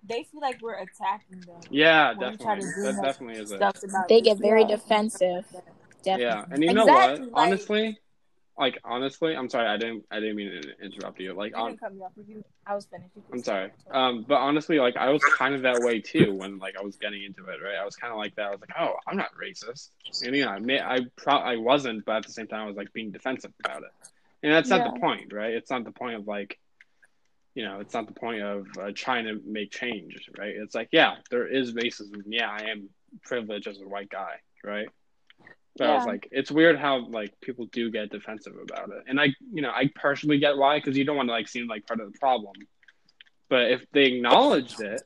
They 0.07 0.23
feel 0.23 0.41
like 0.41 0.61
we're 0.61 0.75
attacking 0.75 1.41
them. 1.41 1.61
Yeah, 1.69 2.13
definitely. 2.13 2.65
That 2.83 3.01
definitely 3.01 3.41
is 3.41 3.51
it. 3.51 3.61
They 4.07 4.21
get 4.21 4.37
very 4.37 4.65
defensive. 4.65 5.45
Definitely. 6.03 6.21
Yeah, 6.23 6.45
and 6.51 6.63
you 6.63 6.73
know 6.73 6.83
exactly, 6.83 7.25
what? 7.25 7.33
Like, 7.33 7.47
Honestly, 7.47 7.99
like 8.57 8.79
honestly, 8.83 9.35
I'm 9.35 9.49
sorry, 9.49 9.67
I 9.67 9.77
didn't, 9.77 10.05
I 10.09 10.19
didn't 10.19 10.37
mean 10.37 10.61
to 10.61 10.85
interrupt 10.85 11.19
you. 11.19 11.33
Like, 11.33 11.55
on, 11.57 11.77
I 12.65 12.73
was 12.73 12.85
finished. 12.85 13.11
I'm 13.31 13.43
sorry. 13.43 13.71
Um, 13.91 14.25
but 14.27 14.35
honestly, 14.35 14.79
like 14.79 14.95
I 14.95 15.09
was 15.09 15.21
kind 15.37 15.55
of 15.55 15.63
that 15.63 15.81
way 15.81 15.99
too 15.99 16.33
when 16.33 16.57
like 16.57 16.77
I 16.77 16.81
was 16.81 16.95
getting 16.95 17.23
into 17.23 17.45
it. 17.45 17.59
Right, 17.61 17.75
I 17.79 17.83
was 17.83 17.95
kind 17.95 18.11
of 18.11 18.17
like 18.17 18.35
that. 18.35 18.47
I 18.47 18.51
was 18.51 18.61
like, 18.61 18.71
oh, 18.79 18.95
I'm 19.07 19.17
not 19.17 19.29
racist. 19.35 19.89
And 20.23 20.35
you 20.35 20.45
know, 20.45 20.51
I 20.51 20.59
may, 20.59 20.79
I 20.79 21.01
pro- 21.17 21.35
I 21.35 21.57
wasn't, 21.57 22.05
but 22.05 22.17
at 22.17 22.25
the 22.27 22.31
same 22.31 22.47
time, 22.47 22.61
I 22.61 22.65
was 22.67 22.77
like 22.77 22.93
being 22.93 23.11
defensive 23.11 23.51
about 23.63 23.83
it. 23.83 23.89
And 24.41 24.53
that's 24.53 24.69
yeah. 24.69 24.77
not 24.77 24.93
the 24.93 24.99
point, 24.99 25.33
right? 25.33 25.53
It's 25.53 25.69
not 25.69 25.83
the 25.83 25.91
point 25.91 26.15
of 26.15 26.27
like, 26.27 26.57
you 27.55 27.65
know, 27.65 27.79
it's 27.79 27.93
not 27.93 28.07
the 28.07 28.13
point 28.13 28.41
of 28.41 28.67
uh, 28.79 28.91
trying 28.93 29.25
to 29.25 29.41
make 29.45 29.71
change, 29.71 30.29
right? 30.37 30.53
It's 30.55 30.75
like, 30.75 30.89
yeah, 30.91 31.15
there 31.29 31.47
is 31.47 31.73
racism. 31.73 32.23
Yeah, 32.27 32.49
I 32.49 32.69
am 32.69 32.89
privileged 33.23 33.67
as 33.67 33.81
a 33.81 33.87
white 33.87 34.09
guy, 34.09 34.35
right? 34.63 34.87
But 35.77 35.85
yeah. 35.85 35.91
I 35.91 35.95
was 35.97 36.05
like, 36.05 36.27
it's 36.31 36.51
weird 36.51 36.79
how 36.79 37.05
like 37.07 37.39
people 37.41 37.65
do 37.65 37.91
get 37.91 38.09
defensive 38.09 38.53
about 38.61 38.89
it, 38.89 39.03
and 39.07 39.19
I, 39.19 39.35
you 39.51 39.61
know, 39.61 39.71
I 39.71 39.89
partially 39.99 40.39
get 40.39 40.57
why 40.57 40.77
because 40.77 40.97
you 40.97 41.03
don't 41.03 41.17
want 41.17 41.27
to 41.29 41.33
like 41.33 41.47
seem 41.47 41.67
like 41.67 41.85
part 41.85 41.99
of 41.99 42.11
the 42.11 42.17
problem. 42.17 42.53
But 43.49 43.71
if 43.71 43.85
they 43.91 44.05
acknowledged 44.05 44.81
it, 44.81 45.01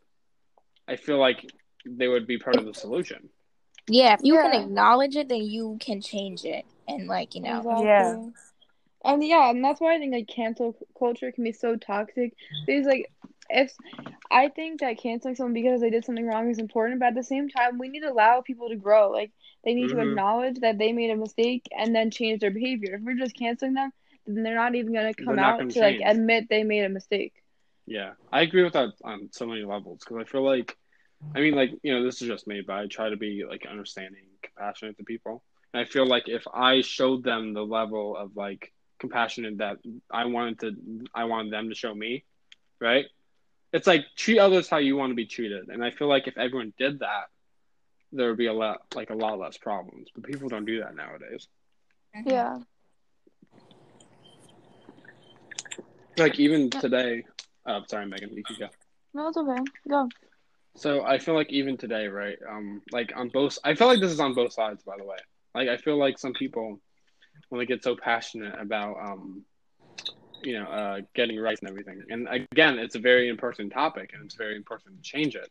I 0.88 0.96
feel 0.96 1.18
like 1.18 1.52
they 1.86 2.08
would 2.08 2.28
be 2.28 2.38
part 2.38 2.56
of 2.58 2.66
the 2.66 2.74
solution. 2.74 3.30
Yeah, 3.88 4.14
if 4.14 4.20
you 4.24 4.36
yeah. 4.36 4.52
can 4.52 4.62
acknowledge 4.62 5.16
it, 5.16 5.28
then 5.30 5.42
you 5.42 5.78
can 5.80 6.02
change 6.02 6.46
it, 6.46 6.66
and 6.88 7.08
like 7.08 7.34
you 7.34 7.42
know, 7.42 7.58
exactly. 7.58 7.86
yeah. 7.86 8.26
And 9.06 9.24
yeah, 9.24 9.50
and 9.50 9.64
that's 9.64 9.80
why 9.82 9.96
I 9.96 9.98
think 9.98 10.14
like 10.14 10.28
cancel 10.28 10.76
culture 10.98 11.32
can 11.32 11.44
be 11.44 11.54
so 11.54 11.78
toxic 11.78 12.34
because 12.66 12.86
like 12.86 13.12
if 13.50 13.74
I 14.32 14.50
think 14.50 14.82
that 14.82 15.00
canceling 15.00 15.36
someone 15.36 15.54
because 15.54 15.82
they 15.82 15.90
did 15.90 16.06
something 16.06 16.26
wrong 16.26 16.50
is 16.50 16.60
important, 16.60 17.00
but 17.00 17.08
at 17.08 17.16
the 17.16 17.24
same 17.24 17.50
time, 17.50 17.80
we 17.80 17.90
need 17.90 18.02
to 18.02 18.12
allow 18.12 18.42
people 18.42 18.70
to 18.70 18.76
grow. 18.76 19.12
Like 19.12 19.32
they 19.64 19.74
need 19.74 19.90
mm-hmm. 19.90 20.00
to 20.00 20.10
acknowledge 20.10 20.60
that 20.60 20.78
they 20.78 20.92
made 20.92 21.12
a 21.12 21.16
mistake 21.16 21.68
and 21.76 21.94
then 21.96 22.12
change 22.12 22.42
their 22.42 22.52
behavior. 22.52 22.96
If 22.96 23.02
we're 23.02 23.16
just 23.16 23.36
canceling 23.36 23.74
them, 23.74 23.92
then 24.28 24.44
they're 24.44 24.56
not 24.56 24.76
even 24.76 24.94
going 24.94 25.14
to 25.14 25.24
come 25.26 25.40
out 25.40 25.58
to 25.58 25.64
change. 25.66 25.78
like 25.78 26.00
admit 26.06 26.48
they 26.50 26.64
made 26.64 26.86
a 26.86 26.90
mistake. 26.90 27.34
Yeah, 27.86 28.12
I 28.32 28.42
agree 28.42 28.64
with 28.64 28.74
that 28.74 28.90
on 29.04 29.30
so 29.32 29.48
many 29.48 29.64
levels 29.64 30.00
because 30.00 30.18
I 30.22 30.24
feel 30.30 30.46
like, 30.46 30.78
I 31.36 31.40
mean, 31.40 31.56
like 31.56 31.72
you 31.82 31.94
know, 31.94 32.04
this 32.04 32.22
is 32.22 32.28
just 32.28 32.46
me, 32.46 32.62
but 32.66 32.76
I 32.76 32.88
try 32.88 33.10
to 33.10 33.18
be 33.18 33.44
like 33.50 33.66
understanding, 33.66 34.26
compassionate 34.44 34.98
to 35.00 35.04
people, 35.04 35.44
and 35.74 35.82
I 35.82 35.86
feel 35.86 36.06
like 36.06 36.30
if 36.30 36.44
I 36.54 36.82
showed 36.82 37.24
them 37.24 37.54
the 37.54 37.66
level 37.66 38.16
of 38.16 38.36
like 38.36 38.72
compassionate 39.00 39.58
that 39.58 39.78
I 40.12 40.26
wanted 40.26 40.60
to, 40.60 41.06
I 41.16 41.24
wanted 41.24 41.52
them 41.52 41.70
to 41.70 41.76
show 41.76 41.96
me, 41.96 42.26
right? 42.80 43.06
It's 43.72 43.88
like 43.88 44.06
treat 44.16 44.40
others 44.40 44.70
how 44.70 44.78
you 44.78 44.96
want 44.96 45.12
to 45.12 45.16
be 45.16 45.26
treated, 45.26 45.70
and 45.70 45.84
I 45.84 45.92
feel 45.92 46.08
like 46.08 46.28
if 46.28 46.38
everyone 46.38 46.74
did 46.78 47.00
that, 47.00 47.28
there 48.12 48.30
would 48.30 48.38
be 48.38 48.48
a 48.48 48.54
lot 48.54 48.82
like 48.96 49.10
a 49.12 49.16
lot 49.16 49.38
less 49.40 49.58
problems. 49.58 50.10
But 50.14 50.24
people 50.24 50.50
don't 50.50 50.66
do 50.66 50.80
that 50.80 50.96
nowadays. 50.96 51.48
Mm-hmm. 52.16 52.30
Yeah. 52.30 52.58
Like 56.18 56.40
even 56.40 56.70
today, 56.70 57.24
oh, 57.66 57.82
sorry, 57.88 58.06
Megan, 58.06 58.34
you 58.34 58.44
can 58.44 58.56
go. 58.60 58.68
No, 59.14 59.30
it's 59.30 59.38
okay. 59.38 59.62
Go. 59.88 60.10
So 60.76 61.04
I 61.04 61.18
feel 61.18 61.34
like 61.34 61.52
even 61.52 61.78
today, 61.78 62.08
right? 62.08 62.38
Um, 62.48 62.82
like 62.92 63.12
on 63.16 63.30
both, 63.30 63.58
I 63.64 63.76
feel 63.76 63.88
like 63.88 64.00
this 64.00 64.12
is 64.12 64.20
on 64.20 64.34
both 64.34 64.54
sides, 64.54 64.84
by 64.84 64.98
the 64.98 65.04
way. 65.04 65.18
Like 65.56 65.70
I 65.70 65.78
feel 65.78 65.98
like 65.98 66.18
some 66.18 66.34
people, 66.34 66.80
when 67.50 67.60
they 67.60 67.66
get 67.66 67.84
so 67.84 67.96
passionate 67.96 68.56
about, 68.60 68.98
um, 68.98 69.44
you 70.43 70.60
know, 70.60 70.65
uh, 70.65 71.02
getting 71.15 71.39
rights 71.39 71.62
and 71.62 71.69
everything, 71.69 72.04
and 72.10 72.28
again, 72.28 72.80
it's 72.80 72.95
a 72.95 72.99
very 72.99 73.30
important 73.30 73.73
topic, 73.73 74.12
and 74.13 74.23
it's 74.23 74.36
very 74.36 74.56
important 74.56 74.95
to 74.95 75.02
change 75.02 75.36
it 75.36 75.49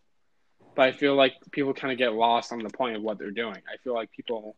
but 0.79 0.87
I 0.87 0.93
feel 0.93 1.17
like 1.17 1.35
people 1.51 1.75
kind 1.75 1.91
of 1.91 1.99
get 1.99 2.13
lost 2.13 2.53
on 2.53 2.61
the 2.61 2.71
point 2.71 2.95
of 2.95 3.03
what 3.03 3.19
they're 3.19 3.33
doing. 3.33 3.57
I 3.57 3.79
feel 3.83 3.95
like 3.95 4.13
people 4.13 4.55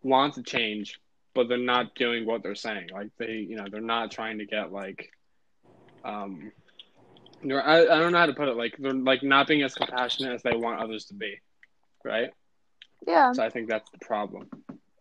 want 0.00 0.34
to 0.34 0.44
change, 0.44 1.00
but 1.34 1.48
they're 1.48 1.58
not 1.58 1.96
doing 1.96 2.24
what 2.24 2.44
they're 2.44 2.54
saying. 2.54 2.90
Like 2.92 3.08
they, 3.18 3.32
you 3.32 3.56
know, 3.56 3.64
they're 3.68 3.80
not 3.80 4.12
trying 4.12 4.38
to 4.38 4.46
get 4.46 4.70
like, 4.70 5.10
um, 6.04 6.52
I, 7.42 7.80
I 7.80 7.98
don't 7.98 8.12
know 8.12 8.18
how 8.18 8.26
to 8.26 8.32
put 8.32 8.46
it. 8.46 8.56
Like 8.56 8.76
they're 8.78 8.92
like 8.92 9.24
not 9.24 9.48
being 9.48 9.64
as 9.64 9.74
compassionate 9.74 10.34
as 10.34 10.42
they 10.44 10.54
want 10.54 10.80
others 10.80 11.06
to 11.06 11.14
be, 11.14 11.40
right? 12.04 12.30
Yeah. 13.04 13.32
So 13.32 13.42
I 13.42 13.50
think 13.50 13.68
that's 13.68 13.90
the 13.90 13.98
problem. 13.98 14.48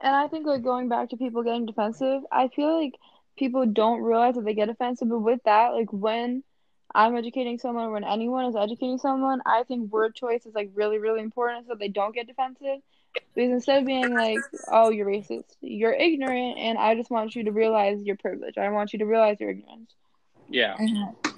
And 0.01 0.15
I 0.15 0.27
think 0.29 0.47
like 0.47 0.63
going 0.63 0.89
back 0.89 1.09
to 1.09 1.17
people 1.17 1.43
getting 1.43 1.67
defensive, 1.67 2.23
I 2.31 2.47
feel 2.47 2.81
like 2.81 2.95
people 3.37 3.65
don't 3.65 4.01
realize 4.01 4.35
that 4.35 4.45
they 4.45 4.53
get 4.53 4.69
offensive. 4.69 5.09
But 5.09 5.19
with 5.19 5.41
that, 5.45 5.73
like 5.73 5.91
when 5.91 6.43
I'm 6.93 7.15
educating 7.15 7.59
someone, 7.59 7.85
or 7.85 7.91
when 7.91 8.03
anyone 8.03 8.45
is 8.45 8.55
educating 8.55 8.97
someone, 8.97 9.41
I 9.45 9.63
think 9.63 9.91
word 9.91 10.15
choice 10.15 10.45
is 10.45 10.55
like 10.55 10.71
really, 10.73 10.97
really 10.97 11.21
important 11.21 11.67
so 11.67 11.75
they 11.75 11.89
don't 11.89 12.15
get 12.15 12.27
defensive. 12.27 12.79
Because 13.33 13.51
instead 13.51 13.79
of 13.79 13.85
being 13.85 14.13
like, 14.13 14.39
oh, 14.69 14.89
you're 14.89 15.07
racist, 15.07 15.55
you're 15.61 15.93
ignorant, 15.93 16.57
and 16.57 16.77
I 16.77 16.95
just 16.95 17.09
want 17.09 17.35
you 17.35 17.45
to 17.45 17.51
realize 17.51 18.01
your 18.01 18.17
privilege. 18.17 18.57
I 18.57 18.69
want 18.69 18.91
you 18.91 18.99
to 18.99 19.05
realize 19.05 19.39
your 19.39 19.51
ignorance. 19.51 19.93
Yeah. 20.49 20.75
Mm-hmm. 20.75 21.31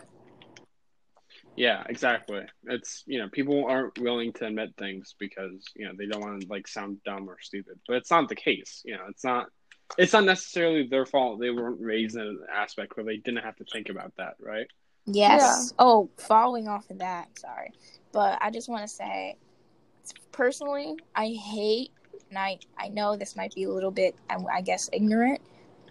Yeah, 1.56 1.84
exactly. 1.88 2.46
It's, 2.66 3.04
you 3.08 3.20
know, 3.20 3.30
people 3.30 3.66
aren't 3.66 3.98
willing 4.00 4.32
to 4.34 4.46
admit 4.46 4.76
things 4.78 5.16
because, 5.18 5.66
you 5.76 5.86
know, 5.86 5.94
they 5.98 6.06
don't 6.06 6.22
want 6.22 6.42
to 6.42 6.48
like 6.48 6.68
sound 6.68 7.04
dumb 7.04 7.28
or 7.28 7.38
stupid. 7.42 7.80
But 7.88 7.98
it's 7.98 8.12
not 8.12 8.30
the 8.30 8.36
case. 8.36 8.84
You 8.86 8.94
know, 8.96 9.06
it's 9.10 9.24
not 9.24 9.48
it's 9.98 10.14
not 10.14 10.26
necessarily 10.26 10.88
their 10.88 11.06
fault 11.06 11.40
they 11.40 11.50
weren't 11.50 11.80
raised 11.80 12.16
in 12.16 12.22
an 12.22 12.40
aspect 12.54 12.98
where 12.98 13.06
they 13.06 13.18
didn't 13.18 13.44
have 13.44 13.56
to 13.58 13.66
think 13.66 13.90
about 13.90 14.14
that, 14.18 14.36
right? 14.40 14.68
Yes. 15.06 15.42
Yeah. 15.42 15.76
Oh, 15.80 16.10
following 16.18 16.68
off 16.68 16.90
of 16.90 17.00
that, 17.00 17.38
sorry. 17.40 17.72
But 18.12 18.38
I 18.42 18.52
just 18.52 18.68
want 18.68 18.84
to 18.84 18.88
say, 18.88 19.38
personally, 20.32 20.98
I 21.16 21.30
hate, 21.30 21.92
and 22.30 22.38
I, 22.38 22.60
I 22.78 22.90
know 22.90 23.16
this 23.16 23.36
might 23.36 23.56
be 23.56 23.64
a 23.64 23.72
little 23.72 23.92
bit, 23.92 24.16
I 24.30 24.62
guess, 24.62 24.90
ignorant, 24.92 25.42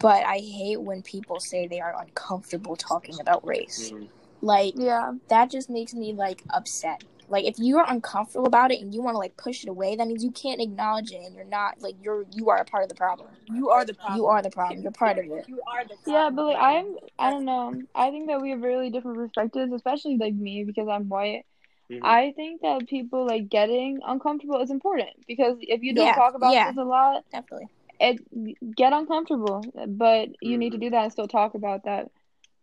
but 0.00 0.24
I 0.24 0.38
hate 0.38 0.80
when 0.80 1.02
people 1.02 1.40
say 1.40 1.66
they 1.66 1.80
are 1.80 1.98
uncomfortable 2.00 2.76
talking 2.76 3.18
about 3.20 3.46
race. 3.46 3.90
Mm-hmm. 3.90 4.06
Like, 4.42 4.74
yeah, 4.76 5.12
that 5.28 5.50
just 5.50 5.70
makes 5.70 5.94
me 5.94 6.12
like 6.12 6.42
upset. 6.50 7.02
Like 7.28 7.44
if 7.44 7.58
you 7.58 7.78
are 7.78 7.90
uncomfortable 7.90 8.46
about 8.46 8.70
it 8.70 8.80
and 8.80 8.94
you 8.94 9.02
want 9.02 9.14
to 9.14 9.18
like 9.18 9.36
push 9.36 9.64
it 9.64 9.68
away, 9.68 9.96
that 9.96 10.06
means 10.06 10.22
you 10.22 10.30
can't 10.30 10.60
acknowledge 10.60 11.12
it 11.12 11.22
and 11.24 11.34
you're 11.34 11.44
not 11.44 11.80
like 11.80 11.94
you're 12.02 12.24
you 12.32 12.50
are 12.50 12.58
a 12.58 12.64
part 12.64 12.82
of 12.82 12.88
the 12.88 12.94
problem. 12.94 13.28
You 13.46 13.70
are 13.70 13.84
the 13.84 13.94
problem. 13.94 14.18
You 14.18 14.26
are 14.26 14.42
the 14.42 14.50
problem. 14.50 14.82
You're 14.82 14.92
part 14.92 15.18
of 15.18 15.24
it. 15.24 15.44
You 15.48 15.60
are 15.66 15.84
the 15.84 15.96
problem. 15.96 16.06
Yeah, 16.06 16.30
but 16.30 16.44
like 16.46 16.56
I'm 16.58 16.96
I 17.18 17.30
don't 17.30 17.44
know. 17.44 17.82
I 17.94 18.10
think 18.10 18.28
that 18.28 18.40
we 18.40 18.50
have 18.50 18.62
really 18.62 18.90
different 18.90 19.16
perspectives, 19.16 19.72
especially 19.72 20.16
like 20.16 20.34
me 20.34 20.64
because 20.64 20.88
I'm 20.88 21.08
white. 21.08 21.44
Mm-hmm. 21.90 22.04
I 22.04 22.32
think 22.34 22.62
that 22.62 22.88
people 22.88 23.26
like 23.26 23.48
getting 23.48 24.00
uncomfortable 24.04 24.60
is 24.60 24.70
important 24.70 25.10
because 25.28 25.56
if 25.60 25.82
you 25.82 25.94
don't 25.94 26.06
yeah, 26.06 26.14
talk 26.14 26.34
about 26.34 26.52
yeah, 26.52 26.70
this 26.70 26.78
a 26.78 26.84
lot, 26.84 27.24
definitely 27.30 27.68
it 28.00 28.74
get 28.76 28.92
uncomfortable. 28.92 29.64
But 29.88 30.30
you 30.40 30.52
mm-hmm. 30.52 30.58
need 30.58 30.70
to 30.70 30.76
mm-hmm. 30.76 30.86
do 30.86 30.90
that 30.90 31.04
and 31.04 31.12
still 31.12 31.28
talk 31.28 31.54
about 31.54 31.84
that, 31.84 32.10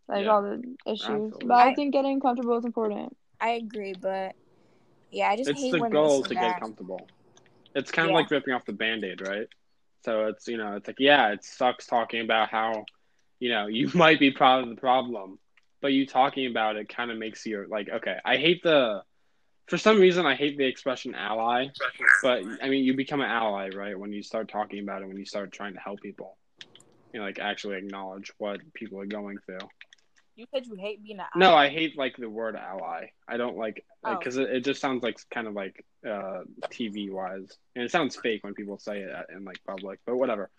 like 0.07 0.25
yeah. 0.25 0.31
all 0.31 0.41
the 0.41 0.63
issues. 0.85 1.01
Absolutely. 1.01 1.47
But 1.47 1.57
I 1.57 1.73
think 1.73 1.93
getting 1.93 2.19
comfortable 2.19 2.57
is 2.57 2.65
important. 2.65 3.15
I 3.39 3.51
agree, 3.51 3.93
but 3.99 4.35
yeah, 5.13 5.29
I 5.29 5.37
just 5.37 5.49
it's 5.49 5.61
hate 5.61 5.71
the 5.71 5.79
when 5.79 5.91
goal 5.91 6.23
to 6.23 6.33
get 6.33 6.59
comfortable. 6.59 7.07
It's 7.75 7.91
kind 7.91 8.09
of 8.09 8.13
like 8.13 8.29
ripping 8.29 8.53
off 8.53 8.65
the 8.65 8.73
band-aid, 8.73 9.21
right? 9.21 9.47
So 10.03 10.27
it's 10.27 10.47
you 10.47 10.57
know 10.57 10.75
it's 10.75 10.87
like 10.87 10.99
yeah, 10.99 11.29
it 11.31 11.43
sucks 11.43 11.85
talking 11.85 12.21
about 12.21 12.49
how 12.49 12.85
you 13.39 13.49
know 13.49 13.67
you 13.67 13.89
might 13.93 14.19
be 14.19 14.31
part 14.31 14.63
of 14.63 14.69
the 14.69 14.75
problem, 14.75 15.39
but 15.81 15.93
you 15.93 16.05
talking 16.05 16.47
about 16.47 16.75
it 16.75 16.89
kind 16.89 17.11
of 17.11 17.17
makes 17.17 17.45
you 17.45 17.65
like 17.69 17.89
okay. 17.89 18.17
I 18.25 18.37
hate 18.37 18.63
the 18.63 19.03
for 19.67 19.77
some 19.77 19.99
reason 19.99 20.25
I 20.25 20.35
hate 20.35 20.57
the 20.57 20.65
expression 20.65 21.15
ally, 21.15 21.67
but 22.21 22.43
I 22.61 22.69
mean 22.69 22.83
you 22.83 22.95
become 22.95 23.21
an 23.21 23.29
ally 23.29 23.69
right 23.69 23.97
when 23.97 24.11
you 24.11 24.23
start 24.23 24.49
talking 24.49 24.79
about 24.79 25.03
it 25.03 25.07
when 25.07 25.17
you 25.17 25.25
start 25.25 25.51
trying 25.51 25.73
to 25.73 25.79
help 25.79 26.01
people. 26.01 26.37
You 27.13 27.19
know, 27.19 27.25
like 27.25 27.39
actually 27.39 27.77
acknowledge 27.77 28.31
what 28.39 28.59
people 28.73 28.99
are 28.99 29.05
going 29.05 29.37
through. 29.45 29.59
You 30.35 30.45
said 30.53 30.65
you 30.65 30.75
hate 30.75 31.03
being 31.03 31.19
an 31.19 31.25
No, 31.35 31.53
I 31.55 31.69
hate 31.69 31.97
like 31.97 32.17
the 32.17 32.29
word 32.29 32.55
ally. 32.55 33.11
I 33.27 33.37
don't 33.37 33.57
like 33.57 33.85
Oh. 34.05 34.17
because 34.17 34.35
it, 34.37 34.49
it 34.49 34.65
just 34.65 34.81
sounds 34.81 35.01
like 35.01 35.17
kind 35.29 35.47
of 35.47 35.53
like 35.53 35.85
uh, 36.05 36.41
TV 36.69 37.09
wise, 37.09 37.57
and 37.75 37.85
it 37.85 37.91
sounds 37.91 38.17
fake 38.17 38.43
when 38.43 38.53
people 38.53 38.77
say 38.77 38.99
it 38.99 39.09
in 39.33 39.45
like 39.45 39.63
public. 39.65 39.99
But 40.05 40.17
whatever. 40.17 40.49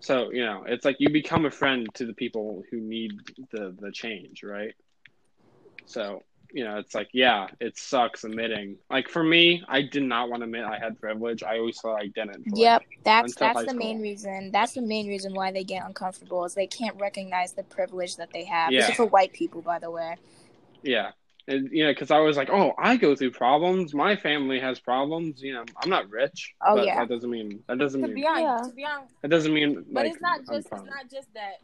So 0.00 0.32
you 0.32 0.44
know, 0.44 0.64
it's 0.66 0.84
like 0.84 0.96
you 0.98 1.10
become 1.10 1.46
a 1.46 1.50
friend 1.50 1.86
to 1.94 2.06
the 2.06 2.14
people 2.14 2.64
who 2.70 2.80
need 2.80 3.12
the 3.52 3.76
the 3.78 3.92
change, 3.92 4.42
right? 4.42 4.74
So 5.86 6.22
you 6.52 6.64
know, 6.64 6.76
it's 6.78 6.94
like 6.94 7.08
yeah, 7.12 7.46
it 7.60 7.78
sucks 7.78 8.24
admitting. 8.24 8.76
Like 8.90 9.08
for 9.08 9.22
me, 9.22 9.62
I 9.68 9.82
did 9.82 10.02
not 10.02 10.28
want 10.28 10.40
to 10.40 10.44
admit 10.44 10.64
I 10.64 10.78
had 10.78 11.00
privilege. 11.00 11.42
I 11.42 11.58
always 11.58 11.80
thought 11.80 11.96
I 11.96 12.08
didn't. 12.08 12.44
Yep, 12.54 12.80
like, 12.80 12.98
that's 13.04 13.34
that's 13.34 13.58
high 13.60 13.64
the 13.64 13.74
main 13.74 14.00
reason. 14.00 14.50
That's 14.52 14.74
the 14.74 14.82
main 14.82 15.08
reason 15.08 15.34
why 15.34 15.52
they 15.52 15.64
get 15.64 15.84
uncomfortable 15.86 16.44
is 16.44 16.54
they 16.54 16.66
can't 16.66 16.98
recognize 17.00 17.52
the 17.52 17.62
privilege 17.64 18.16
that 18.16 18.32
they 18.32 18.44
have. 18.44 18.70
This 18.70 18.84
Yeah. 18.84 18.90
is 18.90 18.96
for 18.96 19.06
white 19.06 19.32
people, 19.32 19.62
by 19.62 19.78
the 19.78 19.90
way. 19.90 20.16
Yeah. 20.82 21.12
And, 21.48 21.68
you 21.72 21.84
know, 21.84 21.90
because 21.90 22.12
I 22.12 22.18
was 22.20 22.36
like, 22.36 22.50
oh, 22.50 22.72
I 22.78 22.96
go 22.96 23.16
through 23.16 23.32
problems. 23.32 23.94
My 23.94 24.14
family 24.14 24.60
has 24.60 24.78
problems. 24.78 25.42
You 25.42 25.54
know, 25.54 25.64
I'm 25.82 25.90
not 25.90 26.08
rich. 26.08 26.54
Oh, 26.64 26.76
but 26.76 26.86
yeah. 26.86 27.00
That 27.00 27.08
doesn't 27.08 27.28
mean 27.30 27.64
that 27.66 27.78
doesn't 27.78 28.00
To 28.00 28.06
mean 28.06 28.14
be 28.14 28.26
honest, 28.26 28.42
Yeah. 28.42 28.68
to 28.70 28.74
be 28.76 28.84
honest, 28.84 29.14
that 29.22 29.28
doesn't 29.28 29.52
mean. 29.52 29.84
but 29.90 30.04
like, 30.04 30.12
it's 30.12 30.22
not 30.22 30.38
just 30.46 30.52
it's 30.52 30.70
not 30.70 31.10
just 31.10 31.34
that, 31.34 31.54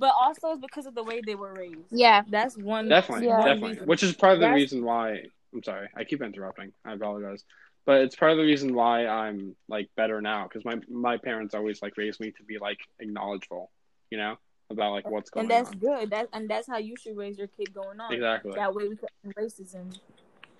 but 0.00 0.12
also 0.20 0.52
it's 0.52 0.60
because 0.60 0.86
of 0.86 0.94
the 0.96 1.04
way 1.04 1.20
they 1.24 1.36
were 1.36 1.52
raised. 1.54 1.92
Yeah, 1.92 2.22
That's 2.28 2.56
one 2.56 2.88
Definitely, 2.88 3.26
Yeah. 3.28 3.36
definitely. 3.44 3.70
reason. 3.72 3.86
Which 3.86 4.02
is 4.02 4.14
part 4.14 4.32
of 4.32 4.40
the 4.40 4.46
That's- 4.46 4.60
reason 4.60 4.84
why. 4.84 5.24
I'm 5.54 5.62
sorry, 5.62 5.88
I 5.96 6.04
keep 6.04 6.22
interrupting. 6.22 6.72
I 6.84 6.92
apologize, 6.94 7.44
but 7.84 8.00
it's 8.02 8.16
part 8.16 8.30
of 8.32 8.38
the 8.38 8.44
reason 8.44 8.74
why 8.74 9.06
I'm 9.06 9.54
like 9.68 9.88
better 9.96 10.20
now 10.20 10.44
because 10.44 10.64
my 10.64 10.76
my 10.88 11.16
parents 11.18 11.54
always 11.54 11.82
like 11.82 11.96
raised 11.96 12.18
me 12.20 12.30
to 12.32 12.42
be 12.44 12.58
like 12.58 12.78
acknowledgeful, 13.00 13.70
you 14.10 14.18
know, 14.18 14.36
about 14.70 14.92
like 14.92 15.08
what's 15.10 15.28
going 15.30 15.46
on. 15.46 15.52
and 15.52 15.66
that's 15.66 15.74
on. 15.74 15.78
good. 15.80 16.10
That 16.10 16.28
and 16.32 16.48
that's 16.48 16.66
how 16.68 16.78
you 16.78 16.94
should 16.96 17.16
raise 17.16 17.36
your 17.36 17.48
kid 17.48 17.74
going 17.74 18.00
on. 18.00 18.12
Exactly. 18.12 18.52
That 18.54 18.74
way 18.74 18.88
we 18.88 18.96
can 18.96 19.08
racism. 19.36 19.98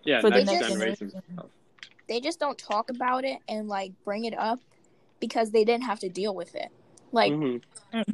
Yeah, 0.04 0.20
for 0.20 0.30
the 0.30 0.38
next 0.38 0.50
next 0.52 0.68
generation. 0.68 1.10
generation. 1.10 1.50
they 2.08 2.20
just 2.20 2.40
don't 2.40 2.58
talk 2.58 2.90
about 2.90 3.24
it 3.24 3.38
and 3.48 3.68
like 3.68 3.92
bring 4.04 4.24
it 4.24 4.36
up 4.36 4.58
because 5.20 5.52
they 5.52 5.64
didn't 5.64 5.84
have 5.84 6.00
to 6.00 6.08
deal 6.08 6.34
with 6.34 6.54
it. 6.56 6.70
Like 7.12 7.32
Mhm. 7.32 7.62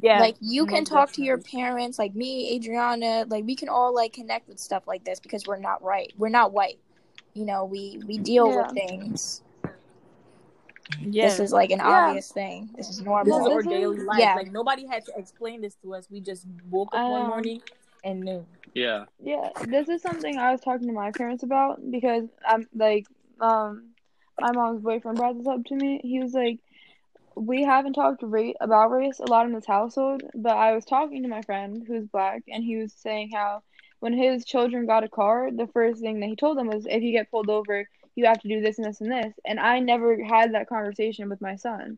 Yeah, 0.00 0.20
like 0.20 0.36
you 0.40 0.64
can 0.66 0.78
most 0.78 0.88
talk 0.88 1.12
to 1.12 1.22
your 1.22 1.36
parents 1.36 1.98
like 1.98 2.14
me 2.14 2.56
adriana 2.56 3.26
like 3.28 3.44
we 3.44 3.54
can 3.54 3.68
all 3.68 3.94
like 3.94 4.14
connect 4.14 4.48
with 4.48 4.58
stuff 4.58 4.88
like 4.88 5.04
this 5.04 5.20
because 5.20 5.46
we're 5.46 5.58
not 5.58 5.82
right 5.82 6.14
we're 6.16 6.30
not 6.30 6.52
white 6.52 6.78
you 7.34 7.44
know 7.44 7.66
we 7.66 8.00
we 8.06 8.16
deal 8.16 8.48
Yeah. 8.48 8.62
with 8.62 8.72
things 8.72 9.42
yeah. 11.00 11.26
this 11.26 11.40
is 11.40 11.52
like 11.52 11.70
an 11.70 11.78
Yeah. 11.78 12.06
obvious 12.08 12.32
thing 12.32 12.70
this 12.74 12.88
is 12.88 13.02
normal. 13.02 13.24
this 13.24 13.30
normal 13.32 13.58
is 13.58 13.66
our 13.66 13.72
daily 13.72 13.98
life. 13.98 14.18
Yeah. 14.18 14.34
Like 14.34 14.50
nobody 14.50 14.86
had 14.86 15.04
to 15.06 15.12
explain 15.16 15.60
this 15.60 15.74
to 15.82 15.94
us. 15.94 16.08
We 16.10 16.20
just 16.20 16.46
woke 16.70 16.94
up 16.94 17.00
I 17.00 17.08
one 17.10 17.26
morning 17.26 17.62
and 18.04 18.20
knew. 18.20 18.46
Yeah. 18.74 19.06
Yeah, 19.22 19.50
this 19.66 19.88
is 19.88 20.02
something 20.02 20.38
I 20.38 20.52
was 20.52 20.60
talking 20.60 20.86
to 20.86 20.92
my 20.92 21.10
parents 21.10 21.42
about 21.42 21.80
because 21.90 22.24
I'm 22.46 22.68
like, 22.74 23.06
um, 23.40 23.90
my 24.38 24.52
mom's 24.52 24.82
boyfriend 24.82 25.16
brought 25.16 25.38
this 25.38 25.46
up 25.46 25.64
to 25.66 25.74
me. 25.74 26.00
He 26.02 26.20
was 26.20 26.34
like, 26.34 26.58
we 27.36 27.62
haven't 27.62 27.92
talked 27.92 28.22
ra- 28.22 28.52
about 28.60 28.90
race 28.90 29.20
a 29.20 29.26
lot 29.26 29.46
in 29.46 29.52
this 29.52 29.66
household, 29.66 30.22
but 30.34 30.56
I 30.56 30.74
was 30.74 30.84
talking 30.84 31.22
to 31.22 31.28
my 31.28 31.42
friend 31.42 31.84
who's 31.86 32.06
black, 32.06 32.42
and 32.48 32.64
he 32.64 32.76
was 32.76 32.92
saying 32.92 33.30
how 33.32 33.62
when 34.00 34.12
his 34.12 34.44
children 34.44 34.86
got 34.86 35.04
a 35.04 35.08
car, 35.08 35.50
the 35.50 35.66
first 35.68 36.00
thing 36.00 36.20
that 36.20 36.26
he 36.26 36.36
told 36.36 36.58
them 36.58 36.66
was, 36.68 36.86
if 36.86 37.02
you 37.02 37.12
get 37.12 37.30
pulled 37.30 37.50
over, 37.50 37.88
you 38.14 38.26
have 38.26 38.40
to 38.40 38.48
do 38.48 38.60
this 38.60 38.78
and 38.78 38.86
this 38.86 39.00
and 39.00 39.12
this. 39.12 39.34
And 39.44 39.60
I 39.60 39.78
never 39.80 40.22
had 40.22 40.54
that 40.54 40.68
conversation 40.68 41.28
with 41.28 41.40
my 41.40 41.56
son, 41.56 41.96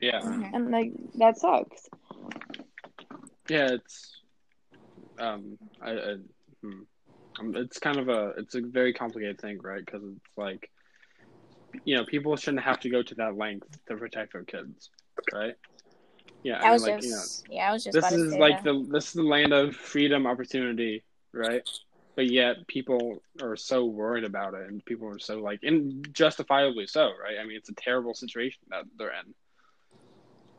Yeah. 0.00 0.20
Mhm. 0.20 0.54
and 0.54 0.70
like 0.70 0.92
that 1.14 1.38
sucks. 1.38 1.88
Yeah, 3.48 3.72
it's 3.72 4.20
um, 5.18 5.58
I, 5.80 5.90
I 5.90 6.16
hmm. 6.62 6.80
um, 7.40 7.56
it's 7.56 7.78
kind 7.78 7.98
of 7.98 8.08
a 8.08 8.34
it's 8.36 8.54
a 8.54 8.60
very 8.60 8.92
complicated 8.92 9.40
thing, 9.40 9.58
right? 9.62 9.84
Because 9.84 10.02
it's 10.04 10.36
like, 10.36 10.70
you 11.84 11.96
know, 11.96 12.04
people 12.04 12.36
shouldn't 12.36 12.62
have 12.62 12.80
to 12.80 12.90
go 12.90 13.02
to 13.02 13.14
that 13.16 13.36
length 13.36 13.68
to 13.88 13.96
protect 13.96 14.32
their 14.32 14.44
kids, 14.44 14.90
right? 15.32 15.54
Yeah, 16.42 16.60
i 16.60 16.68
I 16.68 16.72
was 16.72 16.82
mean, 16.82 16.94
like 16.94 17.04
you 17.04 17.10
know, 17.10 17.16
just 17.16 17.46
yeah 17.48 17.68
i 17.68 17.72
was 17.72 17.84
just 17.84 17.94
this 17.94 18.10
is 18.10 18.34
like 18.34 18.64
that. 18.64 18.64
the 18.64 18.86
this 18.90 19.06
is 19.08 19.12
the 19.12 19.22
land 19.22 19.52
of 19.52 19.76
freedom, 19.76 20.26
opportunity, 20.26 21.04
right? 21.32 21.62
But 22.16 22.26
yet 22.26 22.66
people 22.66 23.22
are 23.40 23.56
so 23.56 23.84
worried 23.84 24.24
about 24.24 24.54
it, 24.54 24.68
and 24.68 24.84
people 24.84 25.08
are 25.08 25.18
so 25.18 25.38
like, 25.38 25.60
and 25.62 26.06
justifiably 26.12 26.86
so, 26.86 27.04
right? 27.04 27.36
I 27.40 27.46
mean, 27.46 27.56
it's 27.56 27.70
a 27.70 27.74
terrible 27.74 28.14
situation 28.14 28.60
that 28.70 28.84
they're 28.98 29.10
in. 29.10 29.34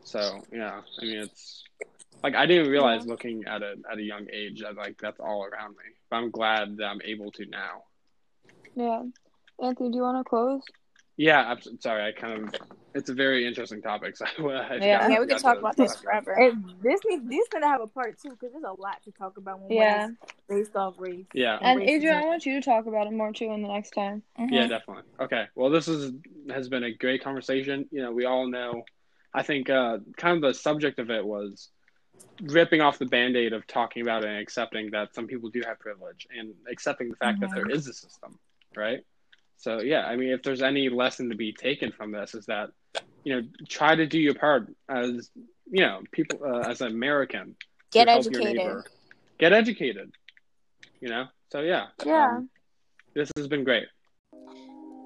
So 0.02 0.42
yeah, 0.52 0.80
I 1.00 1.04
mean, 1.04 1.18
it's 1.18 1.64
like 2.22 2.34
I 2.34 2.46
didn't 2.46 2.70
realize 2.70 3.06
looking 3.06 3.44
at 3.46 3.62
it 3.62 3.78
at 3.90 3.98
a 3.98 4.02
young 4.02 4.26
age 4.32 4.62
that 4.62 4.76
like 4.76 4.98
that's 5.00 5.20
all 5.20 5.44
around 5.44 5.72
me. 5.72 5.84
But 6.10 6.16
I'm 6.16 6.30
glad 6.30 6.78
that 6.78 6.86
I'm 6.86 7.02
able 7.04 7.30
to 7.32 7.46
now. 7.46 7.84
Yeah, 8.74 9.02
Anthony, 9.62 9.90
do 9.90 9.96
you 9.96 10.02
want 10.02 10.24
to 10.24 10.28
close? 10.28 10.62
Yeah, 11.16 11.42
I'm 11.48 11.80
sorry. 11.80 12.04
I 12.06 12.12
kind 12.12 12.44
of 12.48 12.54
it's 12.94 13.10
a 13.10 13.14
very 13.14 13.44
interesting 13.46 13.82
topic. 13.82 14.16
So 14.16 14.24
I, 14.38 14.42
I 14.42 14.44
Yeah. 14.44 14.68
forgot- 14.68 15.10
yeah 15.10 15.20
we 15.20 15.26
could 15.26 15.38
talk 15.38 15.58
about 15.58 15.76
this 15.76 15.96
forever 15.96 16.32
And 16.32 16.64
this 16.82 17.00
needs 17.08 17.28
this 17.28 17.48
gonna 17.52 17.68
have 17.68 17.80
a 17.80 17.86
part 17.86 18.18
two 18.20 18.30
because 18.30 18.52
there's 18.52 18.64
a 18.64 18.80
lot 18.80 19.02
to 19.04 19.12
talk 19.12 19.36
about 19.36 19.60
when 19.60 19.72
Yeah. 19.72 20.06
when 20.06 20.16
it's 20.22 20.68
based 20.68 20.76
off 20.76 20.94
race. 20.98 21.24
Yeah. 21.32 21.58
And 21.60 21.80
racism. 21.80 21.88
Adrian, 21.88 22.16
I 22.16 22.24
want 22.24 22.46
you 22.46 22.60
to 22.60 22.64
talk 22.64 22.86
about 22.86 23.06
it 23.06 23.12
more 23.12 23.32
too 23.32 23.52
in 23.52 23.62
the 23.62 23.68
next 23.68 23.90
time. 23.90 24.22
Mhm. 24.38 24.48
Yeah, 24.52 24.66
definitely. 24.68 25.04
Okay. 25.20 25.46
Well, 25.54 25.70
this 25.70 25.88
is 25.88 26.12
has 26.50 26.68
been 26.68 26.84
a 26.84 26.92
great 26.92 27.22
conversation. 27.22 27.88
You 27.90 28.02
know, 28.02 28.12
we 28.12 28.24
all 28.24 28.48
know. 28.48 28.84
I 29.32 29.42
think 29.42 29.68
uh, 29.68 29.98
kind 30.16 30.36
of 30.36 30.42
the 30.42 30.54
subject 30.54 31.00
of 31.00 31.10
it 31.10 31.24
was 31.24 31.70
ripping 32.42 32.80
off 32.80 32.98
the 32.98 33.06
band-aid 33.06 33.52
of 33.52 33.66
talking 33.66 34.02
about 34.02 34.24
it 34.24 34.28
and 34.28 34.38
accepting 34.38 34.90
that 34.92 35.12
some 35.14 35.26
people 35.26 35.50
do 35.50 35.60
have 35.66 35.80
privilege 35.80 36.28
and 36.36 36.54
accepting 36.70 37.08
the 37.08 37.16
fact 37.16 37.40
that 37.40 37.50
there 37.52 37.68
is 37.68 37.88
a 37.88 37.92
system, 37.92 38.38
right? 38.76 39.00
So 39.64 39.80
yeah, 39.80 40.04
I 40.04 40.16
mean, 40.16 40.28
if 40.28 40.42
there's 40.42 40.60
any 40.60 40.90
lesson 40.90 41.30
to 41.30 41.34
be 41.34 41.50
taken 41.50 41.90
from 41.90 42.12
this, 42.12 42.34
is 42.34 42.44
that 42.46 42.68
you 43.24 43.34
know 43.34 43.48
try 43.66 43.94
to 43.94 44.06
do 44.06 44.18
your 44.18 44.34
part 44.34 44.68
as 44.90 45.30
you 45.64 45.80
know 45.80 46.02
people 46.12 46.38
uh, 46.44 46.68
as 46.68 46.82
an 46.82 46.88
American. 46.88 47.56
to 47.92 47.98
get 47.98 48.08
help 48.08 48.24
your 48.24 48.34
educated 48.34 48.56
neighbor. 48.58 48.84
Get 49.38 49.54
educated. 49.54 50.12
You 51.00 51.08
know. 51.08 51.24
So 51.50 51.60
yeah. 51.60 51.86
Yeah. 52.04 52.36
um, 52.36 52.50
this 53.14 53.30
has 53.36 53.48
been 53.48 53.64
great. 53.64 53.86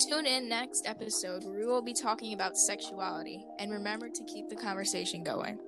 Tune 0.08 0.26
in 0.26 0.48
next 0.48 0.88
episode 0.88 1.44
where 1.44 1.60
we 1.60 1.64
will 1.64 1.82
be 1.82 1.94
talking 1.94 2.32
about 2.34 2.56
sexuality 2.56 3.44
and 3.60 3.70
remember 3.70 4.08
to 4.08 4.24
keep 4.24 4.48
the 4.48 4.56
conversation 4.56 5.22
going. 5.22 5.60